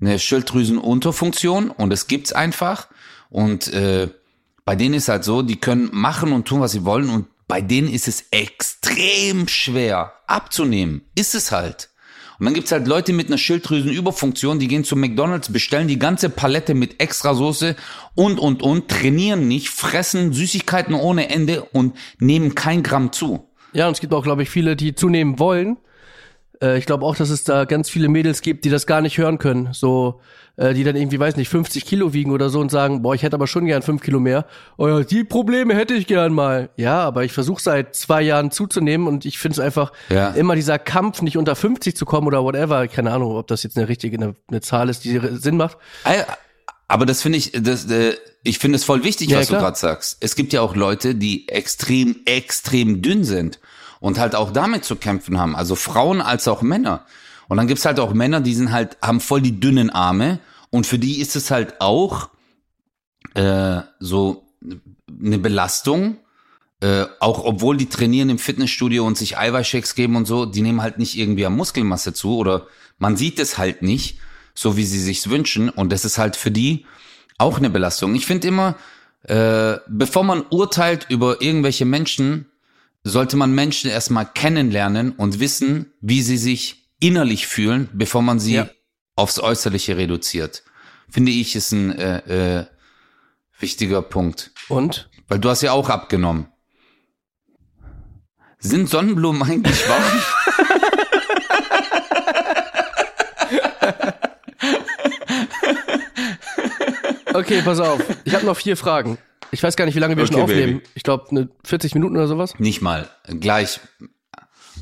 Eine 0.00 0.18
Schilddrüsenunterfunktion 0.18 1.70
und 1.70 1.92
es 1.92 2.06
gibt's 2.06 2.32
einfach. 2.32 2.88
Und 3.30 3.72
äh, 3.72 4.08
bei 4.64 4.76
denen 4.76 4.94
ist 4.94 5.08
halt 5.08 5.24
so, 5.24 5.42
die 5.42 5.56
können 5.56 5.90
machen 5.92 6.32
und 6.32 6.46
tun, 6.46 6.60
was 6.60 6.72
sie 6.72 6.84
wollen 6.84 7.08
und 7.08 7.26
bei 7.48 7.60
denen 7.60 7.88
ist 7.88 8.08
es 8.08 8.24
extrem 8.30 9.48
schwer 9.48 10.12
abzunehmen. 10.26 11.02
Ist 11.14 11.34
es 11.34 11.52
halt. 11.52 11.90
Und 12.38 12.44
dann 12.44 12.54
gibt's 12.54 12.72
halt 12.72 12.86
Leute 12.86 13.12
mit 13.12 13.28
einer 13.28 13.38
Schilddrüsenüberfunktion, 13.38 14.58
die 14.58 14.68
gehen 14.68 14.84
zu 14.84 14.96
McDonalds, 14.96 15.50
bestellen 15.50 15.88
die 15.88 15.98
ganze 15.98 16.28
Palette 16.28 16.74
mit 16.74 17.00
extra 17.00 17.34
Soße 17.34 17.76
und, 18.14 18.38
und, 18.38 18.62
und, 18.62 18.88
trainieren 18.88 19.48
nicht, 19.48 19.70
fressen 19.70 20.34
Süßigkeiten 20.34 20.94
ohne 20.94 21.30
Ende 21.30 21.62
und 21.62 21.96
nehmen 22.18 22.54
kein 22.54 22.82
Gramm 22.82 23.12
zu. 23.12 23.48
Ja, 23.72 23.86
und 23.86 23.92
es 23.92 24.00
gibt 24.00 24.12
auch, 24.12 24.22
glaube 24.22 24.42
ich, 24.42 24.50
viele, 24.50 24.76
die 24.76 24.94
zunehmen 24.94 25.38
wollen. 25.38 25.78
Äh, 26.62 26.78
ich 26.78 26.86
glaube 26.86 27.04
auch, 27.04 27.16
dass 27.16 27.30
es 27.30 27.44
da 27.44 27.64
ganz 27.64 27.88
viele 27.90 28.08
Mädels 28.08 28.42
gibt, 28.42 28.64
die 28.64 28.70
das 28.70 28.86
gar 28.86 29.00
nicht 29.00 29.18
hören 29.18 29.38
können. 29.38 29.68
So, 29.72 30.20
äh, 30.56 30.72
die 30.74 30.84
dann 30.84 30.96
irgendwie, 30.96 31.18
weiß 31.20 31.36
nicht, 31.36 31.48
50 31.48 31.84
Kilo 31.84 32.12
wiegen 32.12 32.30
oder 32.32 32.48
so 32.48 32.60
und 32.60 32.70
sagen, 32.70 33.02
boah, 33.02 33.14
ich 33.14 33.22
hätte 33.22 33.34
aber 33.36 33.46
schon 33.46 33.66
gern 33.66 33.82
5 33.82 34.02
Kilo 34.02 34.20
mehr. 34.20 34.46
Oh 34.78 34.88
ja, 34.88 35.00
die 35.02 35.22
Probleme 35.24 35.74
hätte 35.74 35.94
ich 35.94 36.06
gern 36.06 36.32
mal. 36.32 36.70
Ja, 36.76 37.00
aber 37.00 37.24
ich 37.24 37.32
versuche 37.32 37.60
seit 37.62 37.94
zwei 37.94 38.22
Jahren 38.22 38.50
zuzunehmen 38.50 39.06
und 39.06 39.24
ich 39.26 39.38
finde 39.38 39.54
es 39.54 39.60
einfach 39.60 39.92
Ja. 40.08 40.30
immer 40.30 40.54
dieser 40.54 40.78
Kampf, 40.78 41.20
nicht 41.22 41.36
unter 41.36 41.56
50 41.56 41.94
zu 41.96 42.06
kommen 42.06 42.26
oder 42.26 42.42
whatever. 42.42 42.88
Keine 42.88 43.12
Ahnung, 43.12 43.36
ob 43.36 43.46
das 43.48 43.62
jetzt 43.62 43.76
eine 43.76 43.88
richtige, 43.88 44.16
eine, 44.16 44.34
eine 44.48 44.60
Zahl 44.62 44.88
ist, 44.88 45.04
die 45.04 45.20
Sinn 45.34 45.56
macht. 45.58 45.76
Aber 46.88 47.04
das 47.04 47.20
finde 47.22 47.38
ich, 47.38 47.52
das, 47.52 47.90
äh, 47.90 48.14
ich 48.44 48.58
finde 48.60 48.76
es 48.76 48.84
voll 48.84 49.02
wichtig, 49.02 49.28
Ja, 49.30 49.40
was 49.40 49.48
klar. 49.48 49.60
du 49.60 49.64
gerade 49.66 49.78
sagst. 49.78 50.18
Es 50.20 50.36
gibt 50.36 50.52
ja 50.52 50.60
auch 50.60 50.76
Leute, 50.76 51.16
die 51.16 51.48
extrem, 51.48 52.16
extrem 52.26 53.02
dünn 53.02 53.24
sind 53.24 53.58
und 54.00 54.18
halt 54.18 54.34
auch 54.34 54.52
damit 54.52 54.84
zu 54.84 54.96
kämpfen 54.96 55.38
haben. 55.38 55.56
Also 55.56 55.74
Frauen 55.74 56.20
als 56.20 56.48
auch 56.48 56.62
Männer. 56.62 57.04
Und 57.48 57.56
dann 57.56 57.66
gibt's 57.66 57.84
halt 57.84 58.00
auch 58.00 58.12
Männer, 58.12 58.40
die 58.40 58.54
sind 58.54 58.72
halt, 58.72 58.96
haben 59.02 59.20
voll 59.20 59.40
die 59.40 59.60
dünnen 59.60 59.90
Arme 59.90 60.40
und 60.70 60.86
für 60.86 60.98
die 60.98 61.20
ist 61.20 61.36
es 61.36 61.50
halt 61.50 61.80
auch 61.80 62.30
äh, 63.34 63.80
so 64.00 64.44
eine 65.08 65.38
Belastung. 65.38 66.18
Äh, 66.80 67.06
auch 67.20 67.44
obwohl 67.44 67.78
die 67.78 67.88
trainieren 67.88 68.28
im 68.28 68.38
Fitnessstudio 68.38 69.06
und 69.06 69.16
sich 69.16 69.38
Eiweißshakes 69.38 69.94
geben 69.94 70.16
und 70.16 70.26
so, 70.26 70.44
die 70.44 70.60
nehmen 70.60 70.82
halt 70.82 70.98
nicht 70.98 71.16
irgendwie 71.16 71.46
an 71.46 71.56
Muskelmasse 71.56 72.12
zu 72.12 72.36
oder 72.36 72.66
man 72.98 73.16
sieht 73.16 73.38
es 73.38 73.56
halt 73.56 73.80
nicht. 73.82 74.18
so 74.56 74.76
wie 74.76 74.84
sie 74.84 74.98
sich's 74.98 75.28
wünschen. 75.28 75.68
Und 75.68 75.92
das 75.92 76.04
ist 76.04 76.18
halt 76.18 76.34
für 76.34 76.50
die 76.50 76.86
auch 77.38 77.58
eine 77.58 77.70
Belastung. 77.70 78.14
Ich 78.14 78.26
finde 78.26 78.48
immer, 78.48 78.74
äh, 79.24 79.76
bevor 79.88 80.24
man 80.24 80.44
urteilt 80.50 81.06
über 81.10 81.42
irgendwelche 81.42 81.84
Menschen, 81.84 82.46
sollte 83.06 83.36
man 83.36 83.54
Menschen 83.54 83.88
erstmal 83.88 84.26
kennenlernen 84.26 85.12
und 85.12 85.38
wissen, 85.38 85.92
wie 86.00 86.22
sie 86.22 86.38
sich 86.38 86.90
innerlich 86.98 87.46
fühlen, 87.46 87.88
bevor 87.92 88.20
man 88.20 88.40
sie 88.40 88.54
ja. 88.54 88.68
aufs 89.14 89.38
Äußerliche 89.38 89.96
reduziert. 89.96 90.64
Finde 91.08 91.30
ich, 91.30 91.54
ist 91.54 91.70
ein 91.70 91.96
äh, 91.96 92.58
äh, 92.58 92.66
wichtiger 93.60 94.02
Punkt. 94.02 94.50
Und? 94.68 95.08
Weil 95.28 95.38
du 95.38 95.48
hast 95.48 95.62
ja 95.62 95.70
auch 95.70 95.88
abgenommen. 95.88 96.48
Sind 98.58 98.90
Sonnenblumen 98.90 99.40
eigentlich 99.44 99.88
warm? 99.88 100.02
okay, 107.34 107.62
pass 107.62 107.78
auf. 107.78 108.00
Ich 108.24 108.34
habe 108.34 108.46
noch 108.46 108.56
vier 108.56 108.76
Fragen. 108.76 109.18
Ich 109.50 109.62
weiß 109.62 109.76
gar 109.76 109.84
nicht, 109.84 109.94
wie 109.94 110.00
lange 110.00 110.16
wir 110.16 110.24
okay, 110.24 110.32
schon 110.32 110.42
aufnehmen. 110.42 110.78
Baby. 110.78 110.90
Ich 110.94 111.02
glaube, 111.02 111.34
ne 111.34 111.48
40 111.64 111.94
Minuten 111.94 112.16
oder 112.16 112.28
sowas. 112.28 112.58
Nicht 112.58 112.82
mal. 112.82 113.08
Gleich. 113.40 113.80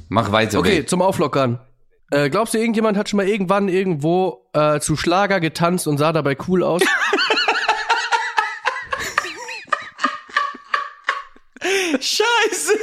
Mach 0.09 0.33
weiter. 0.33 0.59
Okay, 0.59 0.77
baby. 0.77 0.87
zum 0.87 1.03
Auflockern. 1.03 1.61
Äh, 2.11 2.31
glaubst 2.31 2.55
du, 2.55 2.59
irgendjemand 2.59 2.97
hat 2.97 3.09
schon 3.09 3.17
mal 3.17 3.29
irgendwann 3.29 3.69
irgendwo 3.69 4.47
äh, 4.53 4.79
zu 4.81 4.97
Schlager 4.97 5.41
getanzt 5.41 5.87
und 5.87 5.99
sah 5.99 6.13
dabei 6.13 6.37
cool 6.49 6.63
aus? 6.63 6.83
Scheiße! 12.01 12.79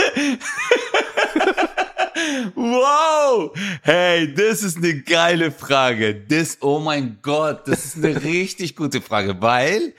wow! 2.56 3.52
Hey, 3.84 4.34
das 4.34 4.64
ist 4.64 4.78
eine 4.78 5.02
geile 5.02 5.52
Frage. 5.52 6.16
Das, 6.16 6.58
oh 6.62 6.80
mein 6.80 7.20
Gott, 7.22 7.68
das 7.68 7.86
ist 7.86 8.04
eine 8.04 8.24
richtig 8.24 8.76
gute 8.76 9.02
Frage, 9.02 9.42
weil, 9.42 9.94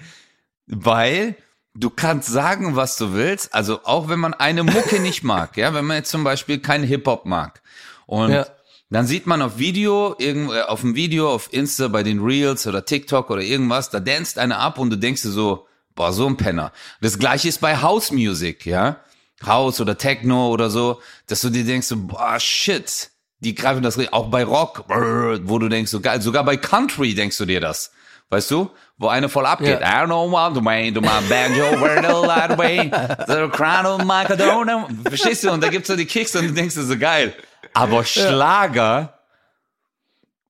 weil 0.67 1.37
du 1.75 1.91
kannst 1.91 2.29
sagen, 2.29 2.77
was 2.77 2.97
du 2.97 3.13
willst. 3.15 3.55
Also 3.55 3.81
auch 3.85 4.09
wenn 4.09 4.19
man 4.19 4.35
eine 4.35 4.63
Mucke 4.65 5.01
nicht 5.01 5.23
mag, 5.25 5.57
ja, 5.57 5.75
wenn 5.75 5.85
man 5.85 5.99
jetzt 5.99 6.11
zum 6.11 6.25
Beispiel 6.25 6.59
keinen 6.59 6.85
Hip 6.85 7.07
Hop 7.07 7.27
mag 7.27 7.63
und 8.07 8.31
ja. 8.31 8.47
Dann 8.93 9.07
sieht 9.07 9.27
man 9.27 9.41
auf 9.41 9.57
Video, 9.57 10.15
irgend, 10.19 10.53
auf 10.53 10.83
dem 10.83 10.95
Video, 10.95 11.33
auf 11.33 11.51
Insta, 11.51 11.89
bei 11.89 12.03
den 12.03 12.21
Reels 12.21 12.67
oder 12.67 12.85
TikTok 12.85 13.31
oder 13.31 13.41
irgendwas, 13.41 13.89
da 13.89 14.01
danst 14.01 14.39
einer 14.39 14.59
ab 14.59 14.79
und 14.79 14.91
du 14.91 14.99
denkst 14.99 15.23
dir 15.23 15.31
so, 15.31 15.67
boah, 15.95 16.13
so 16.13 16.27
ein 16.27 16.37
Penner. 16.37 16.73
Das 17.01 17.19
gleiche 17.19 17.49
ist 17.49 17.63
bei 17.63 17.81
House 17.81 18.11
Music, 18.11 18.67
ja. 18.67 19.01
House 19.47 19.81
oder 19.81 19.97
Techno 19.97 20.49
oder 20.49 20.69
so, 20.69 21.01
dass 21.27 21.41
du 21.41 21.49
dir 21.49 21.65
denkst, 21.65 21.87
so, 21.87 21.97
boah, 21.97 22.39
shit, 22.39 23.11
die 23.41 23.55
greifen 23.55 23.83
das 23.83 23.99
auch 24.13 24.29
bei 24.29 24.45
Rock, 24.45 24.85
wo 24.89 25.59
du 25.59 25.71
denkst, 25.71 25.91
so 25.91 26.03
geil, 26.03 26.21
sogar 26.21 26.45
bei 26.45 26.59
Country 26.59 27.15
denkst 27.15 27.39
du 27.39 27.47
dir 27.47 27.63
das. 27.63 27.93
Weißt 28.29 28.51
du? 28.51 28.71
Wo 29.03 29.09
eine 29.09 29.29
voll 29.29 29.47
abgeht. 29.47 29.81
Yeah. 29.81 29.99
I 29.99 30.01
don't 30.01 30.07
know 30.07 30.31
what 30.31 30.55
to 30.55 30.65
way 30.65 30.93
to 30.93 31.01
my 31.01 31.21
banjo, 31.29 31.73
where 31.83 32.01
the 32.01 32.25
light 32.25 32.53
away, 32.53 32.89
the 33.27 33.49
crown 33.51 33.85
of 33.85 34.05
my 34.05 34.25
Cadona. 34.25 34.87
Verstehst 35.09 35.43
du? 35.43 35.51
Und 35.51 35.61
da 35.61 35.71
gibt's 35.71 35.89
so 35.89 35.97
die 35.97 36.07
Kicks 36.07 36.37
und 36.37 36.47
du 36.47 36.53
denkst 36.53 36.77
dir 36.77 36.85
so 36.85 36.97
geil. 36.97 37.35
Aber 37.75 38.05
Schlager, 38.05 39.01
ja. 39.01 39.19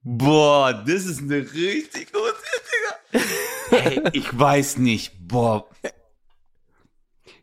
boah, 0.03 0.75
das 0.75 1.07
ist 1.07 1.21
eine 1.21 1.39
richtig 1.39 2.13
gute, 2.13 2.35
Digga. 2.69 3.25
Hey, 3.71 4.03
ich 4.13 4.39
weiß 4.39 4.77
nicht, 4.77 5.15
boah. 5.19 5.67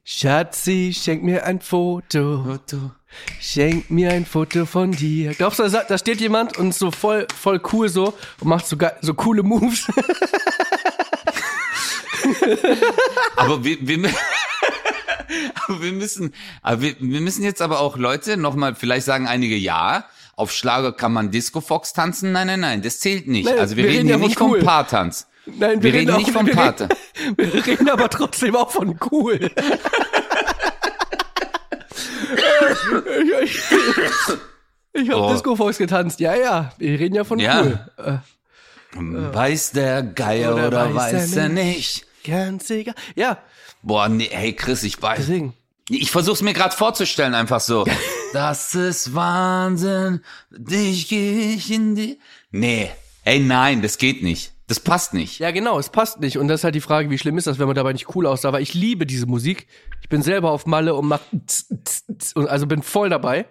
Schatzi, 0.04 0.96
schenk 0.96 1.24
mir 1.24 1.44
ein 1.44 1.60
Foto. 1.60 2.44
Foto. 2.44 2.92
Schenk 3.40 3.90
mir 3.90 4.12
ein 4.12 4.28
Foto 4.28 4.68
von 4.68 4.92
dir. 4.92 5.34
Glaubst 5.34 5.58
du, 5.58 5.68
da 5.68 5.98
steht 5.98 6.22
jemand 6.22 6.58
und 6.58 6.70
ist 6.70 6.80
so 6.80 6.92
voll, 6.92 7.26
voll 7.36 7.60
cool 7.74 7.90
so 7.90 8.14
und 8.40 8.48
macht 8.48 8.68
so, 8.68 8.78
so 9.02 9.14
coole 9.16 9.42
Moves? 9.42 9.88
aber 13.36 13.64
wir, 13.64 13.78
wir, 13.82 14.10
aber 15.68 15.82
wir 15.82 15.92
müssen, 15.92 16.34
aber 16.62 16.82
wir, 16.82 16.96
wir 17.00 17.22
müssen 17.22 17.44
jetzt 17.44 17.62
aber 17.62 17.80
auch 17.80 17.98
Leute 17.98 18.38
nochmal, 18.38 18.76
vielleicht 18.76 19.06
sagen 19.06 19.28
einige 19.28 19.56
ja, 19.56 20.06
auf 20.36 20.52
Schlager 20.54 20.94
kann 20.94 21.12
man 21.12 21.32
Disco 21.32 21.60
Fox 21.60 21.92
tanzen. 21.94 22.32
Nein, 22.32 22.48
nein, 22.48 22.62
nein, 22.62 22.82
das 22.82 23.00
zählt 23.00 23.28
nicht. 23.28 23.46
Nein, 23.46 23.60
also 23.60 23.76
wir, 23.76 23.84
wir 23.84 23.92
reden, 23.92 24.08
reden 24.08 24.20
hier 24.20 24.28
nicht 24.28 24.40
cool. 24.40 24.60
vom 24.60 24.66
Paartanz. 24.66 25.28
Nein, 25.46 25.84
wir, 25.84 25.92
wir 25.92 26.00
reden, 26.00 26.10
reden 26.12 26.24
nicht 26.24 26.32
vom. 26.32 26.48
Wir, 26.48 26.56
wir 27.38 27.68
reden 27.68 27.90
aber 27.90 28.10
trotzdem 28.10 28.56
auch 28.56 28.72
von 28.72 28.98
cool. 29.12 29.52
ich 33.34 33.52
ich 34.94 35.10
habe 35.10 35.22
oh. 35.22 35.34
Disco 35.34 35.56
Fox 35.56 35.78
getanzt. 35.78 36.20
Ja, 36.20 36.36
ja, 36.36 36.72
wir 36.78 37.00
reden 37.00 37.16
ja 37.16 37.24
von 37.24 37.40
ja. 37.40 37.62
cool. 37.62 37.80
Äh, 37.98 38.18
weiß 39.34 39.72
der 39.72 40.04
Geier 40.04 40.56
oder, 40.56 40.68
oder 40.68 40.96
weiß, 40.96 41.14
weiß 41.14 41.36
er 41.36 41.50
nicht? 41.50 42.06
Ganz 42.24 42.70
egal. 42.70 42.96
Ja. 43.16 43.40
Boah, 43.82 44.10
nee, 44.10 44.30
hey 44.32 44.54
Chris, 44.54 44.84
ich 44.84 45.02
weiß. 45.02 45.20
Deswegen. 45.20 45.54
Ich 45.90 46.12
versuch's 46.12 46.42
mir 46.42 46.54
gerade 46.54 46.76
vorzustellen, 46.76 47.34
einfach 47.34 47.60
so. 47.60 47.86
das 48.34 48.76
ist 48.76 49.16
Wahnsinn. 49.16 50.22
Dich 50.52 51.08
geh 51.08 51.54
ich 51.56 51.72
in 51.72 51.96
die. 51.96 52.20
Nee. 52.52 52.92
Hey, 53.24 53.40
nein, 53.40 53.82
das 53.82 53.98
geht 53.98 54.22
nicht. 54.22 54.54
Das 54.68 54.80
passt 54.80 55.16
nicht. 55.16 55.40
Ja, 55.40 55.50
genau, 55.50 55.80
es 55.80 55.90
passt 55.90 56.20
nicht. 56.20 56.38
Und 56.38 56.48
das 56.48 56.62
ist 56.62 56.64
halt 56.64 56.76
die 56.76 56.82
Frage, 56.82 57.10
wie 57.10 57.18
schlimm 57.18 57.40
ist 57.40 57.48
das, 57.48 57.58
wenn 57.58 57.66
man 57.66 57.76
dabei 57.76 57.92
nicht 57.92 58.16
cool 58.16 58.28
aussah. 58.28 58.50
Aber 58.50 58.62
ich 58.62 58.76
liebe 58.76 59.08
diese 59.08 59.26
Musik. 59.26 59.66
Ich 60.02 60.10
bin 60.10 60.22
selber 60.22 60.52
auf 60.52 60.68
Malle 60.68 60.94
und 60.94 61.08
mach 61.08 61.22
und 61.32 62.48
also 62.48 62.68
bin 62.68 62.84
voll 62.84 63.10
dabei. 63.10 63.48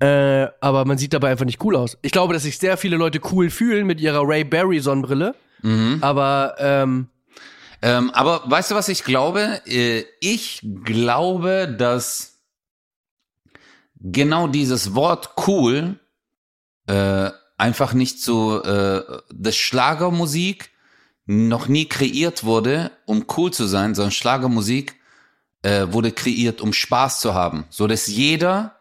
Äh, 0.00 0.48
aber 0.60 0.84
man 0.84 0.98
sieht 0.98 1.12
dabei 1.12 1.30
einfach 1.30 1.44
nicht 1.44 1.62
cool 1.64 1.76
aus. 1.76 1.96
Ich 2.02 2.10
glaube, 2.10 2.34
dass 2.34 2.42
sich 2.42 2.58
sehr 2.58 2.76
viele 2.76 2.96
Leute 2.96 3.20
cool 3.32 3.50
fühlen 3.50 3.86
mit 3.86 4.00
ihrer 4.00 4.26
Ray 4.26 4.42
Barry 4.42 4.80
Sonnenbrille. 4.80 5.36
Mhm. 5.62 5.98
Aber 6.00 6.56
ähm, 6.58 7.08
ähm, 7.82 8.10
aber 8.10 8.42
weißt 8.50 8.70
du, 8.70 8.74
was 8.74 8.88
ich 8.88 9.04
glaube? 9.04 9.62
Äh, 9.66 10.04
ich 10.20 10.60
glaube, 10.84 11.74
dass 11.78 12.38
genau 14.00 14.46
dieses 14.48 14.94
Wort 14.94 15.30
cool 15.46 15.98
äh, 16.86 17.30
einfach 17.56 17.92
nicht 17.92 18.22
so, 18.22 18.62
äh, 18.62 19.02
das 19.30 19.56
Schlagermusik 19.56 20.70
noch 21.26 21.68
nie 21.68 21.86
kreiert 21.86 22.44
wurde, 22.44 22.90
um 23.04 23.26
cool 23.36 23.52
zu 23.52 23.66
sein, 23.66 23.94
sondern 23.94 24.12
Schlagermusik 24.12 24.94
äh, 25.62 25.86
wurde 25.90 26.12
kreiert, 26.12 26.60
um 26.60 26.72
Spaß 26.72 27.20
zu 27.20 27.34
haben. 27.34 27.66
So 27.68 27.86
dass 27.86 28.06
jeder, 28.06 28.80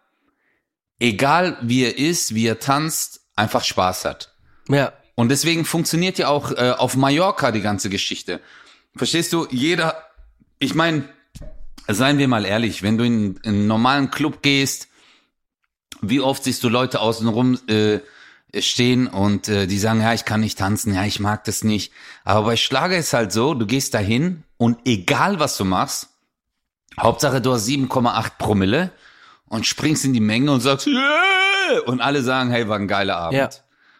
egal 0.99 1.57
wie 1.61 1.83
er 1.83 1.97
ist, 1.97 2.35
wie 2.35 2.47
er 2.47 2.59
tanzt, 2.59 3.21
einfach 3.35 3.63
Spaß 3.63 4.05
hat. 4.05 4.33
Ja. 4.69 4.93
Und 5.15 5.29
deswegen 5.29 5.65
funktioniert 5.65 6.19
ja 6.19 6.27
auch 6.27 6.51
äh, 6.51 6.73
auf 6.77 6.95
Mallorca 6.95 7.51
die 7.51 7.61
ganze 7.61 7.89
Geschichte. 7.89 8.39
Verstehst 8.97 9.33
du? 9.33 9.47
Jeder, 9.49 10.03
ich 10.59 10.75
meine, 10.75 11.07
seien 11.87 12.17
wir 12.17 12.27
mal 12.27 12.45
ehrlich, 12.45 12.83
wenn 12.83 12.97
du 12.97 13.03
in, 13.03 13.37
in 13.37 13.41
einen 13.43 13.67
normalen 13.67 14.11
Club 14.11 14.41
gehst, 14.41 14.87
wie 16.01 16.19
oft 16.19 16.43
siehst 16.43 16.63
du 16.63 16.69
Leute 16.69 16.99
außenrum 16.99 17.59
äh, 17.67 17.99
stehen 18.59 19.07
und 19.07 19.47
äh, 19.47 19.67
die 19.67 19.79
sagen, 19.79 20.01
ja, 20.01 20.13
ich 20.13 20.25
kann 20.25 20.41
nicht 20.41 20.57
tanzen, 20.57 20.93
ja, 20.93 21.03
ich 21.03 21.19
mag 21.19 21.43
das 21.43 21.63
nicht. 21.63 21.91
Aber 22.23 22.45
bei 22.45 22.55
Schlager 22.55 22.97
ist 22.97 23.13
halt 23.13 23.31
so, 23.31 23.53
du 23.53 23.65
gehst 23.65 23.93
dahin 23.93 24.43
und 24.57 24.79
egal 24.85 25.39
was 25.39 25.57
du 25.57 25.65
machst, 25.65 26.09
Hauptsache 26.99 27.41
du 27.41 27.53
hast 27.53 27.67
7,8 27.67 28.31
Promille 28.37 28.91
und 29.45 29.65
springst 29.65 30.05
in 30.05 30.13
die 30.13 30.19
Menge 30.19 30.51
und 30.51 30.61
sagst, 30.61 30.87
yeah! 30.87 31.81
und 31.85 32.01
alle 32.01 32.23
sagen, 32.23 32.49
hey, 32.49 32.67
war 32.67 32.77
ein 32.77 32.87
geiler 32.87 33.17
Abend. 33.17 33.37
Ja. 33.37 33.49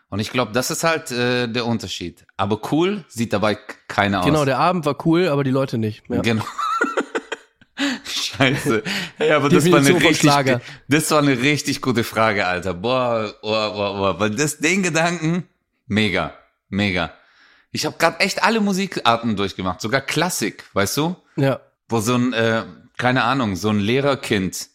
Und 0.10 0.20
ich 0.20 0.32
glaube, 0.32 0.54
das 0.54 0.72
ist 0.72 0.84
halt 0.84 1.12
äh, 1.12 1.48
der 1.48 1.66
Unterschied. 1.66 2.26
Aber 2.38 2.62
cool 2.72 3.04
sieht 3.10 3.34
dabei 3.34 3.58
keiner 3.88 4.22
aus. 4.22 4.26
Genau, 4.26 4.46
der 4.46 4.58
Abend 4.58 4.86
war 4.86 5.06
cool, 5.06 5.28
aber 5.28 5.44
die 5.44 5.52
Leute 5.52 5.78
nicht. 5.78 6.04
Ja. 6.10 6.22
Genau. 6.22 6.46
Scheiße. 8.06 8.84
Hey, 9.18 9.32
aber 9.32 9.50
das 9.50 9.70
war, 9.70 9.80
eine 9.80 10.02
richtig, 10.02 10.32
das 10.88 11.12
war 11.12 11.20
eine 11.20 11.42
richtig 11.42 11.82
gute 11.82 12.04
Frage, 12.04 12.48
Alter. 12.48 12.74
Boah, 12.74 13.34
boah, 13.42 13.74
boah, 13.74 13.98
boah. 13.98 14.20
Weil 14.20 14.32
das, 14.32 14.60
den 14.60 14.84
Gedanken, 14.84 15.48
mega, 15.88 16.34
mega. 16.70 17.12
Ich 17.72 17.86
habe 17.86 17.98
gerade 17.98 18.20
echt 18.22 18.44
alle 18.44 18.62
Musikarten 18.62 19.36
durchgemacht, 19.36 19.82
sogar 19.82 20.02
Klassik, 20.02 20.64
weißt 20.74 20.98
du? 20.98 21.16
Ja. 21.36 21.60
Wo 21.90 22.00
so 22.00 22.16
ein, 22.16 22.34
äh, 22.34 22.64
keine 22.98 23.24
Ahnung, 23.24 23.56
so 23.56 23.70
ein 23.70 23.80
Lehrerkind 23.80 24.70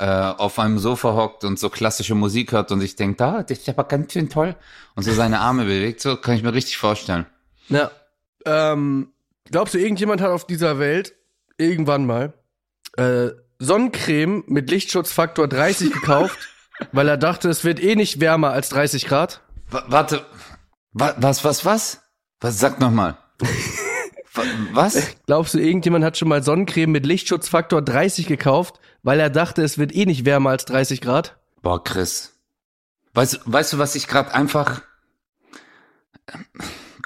äh, 0.00 0.34
auf 0.38 0.58
einem 0.58 0.78
Sofa 0.78 1.14
hockt 1.14 1.44
und 1.44 1.58
so 1.58 1.68
klassische 1.68 2.14
Musik 2.14 2.52
hört 2.52 2.72
und 2.72 2.82
ich 2.82 2.96
denke, 2.96 3.16
da, 3.16 3.42
das 3.42 3.58
ist 3.58 3.68
aber 3.68 3.84
ganz 3.84 4.14
schön 4.14 4.30
toll 4.30 4.56
und 4.94 5.02
so 5.02 5.12
seine 5.12 5.40
Arme 5.40 5.64
bewegt, 5.66 6.00
so 6.00 6.16
kann 6.16 6.34
ich 6.34 6.42
mir 6.42 6.54
richtig 6.54 6.78
vorstellen. 6.78 7.26
Ja. 7.68 7.90
Ähm, 8.46 9.12
glaubst 9.50 9.74
du, 9.74 9.78
irgendjemand 9.78 10.22
hat 10.22 10.30
auf 10.30 10.46
dieser 10.46 10.78
Welt 10.78 11.14
irgendwann 11.58 12.06
mal 12.06 12.32
äh, 12.96 13.28
Sonnencreme 13.58 14.44
mit 14.46 14.70
Lichtschutzfaktor 14.70 15.46
30 15.48 15.92
gekauft, 15.92 16.38
weil 16.92 17.06
er 17.06 17.18
dachte, 17.18 17.50
es 17.50 17.64
wird 17.64 17.78
eh 17.82 17.94
nicht 17.94 18.20
wärmer 18.20 18.52
als 18.52 18.70
30 18.70 19.06
Grad? 19.06 19.42
W 19.70 19.80
warte, 19.88 20.24
wa 20.92 21.14
was, 21.18 21.44
was, 21.44 21.66
was? 21.66 22.00
Was, 22.40 22.58
sag 22.58 22.80
nochmal. 22.80 23.18
Was? 24.72 25.16
Glaubst 25.26 25.54
du, 25.54 25.58
irgendjemand 25.58 26.04
hat 26.04 26.16
schon 26.16 26.28
mal 26.28 26.42
Sonnencreme 26.42 26.92
mit 26.92 27.04
Lichtschutzfaktor 27.04 27.82
30 27.82 28.26
gekauft, 28.26 28.78
weil 29.02 29.20
er 29.20 29.30
dachte, 29.30 29.62
es 29.62 29.78
wird 29.78 29.94
eh 29.94 30.06
nicht 30.06 30.24
wärmer 30.24 30.50
als 30.50 30.64
30 30.64 31.00
Grad? 31.00 31.36
Boah, 31.62 31.82
Chris. 31.82 32.32
Weißt, 33.14 33.40
weißt 33.44 33.72
du, 33.72 33.78
was 33.78 33.94
ich 33.94 34.06
gerade 34.06 34.32
einfach. 34.34 34.82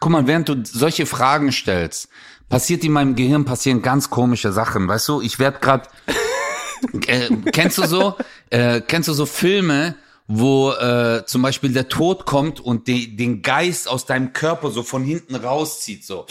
guck 0.00 0.12
mal, 0.12 0.26
während 0.26 0.48
du 0.48 0.62
solche 0.64 1.06
Fragen 1.06 1.50
stellst, 1.50 2.08
passiert 2.48 2.84
in 2.84 2.92
meinem 2.92 3.14
Gehirn 3.14 3.44
passieren 3.44 3.82
ganz 3.82 4.10
komische 4.10 4.52
Sachen. 4.52 4.86
Weißt 4.86 5.08
du, 5.08 5.20
ich 5.20 5.38
werd 5.38 5.62
grad 5.62 5.88
äh, 7.06 7.30
kennst 7.52 7.78
du 7.78 7.86
so, 7.86 8.16
äh, 8.50 8.80
kennst 8.80 9.08
du 9.08 9.12
so 9.14 9.26
Filme, 9.26 9.96
wo 10.26 10.72
äh, 10.72 11.24
zum 11.26 11.42
Beispiel 11.42 11.72
der 11.72 11.88
Tod 11.88 12.26
kommt 12.26 12.60
und 12.60 12.88
die, 12.88 13.16
den 13.16 13.42
Geist 13.42 13.88
aus 13.88 14.06
deinem 14.06 14.32
Körper 14.32 14.70
so 14.70 14.82
von 14.82 15.04
hinten 15.04 15.34
rauszieht, 15.34 16.04
so, 16.04 16.26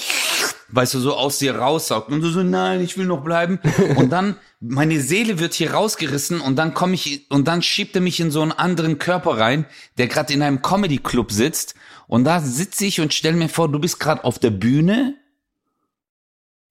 weißt 0.73 0.95
du, 0.95 0.99
so 0.99 1.15
aus 1.15 1.37
dir 1.37 1.55
raussaugt 1.55 2.09
und 2.09 2.21
du 2.21 2.29
so, 2.29 2.43
nein, 2.43 2.81
ich 2.81 2.97
will 2.97 3.05
noch 3.05 3.23
bleiben. 3.23 3.59
Und 3.95 4.11
dann, 4.11 4.37
meine 4.59 4.99
Seele 4.99 5.39
wird 5.39 5.53
hier 5.53 5.73
rausgerissen 5.73 6.41
und 6.41 6.55
dann 6.55 6.73
komme 6.73 6.95
ich, 6.95 7.29
und 7.29 7.47
dann 7.47 7.61
schiebt 7.61 7.95
er 7.95 8.01
mich 8.01 8.19
in 8.19 8.31
so 8.31 8.41
einen 8.41 8.51
anderen 8.51 8.97
Körper 8.97 9.37
rein, 9.37 9.65
der 9.97 10.07
gerade 10.07 10.33
in 10.33 10.41
einem 10.41 10.61
Comedy-Club 10.61 11.31
sitzt. 11.31 11.75
Und 12.07 12.23
da 12.23 12.39
sitze 12.39 12.85
ich 12.85 13.01
und 13.01 13.13
stell 13.13 13.33
mir 13.33 13.49
vor, 13.49 13.69
du 13.69 13.79
bist 13.79 13.99
gerade 13.99 14.23
auf 14.23 14.39
der 14.39 14.51
Bühne 14.51 15.15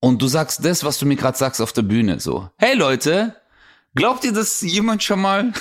und 0.01 0.21
du 0.21 0.27
sagst 0.27 0.65
das, 0.65 0.85
was 0.85 0.99
du 0.99 1.07
mir 1.07 1.17
gerade 1.17 1.39
sagst 1.39 1.61
auf 1.61 1.73
der 1.73 1.83
Bühne, 1.83 2.19
so, 2.19 2.51
hey 2.59 2.75
Leute, 2.75 3.37
glaubt 3.95 4.25
ihr, 4.25 4.33
dass 4.33 4.61
jemand 4.63 5.03
schon 5.03 5.21
mal 5.21 5.53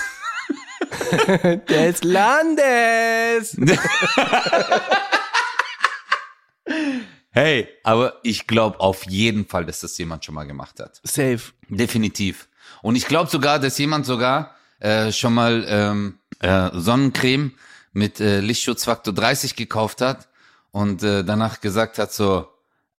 Des 1.70 2.04
Landes. 2.04 3.58
Hey, 7.32 7.68
aber 7.84 8.16
ich 8.24 8.46
glaube 8.46 8.80
auf 8.80 9.06
jeden 9.08 9.48
Fall, 9.48 9.66
dass 9.66 9.80
das 9.80 9.98
jemand 9.98 10.26
schon 10.26 10.36
mal 10.36 10.46
gemacht 10.46 10.80
hat. 10.80 11.00
Safe. 11.04 11.42
Definitiv. 11.70 12.50
Und 12.82 12.96
ich 12.96 13.06
glaube 13.06 13.30
sogar, 13.30 13.60
dass 13.60 13.78
jemand 13.78 14.06
sogar 14.06 14.56
äh, 14.80 15.12
schon 15.12 15.34
mal 15.34 15.66
ähm, 15.68 16.20
äh, 16.40 16.70
Sonnencreme 16.74 17.54
mit 17.94 18.20
äh, 18.20 18.42
Lichtschutzfaktor 18.42 19.14
30 19.14 19.56
gekauft 19.56 20.02
hat 20.02 20.28
und 20.72 21.04
äh, 21.04 21.24
danach 21.24 21.62
gesagt 21.62 22.00
hat 22.00 22.12
so, 22.12 22.48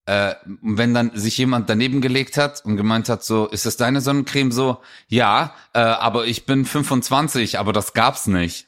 äh, 0.05 0.33
wenn 0.61 0.93
dann 0.93 1.11
sich 1.15 1.37
jemand 1.37 1.69
daneben 1.69 2.01
gelegt 2.01 2.37
hat 2.37 2.65
und 2.65 2.75
gemeint 2.75 3.09
hat 3.09 3.23
so, 3.23 3.47
ist 3.47 3.65
das 3.65 3.77
deine 3.77 4.01
Sonnencreme 4.01 4.51
so? 4.51 4.79
Ja, 5.07 5.53
äh, 5.73 5.79
aber 5.79 6.25
ich 6.25 6.45
bin 6.45 6.65
25, 6.65 7.59
aber 7.59 7.71
das 7.71 7.93
gab's 7.93 8.27
nicht. 8.27 8.67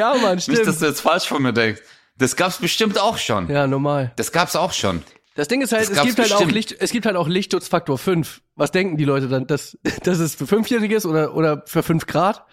Ja, 0.00 0.14
Mann, 0.14 0.40
stimmt. 0.40 0.58
Nicht, 0.58 0.66
dass 0.68 0.78
du 0.78 0.86
jetzt 0.86 1.00
falsch 1.00 1.26
von 1.28 1.42
mir 1.42 1.52
denkst. 1.52 1.80
Das 2.16 2.36
gab's 2.36 2.56
bestimmt 2.58 2.98
auch 2.98 3.16
schon. 3.18 3.48
ja, 3.50 3.66
normal. 3.66 4.12
Das 4.16 4.32
gab's 4.32 4.56
auch 4.56 4.72
schon. 4.72 5.02
Das 5.34 5.48
Ding 5.48 5.60
ist 5.62 5.72
halt, 5.72 5.82
Das 5.88 5.96
es 5.96 6.02
gibt 6.02 6.18
halt 6.18 6.32
auch. 6.32 6.46
Licht, 6.50 6.74
es 6.78 6.90
gibt 6.90 7.06
halt 7.06 7.16
auch 7.16 7.28
Lichtschutzfaktor 7.28 7.96
5. 7.98 8.40
Was 8.56 8.72
denken 8.72 8.96
die 8.96 9.04
Leute 9.04 9.28
dann? 9.28 9.46
Dass, 9.46 9.78
dass 10.02 10.18
es 10.18 10.34
für 10.34 10.46
Fünfjährige 10.46 10.94
ist 10.96 11.06
oder, 11.06 11.34
oder 11.34 11.62
für 11.66 11.82
5 11.82 12.06
Grad? 12.06 12.44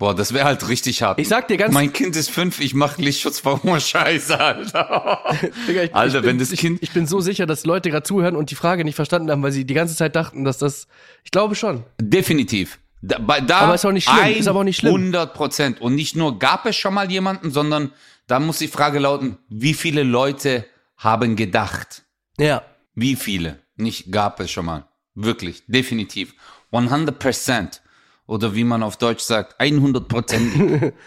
Boah, 0.00 0.14
das 0.14 0.32
wäre 0.32 0.46
halt 0.46 0.66
richtig 0.68 1.02
hart. 1.02 1.18
Ich 1.20 1.28
sag 1.28 1.48
dir 1.48 1.58
ganz- 1.58 1.74
Mein 1.74 1.92
Kind 1.92 2.16
ist 2.16 2.30
fünf, 2.30 2.58
ich 2.60 2.72
mach 2.72 2.96
Lichtschutz 2.96 3.42
Scheiße, 3.80 4.40
Alter. 4.40 5.22
Digga, 5.68 5.82
ich, 5.82 5.94
Alter, 5.94 6.16
ich 6.18 6.22
bin, 6.22 6.30
wenn 6.30 6.38
das 6.38 6.52
ich, 6.52 6.60
Kind- 6.60 6.82
Ich 6.82 6.92
bin 6.92 7.06
so 7.06 7.20
sicher, 7.20 7.44
dass 7.44 7.66
Leute 7.66 7.90
gerade 7.90 8.04
zuhören 8.04 8.34
und 8.34 8.50
die 8.50 8.54
Frage 8.54 8.84
nicht 8.84 8.94
verstanden 8.94 9.30
haben, 9.30 9.42
weil 9.42 9.52
sie 9.52 9.66
die 9.66 9.74
ganze 9.74 9.94
Zeit 9.94 10.16
dachten, 10.16 10.44
dass 10.44 10.56
das. 10.56 10.86
Ich 11.22 11.30
glaube 11.30 11.54
schon. 11.54 11.84
Definitiv. 12.00 12.78
Da, 13.02 13.40
da 13.40 13.60
Aber 13.60 13.74
ist 13.74 13.84
auch 13.84 13.92
nicht 13.92 14.08
schlimm, 14.08 14.36
ist 14.36 14.46
aber 14.46 14.60
auch 14.60 14.64
nicht 14.64 14.76
schlimm. 14.76 14.94
100 14.94 15.32
Prozent. 15.34 15.80
Und 15.80 15.94
nicht 15.94 16.16
nur 16.16 16.38
gab 16.38 16.66
es 16.66 16.76
schon 16.76 16.94
mal 16.94 17.10
jemanden, 17.10 17.50
sondern 17.50 17.92
da 18.26 18.38
muss 18.40 18.58
die 18.58 18.68
Frage 18.68 18.98
lauten, 18.98 19.38
wie 19.48 19.74
viele 19.74 20.02
Leute 20.02 20.66
haben 20.96 21.34
gedacht? 21.36 22.02
Ja. 22.38 22.62
Wie 22.94 23.16
viele? 23.16 23.60
Nicht 23.76 24.12
gab 24.12 24.38
es 24.40 24.50
schon 24.50 24.66
mal. 24.66 24.84
Wirklich, 25.14 25.62
definitiv. 25.66 26.34
100 26.72 27.18
Prozent. 27.18 27.82
Oder 28.26 28.54
wie 28.54 28.64
man 28.64 28.82
auf 28.82 28.96
Deutsch 28.96 29.22
sagt, 29.22 29.58
100 29.60 30.08
Prozent. 30.08 30.92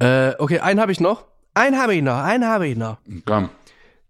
Äh, 0.00 0.32
okay, 0.40 0.58
einen 0.58 0.80
habe 0.80 0.90
ich 0.90 0.98
noch. 0.98 1.24
Einen 1.54 1.78
habe 1.78 1.94
ich 1.94 2.02
noch, 2.02 2.16
einen 2.16 2.44
habe 2.44 2.66
ich 2.66 2.76
noch. 2.76 2.98
Komm, 3.24 3.48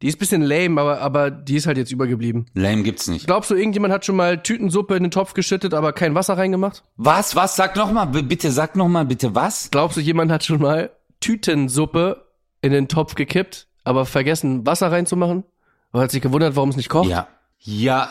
Die 0.04 0.08
ist 0.08 0.18
bisschen 0.18 0.42
lame, 0.42 0.78
aber, 0.80 1.00
aber 1.00 1.30
die 1.30 1.56
ist 1.56 1.66
halt 1.66 1.78
jetzt 1.78 1.90
übergeblieben. 1.90 2.44
lame 2.52 2.82
gibt's 2.82 3.08
nicht. 3.08 3.26
Glaubst 3.26 3.50
du, 3.50 3.54
irgendjemand 3.54 3.92
hat 3.92 4.04
schon 4.04 4.16
mal 4.16 4.42
Tütensuppe 4.42 4.96
in 4.96 5.02
den 5.02 5.10
Topf 5.10 5.32
geschüttet, 5.32 5.72
aber 5.72 5.94
kein 5.94 6.14
Wasser 6.14 6.36
reingemacht? 6.36 6.84
Was, 6.96 7.34
was? 7.36 7.56
Sag 7.56 7.74
noch 7.74 7.90
mal, 7.90 8.04
b- 8.04 8.20
bitte, 8.20 8.50
sag 8.52 8.76
noch 8.76 8.88
mal, 8.88 9.06
bitte, 9.06 9.34
was? 9.34 9.70
Glaubst 9.70 9.96
du, 9.96 10.02
jemand 10.02 10.30
hat 10.30 10.44
schon 10.44 10.60
mal 10.60 10.90
Tütensuppe 11.20 12.26
in 12.60 12.70
den 12.72 12.86
Topf 12.88 13.14
gekippt, 13.14 13.66
aber 13.82 14.04
vergessen, 14.04 14.66
Wasser 14.66 14.92
reinzumachen? 14.92 15.44
Aber 15.90 16.02
hat 16.02 16.10
sich 16.10 16.20
gewundert, 16.20 16.54
warum 16.54 16.68
es 16.68 16.76
nicht 16.76 16.90
kocht? 16.90 17.08
Ja. 17.08 17.26
Ja. 17.60 18.10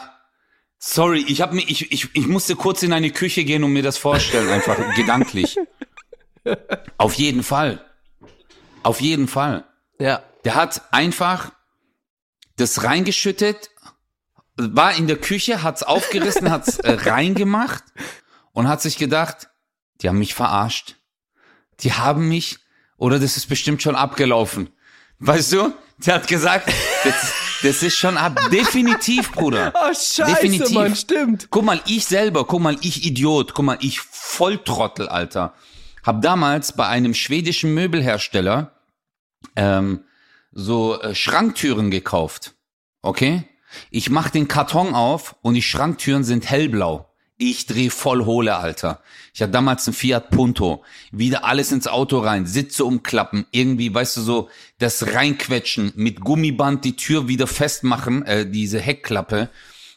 Sorry, 0.79 1.23
ich 1.27 1.41
hab 1.41 1.53
mir, 1.53 1.61
ich, 1.61 1.91
ich, 1.91 2.09
ich 2.15 2.27
musste 2.27 2.55
kurz 2.55 2.81
in 2.81 2.91
eine 2.91 3.11
Küche 3.11 3.43
gehen 3.43 3.63
und 3.63 3.71
mir 3.71 3.83
das 3.83 3.97
vorstellen, 3.99 4.49
einfach 4.49 4.77
gedanklich. 4.95 5.57
Auf 6.97 7.13
jeden 7.13 7.43
Fall. 7.43 7.79
Auf 8.81 8.99
jeden 8.99 9.27
Fall. 9.27 9.63
Ja. 9.99 10.21
Der 10.43 10.55
hat 10.55 10.81
einfach 10.91 11.51
das 12.57 12.83
reingeschüttet, 12.83 13.69
war 14.55 14.95
in 14.95 15.07
der 15.07 15.17
Küche, 15.17 15.63
hat's 15.63 15.83
aufgerissen, 15.83 16.51
hat's 16.51 16.77
äh, 16.79 16.91
reingemacht 17.09 17.83
und 18.51 18.67
hat 18.67 18.81
sich 18.81 18.97
gedacht, 18.97 19.49
die 20.01 20.09
haben 20.09 20.19
mich 20.19 20.33
verarscht. 20.33 20.95
Die 21.79 21.93
haben 21.93 22.29
mich, 22.29 22.59
oder 22.97 23.19
das 23.19 23.37
ist 23.37 23.49
bestimmt 23.49 23.81
schon 23.81 23.95
abgelaufen. 23.95 24.69
Weißt 25.19 25.53
du? 25.53 25.73
Der 26.05 26.15
hat 26.15 26.27
gesagt, 26.27 26.71
das, 27.03 27.33
das 27.61 27.83
ist 27.83 27.95
schon 27.95 28.17
ab. 28.17 28.39
Definitiv, 28.51 29.31
Bruder. 29.31 29.73
Oh, 29.83 29.93
scheiße, 29.93 30.25
Definitiv. 30.25 30.71
Mann, 30.71 30.95
stimmt. 30.95 31.47
Guck 31.49 31.63
mal, 31.63 31.81
ich 31.85 32.05
selber, 32.05 32.45
guck 32.45 32.61
mal, 32.61 32.77
ich 32.81 33.05
Idiot, 33.05 33.53
guck 33.53 33.65
mal, 33.65 33.77
ich 33.81 33.99
Volltrottel, 33.99 35.07
Alter. 35.07 35.53
Hab 36.03 36.21
damals 36.21 36.73
bei 36.73 36.87
einem 36.87 37.13
schwedischen 37.13 37.73
Möbelhersteller 37.73 38.73
ähm, 39.55 40.03
so 40.53 40.99
äh, 41.01 41.15
Schranktüren 41.15 41.91
gekauft. 41.91 42.53
Okay? 43.01 43.43
Ich 43.89 44.09
mach 44.09 44.29
den 44.29 44.47
Karton 44.47 44.93
auf 44.93 45.35
und 45.41 45.55
die 45.55 45.61
Schranktüren 45.61 46.23
sind 46.23 46.49
hellblau. 46.49 47.09
Ich 47.37 47.65
dreh 47.65 47.89
voll 47.89 48.25
Hohle, 48.25 48.55
Alter. 48.55 49.01
Ich 49.33 49.41
hatte 49.41 49.51
damals 49.51 49.87
einen 49.87 49.95
Fiat 49.95 50.29
Punto. 50.29 50.83
Wieder 51.11 51.43
alles 51.43 51.71
ins 51.71 51.87
Auto 51.87 52.19
rein, 52.19 52.45
Sitze 52.45 52.85
umklappen, 52.85 53.47
irgendwie, 53.51 53.93
weißt 53.93 54.17
du, 54.17 54.21
so 54.21 54.49
das 54.77 55.13
reinquetschen, 55.13 55.93
mit 55.95 56.21
Gummiband 56.21 56.85
die 56.85 56.95
Tür 56.95 57.27
wieder 57.27 57.47
festmachen, 57.47 58.23
äh, 58.25 58.49
diese 58.49 58.79
Heckklappe, 58.79 59.49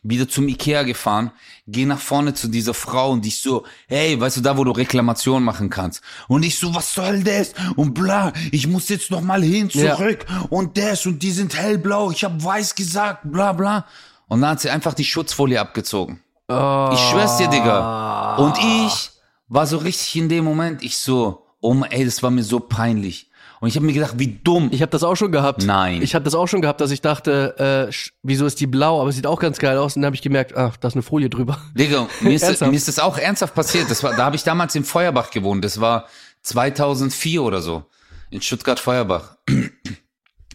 wieder 0.09 0.29
zum 0.29 0.47
Ikea 0.49 0.83
gefahren, 0.85 1.33
geh 1.67 1.85
nach 1.85 1.99
vorne 1.99 2.35
zu 2.35 2.49
dieser 2.49 2.75
Frau 2.75 3.11
und 3.11 3.27
ich 3.27 3.41
so, 3.41 3.65
hey, 3.89 4.19
weißt 4.21 4.37
du, 4.39 4.41
da 4.41 4.57
wo 4.57 4.65
du 4.65 4.71
Reklamation 4.71 5.43
machen 5.43 5.69
kannst. 5.71 6.03
Und 6.29 6.43
ich 6.45 6.59
so, 6.59 6.75
was 6.75 6.95
soll 6.95 7.23
das? 7.25 7.53
Und 7.77 7.95
bla, 7.95 8.33
ich 8.53 8.67
muss 8.67 8.89
jetzt 8.89 9.11
noch 9.11 9.21
mal 9.21 9.43
hin, 9.43 9.69
Ja. 9.73 9.97
zurück 9.97 10.25
und 10.51 10.79
das 10.79 11.07
und 11.07 11.23
die 11.23 11.33
sind 11.33 11.57
hellblau, 11.57 12.11
ich 12.11 12.25
hab 12.25 12.43
weiß 12.43 12.75
gesagt, 12.75 13.21
bla 13.25 13.53
bla. 13.53 13.87
Und 14.29 14.41
dann 14.41 14.51
hat 14.51 14.61
sie 14.61 14.71
einfach 14.71 14.95
die 14.95 15.05
Schutzfolie 15.05 15.61
abgezogen. 15.61 16.21
Oh. 16.49 16.91
Ich 16.93 17.01
schwör's 17.01 17.37
dir, 17.39 17.49
Digga. 17.49 18.37
Und 18.37 18.57
ich 18.59 19.11
war 19.49 19.67
so 19.67 19.79
richtig 19.79 20.15
in 20.17 20.29
dem 20.29 20.45
Moment, 20.45 20.83
ich 20.83 20.97
so, 20.99 21.47
oh 21.61 21.75
mein, 21.75 21.91
ey, 21.91 22.05
das 22.05 22.23
war 22.23 22.31
mir 22.31 22.43
so 22.45 22.61
peinlich. 22.61 23.26
Und 23.61 23.69
ich 23.69 23.77
habe 23.77 23.87
mir 23.87 23.93
gedacht, 23.93 24.15
wie 24.19 24.39
dumm. 24.45 24.69
Ich 24.71 24.83
habe 24.83 24.91
das 24.91 25.03
auch 25.03 25.15
schon 25.15 25.33
gehabt. 25.33 25.65
Nein. 25.65 26.03
Ich 26.03 26.15
habe 26.15 26.25
das 26.25 26.35
auch 26.35 26.47
schon 26.47 26.61
gehabt, 26.61 26.81
dass 26.81 26.91
ich 26.91 27.01
dachte, 27.01 27.89
äh, 27.91 27.95
wieso 28.23 28.45
ist 28.45 28.61
die 28.61 28.67
blau? 28.67 29.01
Aber 29.01 29.09
es 29.09 29.17
sieht 29.17 29.27
auch 29.27 29.41
ganz 29.41 29.59
geil 29.59 29.79
aus. 29.79 29.97
Und 29.97 30.03
dann 30.03 30.09
habe 30.09 30.17
ich 30.17 30.23
gemerkt, 30.23 30.55
ach, 30.57 30.77
da 30.77 30.89
ist 30.89 30.95
eine 30.95 31.03
Folie 31.03 31.31
drüber. 31.31 31.59
Digga, 31.75 32.07
mir 32.21 32.35
ist, 32.35 32.61
mir 32.61 32.73
ist 32.73 32.89
das 32.89 32.99
auch 32.99 33.17
ernsthaft 33.17 33.55
passiert. 33.55 33.91
Das 33.91 34.03
war, 34.03 34.15
da 34.15 34.27
habe 34.27 34.37
ich 34.37 34.45
damals 34.45 34.75
in 34.75 34.85
Feuerbach 34.85 35.31
gewohnt. 35.31 35.65
Das 35.65 35.81
war 35.81 36.07
2004 36.43 37.43
oder 37.43 37.63
so. 37.63 37.85
In 38.31 38.43
Stuttgart-Feuerbach. 38.43 39.37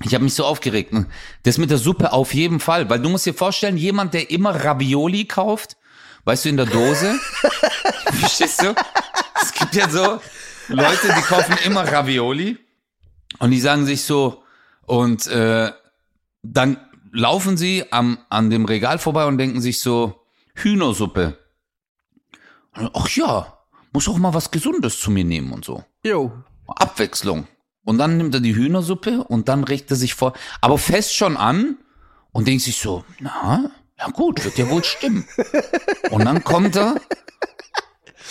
Ich 0.04 0.14
habe 0.14 0.24
mich 0.24 0.36
so 0.36 0.46
aufgeregt. 0.46 0.94
Das 1.44 1.58
mit 1.58 1.72
der 1.72 1.78
Suppe 1.80 2.14
auf 2.14 2.34
jeden 2.34 2.60
Fall. 2.60 2.90
Weil 2.90 3.00
du 3.00 3.10
musst 3.10 3.26
dir 3.26 3.34
vorstellen, 3.34 3.78
jemand, 3.78 4.14
der 4.14 4.30
immer 4.30 4.64
Ravioli 4.64 5.26
kauft, 5.26 5.78
weißt 6.26 6.46
du, 6.46 6.50
in 6.50 6.58
der 6.58 6.68
Dose. 6.68 7.16
Verstehst 8.14 8.62
du? 8.62 8.76
Es 9.42 9.54
gibt 9.54 9.74
ja 9.74 9.90
so 9.90 10.20
Leute, 10.68 11.08
die 11.18 11.22
kaufen 11.22 11.58
immer 11.66 11.92
Ravioli 11.92 12.58
und 13.40 13.52
die 13.52 13.60
sagen 13.60 13.86
sich 13.86 14.04
so, 14.04 14.44
und 14.86 15.28
äh, 15.28 15.72
dann 16.44 16.78
laufen 17.12 17.58
sie 17.58 17.92
am, 17.92 18.20
an 18.30 18.50
dem 18.50 18.66
Regal 18.66 19.00
vorbei 19.00 19.26
und 19.26 19.38
denken 19.38 19.62
sich 19.62 19.80
so, 19.80 20.26
Hühnersuppe. 20.56 21.38
Ach 22.74 23.10
ja, 23.10 23.58
muss 23.94 24.08
auch 24.08 24.18
mal 24.18 24.34
was 24.34 24.52
Gesundes 24.52 25.00
zu 25.00 25.12
mir 25.12 25.24
nehmen 25.24 25.52
und 25.52 25.66
so. 25.66 25.84
Jo. 26.04 26.32
Abwechslung. 26.68 27.48
Und 27.84 27.98
dann 27.98 28.18
nimmt 28.18 28.34
er 28.34 28.42
die 28.42 28.56
Hühnersuppe 28.56 29.24
und 29.24 29.50
dann 29.50 29.64
regt 29.64 29.90
er 29.92 29.98
sich 29.98 30.14
vor, 30.14 30.34
aber 30.62 30.78
fest 30.78 31.16
schon 31.16 31.36
an 31.36 31.78
und 32.32 32.48
denkt 32.48 32.64
sich 32.64 32.78
so, 32.78 33.04
na, 33.20 33.72
ja 33.98 34.08
gut, 34.10 34.44
wird 34.44 34.58
ja 34.58 34.70
wohl 34.70 34.84
stimmen. 34.84 35.28
Und 36.12 36.26
dann 36.26 36.44
kommt 36.44 36.76
er, 36.76 36.96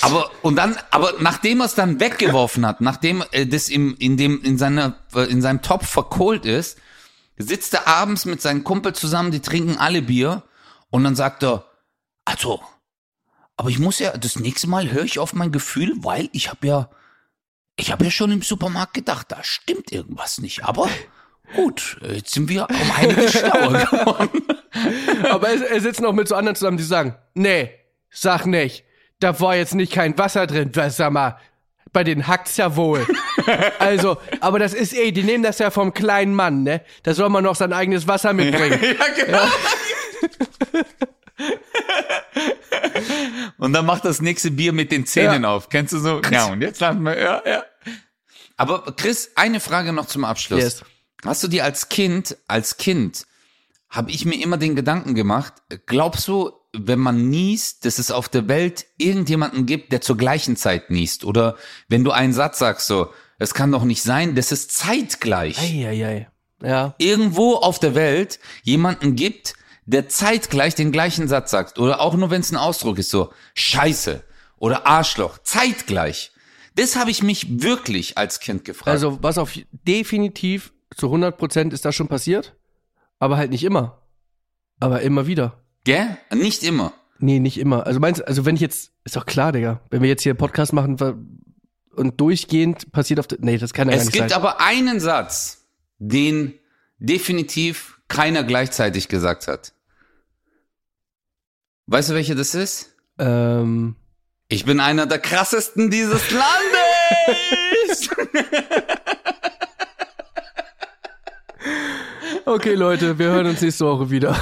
aber 0.01 0.31
und 0.43 0.57
dann, 0.57 0.77
aber 0.91 1.15
nachdem 1.21 1.61
er 1.61 1.67
es 1.67 1.75
dann 1.75 2.01
weggeworfen 2.01 2.67
hat, 2.67 2.81
nachdem 2.81 3.25
äh, 3.33 3.47
das 3.47 3.69
im, 3.69 3.97
in 3.99 4.17
dem 4.17 4.43
in 4.43 4.59
seiner 4.59 4.97
äh, 5.15 5.31
in 5.31 5.43
seinem 5.43 5.63
Topf 5.63 5.89
verkohlt 5.89 6.47
ist, 6.47 6.79
sitzt 7.37 7.75
er 7.75 7.87
abends 7.87 8.25
mit 8.25 8.41
seinem 8.43 8.65
Kumpel 8.65 8.95
zusammen, 8.95 9.31
die 9.31 9.41
trinken 9.41 9.79
alle 9.79 10.03
Bier 10.03 10.43
und 10.91 11.05
dann 11.05 11.17
sagt 11.17 11.43
er, 11.43 11.65
also, 12.25 12.61
aber 13.57 13.69
ich 13.71 13.79
muss 13.79 13.99
ja 13.99 14.17
das 14.17 14.39
nächste 14.39 14.69
Mal 14.69 14.91
höre 14.91 15.05
ich 15.05 15.19
auf 15.19 15.33
mein 15.33 15.53
Gefühl, 15.53 15.95
weil 15.99 16.29
ich 16.33 16.49
habe 16.51 16.67
ja 16.67 16.91
Ich 17.77 17.91
habe 17.91 18.05
ja 18.05 18.11
schon 18.11 18.31
im 18.31 18.43
Supermarkt 18.43 18.95
gedacht, 18.95 19.33
da 19.33 19.43
stimmt 19.43 19.91
irgendwas 19.93 20.39
nicht. 20.39 20.65
Aber 20.65 20.89
gut, 21.57 21.99
jetzt 22.03 22.33
sind 22.35 22.49
wir 22.49 22.69
um 22.69 22.91
einiges 22.97 23.33
schlauer 23.39 23.73
geworden. 23.73 24.43
Aber 25.31 25.49
er, 25.49 25.71
er 25.71 25.81
sitzt 25.81 26.01
noch 26.01 26.13
mit 26.13 26.29
so 26.29 26.35
anderen 26.35 26.57
zusammen, 26.57 26.77
die 26.77 26.85
sagen, 26.85 27.17
nee, 27.35 27.71
sag 28.11 28.45
nicht. 28.47 28.85
Da 29.21 29.39
war 29.41 29.55
jetzt 29.57 29.75
nicht 29.75 29.93
kein 29.93 30.17
Wasser 30.19 30.47
drin. 30.47 30.71
Was, 30.75 30.97
sag 30.97 31.13
mal, 31.13 31.39
bei 31.93 32.05
denen 32.05 32.27
hackt's 32.27 32.57
ja 32.57 32.75
wohl. 32.77 33.07
also, 33.79 34.19
aber 34.41 34.59
das 34.59 34.75
ist 34.75 34.95
eh, 34.95 35.13
die 35.13 35.23
nehmen 35.23 35.43
das 35.43 35.59
ja 35.59 35.71
vom 35.71 35.93
kleinen 35.95 36.35
Mann, 36.35 36.63
ne? 36.63 36.83
Da 37.03 37.15
soll 37.15 37.29
man 37.29 37.45
noch 37.45 37.57
sein 37.57 37.73
eigenes 37.73 38.07
Wasser 38.09 38.33
mitbringen. 38.33 38.81
ja, 38.99 39.25
genau. 39.25 39.45
Und 43.59 43.73
dann 43.73 43.87
macht 43.87 44.05
das 44.05 44.21
nächste 44.21 44.51
Bier 44.51 44.73
mit 44.73 44.93
den 44.93 45.07
Zähnen 45.07 45.43
Ja. 45.43 45.51
auf. 45.55 45.69
Kennst 45.69 45.93
du 45.93 45.99
so? 45.99 46.21
Ja, 46.31 46.47
und 46.47 46.63
jetzt 46.63 46.81
landen 46.81 47.05
wir, 47.05 47.19
ja, 47.19 47.43
ja. 47.47 47.65
Aber 48.57 48.85
Chris, 48.97 49.31
eine 49.37 49.61
Frage 49.61 49.93
noch 49.93 50.07
zum 50.07 50.25
Abschluss. 50.25 50.61
Yes. 50.63 50.85
Hast 51.25 51.43
du 51.43 51.49
dir 51.49 51.65
als 51.65 51.89
Kind, 51.89 52.37
als 52.47 52.77
Kind, 52.77 53.27
habe 53.89 54.11
ich 54.11 54.25
mir 54.25 54.43
immer 54.43 54.57
den 54.57 54.77
Gedanken 54.77 55.15
gemacht, 55.15 55.55
glaubst 55.87 56.29
du, 56.29 56.53
wenn 56.73 56.99
man 56.99 57.29
niest, 57.29 57.85
dass 57.85 57.99
es 57.99 58.11
auf 58.11 58.29
der 58.29 58.49
Welt 58.49 58.87
irgendjemanden 58.97 59.67
gibt, 59.67 59.93
der 59.93 60.01
zur 60.01 60.17
gleichen 60.17 60.57
Zeit 60.57 60.91
niest? 60.91 61.25
Oder 61.25 61.57
wenn 61.89 62.05
du 62.05 62.11
einen 62.13 62.33
Satz 62.33 62.59
sagst, 62.59 62.87
so, 62.87 63.11
es 63.39 63.55
kann 63.55 63.73
doch 63.73 63.85
nicht 63.85 64.03
sein, 64.03 64.35
dass 64.35 64.53
es 64.53 64.69
zeitgleich 64.69 65.59
Eieiei. 65.59 66.29
Ja. 66.63 66.95
irgendwo 66.99 67.55
auf 67.55 67.79
der 67.79 67.95
Welt 67.95 68.39
jemanden 68.63 69.17
gibt, 69.17 69.55
der 69.87 70.09
zeitgleich 70.09 70.75
den 70.75 70.93
gleichen 70.93 71.27
Satz 71.27 71.51
sagt. 71.51 71.79
Oder 71.79 72.01
auch 72.01 72.15
nur 72.15 72.31
wenn 72.31 72.43
es 72.43 72.53
ein 72.53 72.57
Ausdruck 72.57 72.99
ist, 72.99 73.11
so 73.11 73.33
Scheiße 73.55 74.23
oder 74.59 74.87
Arschloch. 74.87 75.39
Zeitgleich. 75.39 76.33
Das 76.77 76.97
habe 76.97 77.11
ich 77.11 77.23
mich 77.23 77.63
wirklich 77.63 78.17
als 78.17 78.39
Kind 78.41 78.65
gefragt. 78.65 78.89
Also, 78.89 79.19
was 79.23 79.39
auf 79.39 79.59
definitiv 79.73 80.73
zu 80.95 81.07
100 81.07 81.37
Prozent 81.37 81.73
ist 81.73 81.85
das 81.85 81.95
schon 81.95 82.09
passiert. 82.09 82.55
Aber 83.19 83.37
halt 83.37 83.51
nicht 83.51 83.65
immer. 83.65 84.03
Aber 84.79 85.03
immer 85.03 85.27
wieder. 85.27 85.63
Gell? 85.85 86.17
Nicht 86.35 86.63
immer. 86.63 86.93
Nee, 87.19 87.39
nicht 87.39 87.59
immer. 87.59 87.87
Also 87.87 88.01
meinst 88.01 88.27
also 88.27 88.45
wenn 88.47 88.55
ich 88.55 88.61
jetzt, 88.61 88.93
ist 89.05 89.17
doch 89.17 89.27
klar, 89.27 89.53
Digga, 89.53 89.81
wenn 89.91 90.03
wir 90.03 90.09
jetzt 90.09 90.23
hier 90.23 90.33
einen 90.33 90.39
Podcast 90.39 90.73
machen 90.73 90.97
und 91.95 92.21
durchgehend 92.21 92.93
passiert 92.93 93.21
auf 93.21 93.27
der, 93.27 93.39
nee, 93.41 93.59
das 93.59 93.73
kann 93.75 93.89
ja 93.89 93.95
gar 93.95 94.01
Es 94.01 94.07
nicht 94.07 94.15
gibt 94.15 94.31
sein. 94.31 94.39
aber 94.39 94.61
einen 94.61 95.01
Satz, 95.01 95.67
den 95.99 96.55
definitiv 96.99 98.01
keiner 98.09 98.43
gleichzeitig 98.43 99.09
gesagt 99.09 99.49
hat. 99.49 99.73
Weißt 101.87 102.11
du, 102.11 102.15
welcher 102.15 102.35
das 102.35 102.55
ist? 102.55 102.95
Ähm, 103.19 103.97
Ich 104.49 104.65
bin 104.65 104.81
einer 104.81 105.07
der 105.07 105.19
krassesten 105.19 105.91
dieses 105.91 106.31
Landes. 106.31 108.09
okay, 112.47 112.75
Leute, 112.75 113.19
wir 113.19 113.27
hören 113.27 113.47
uns 113.47 113.61
nächste 113.61 113.85
Woche 113.87 114.11
wieder. 114.11 114.37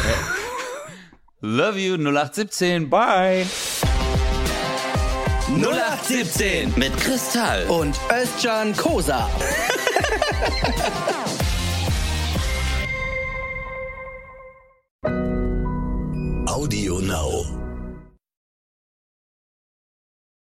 Love 1.41 1.79
you 1.79 1.97
0817. 1.97 2.89
Bye. 2.89 3.47
0817 5.49 6.73
mit 6.77 6.97
Kristall 6.97 7.67
und 7.69 7.99
Özcan 8.11 8.77
Kosa. 8.77 9.31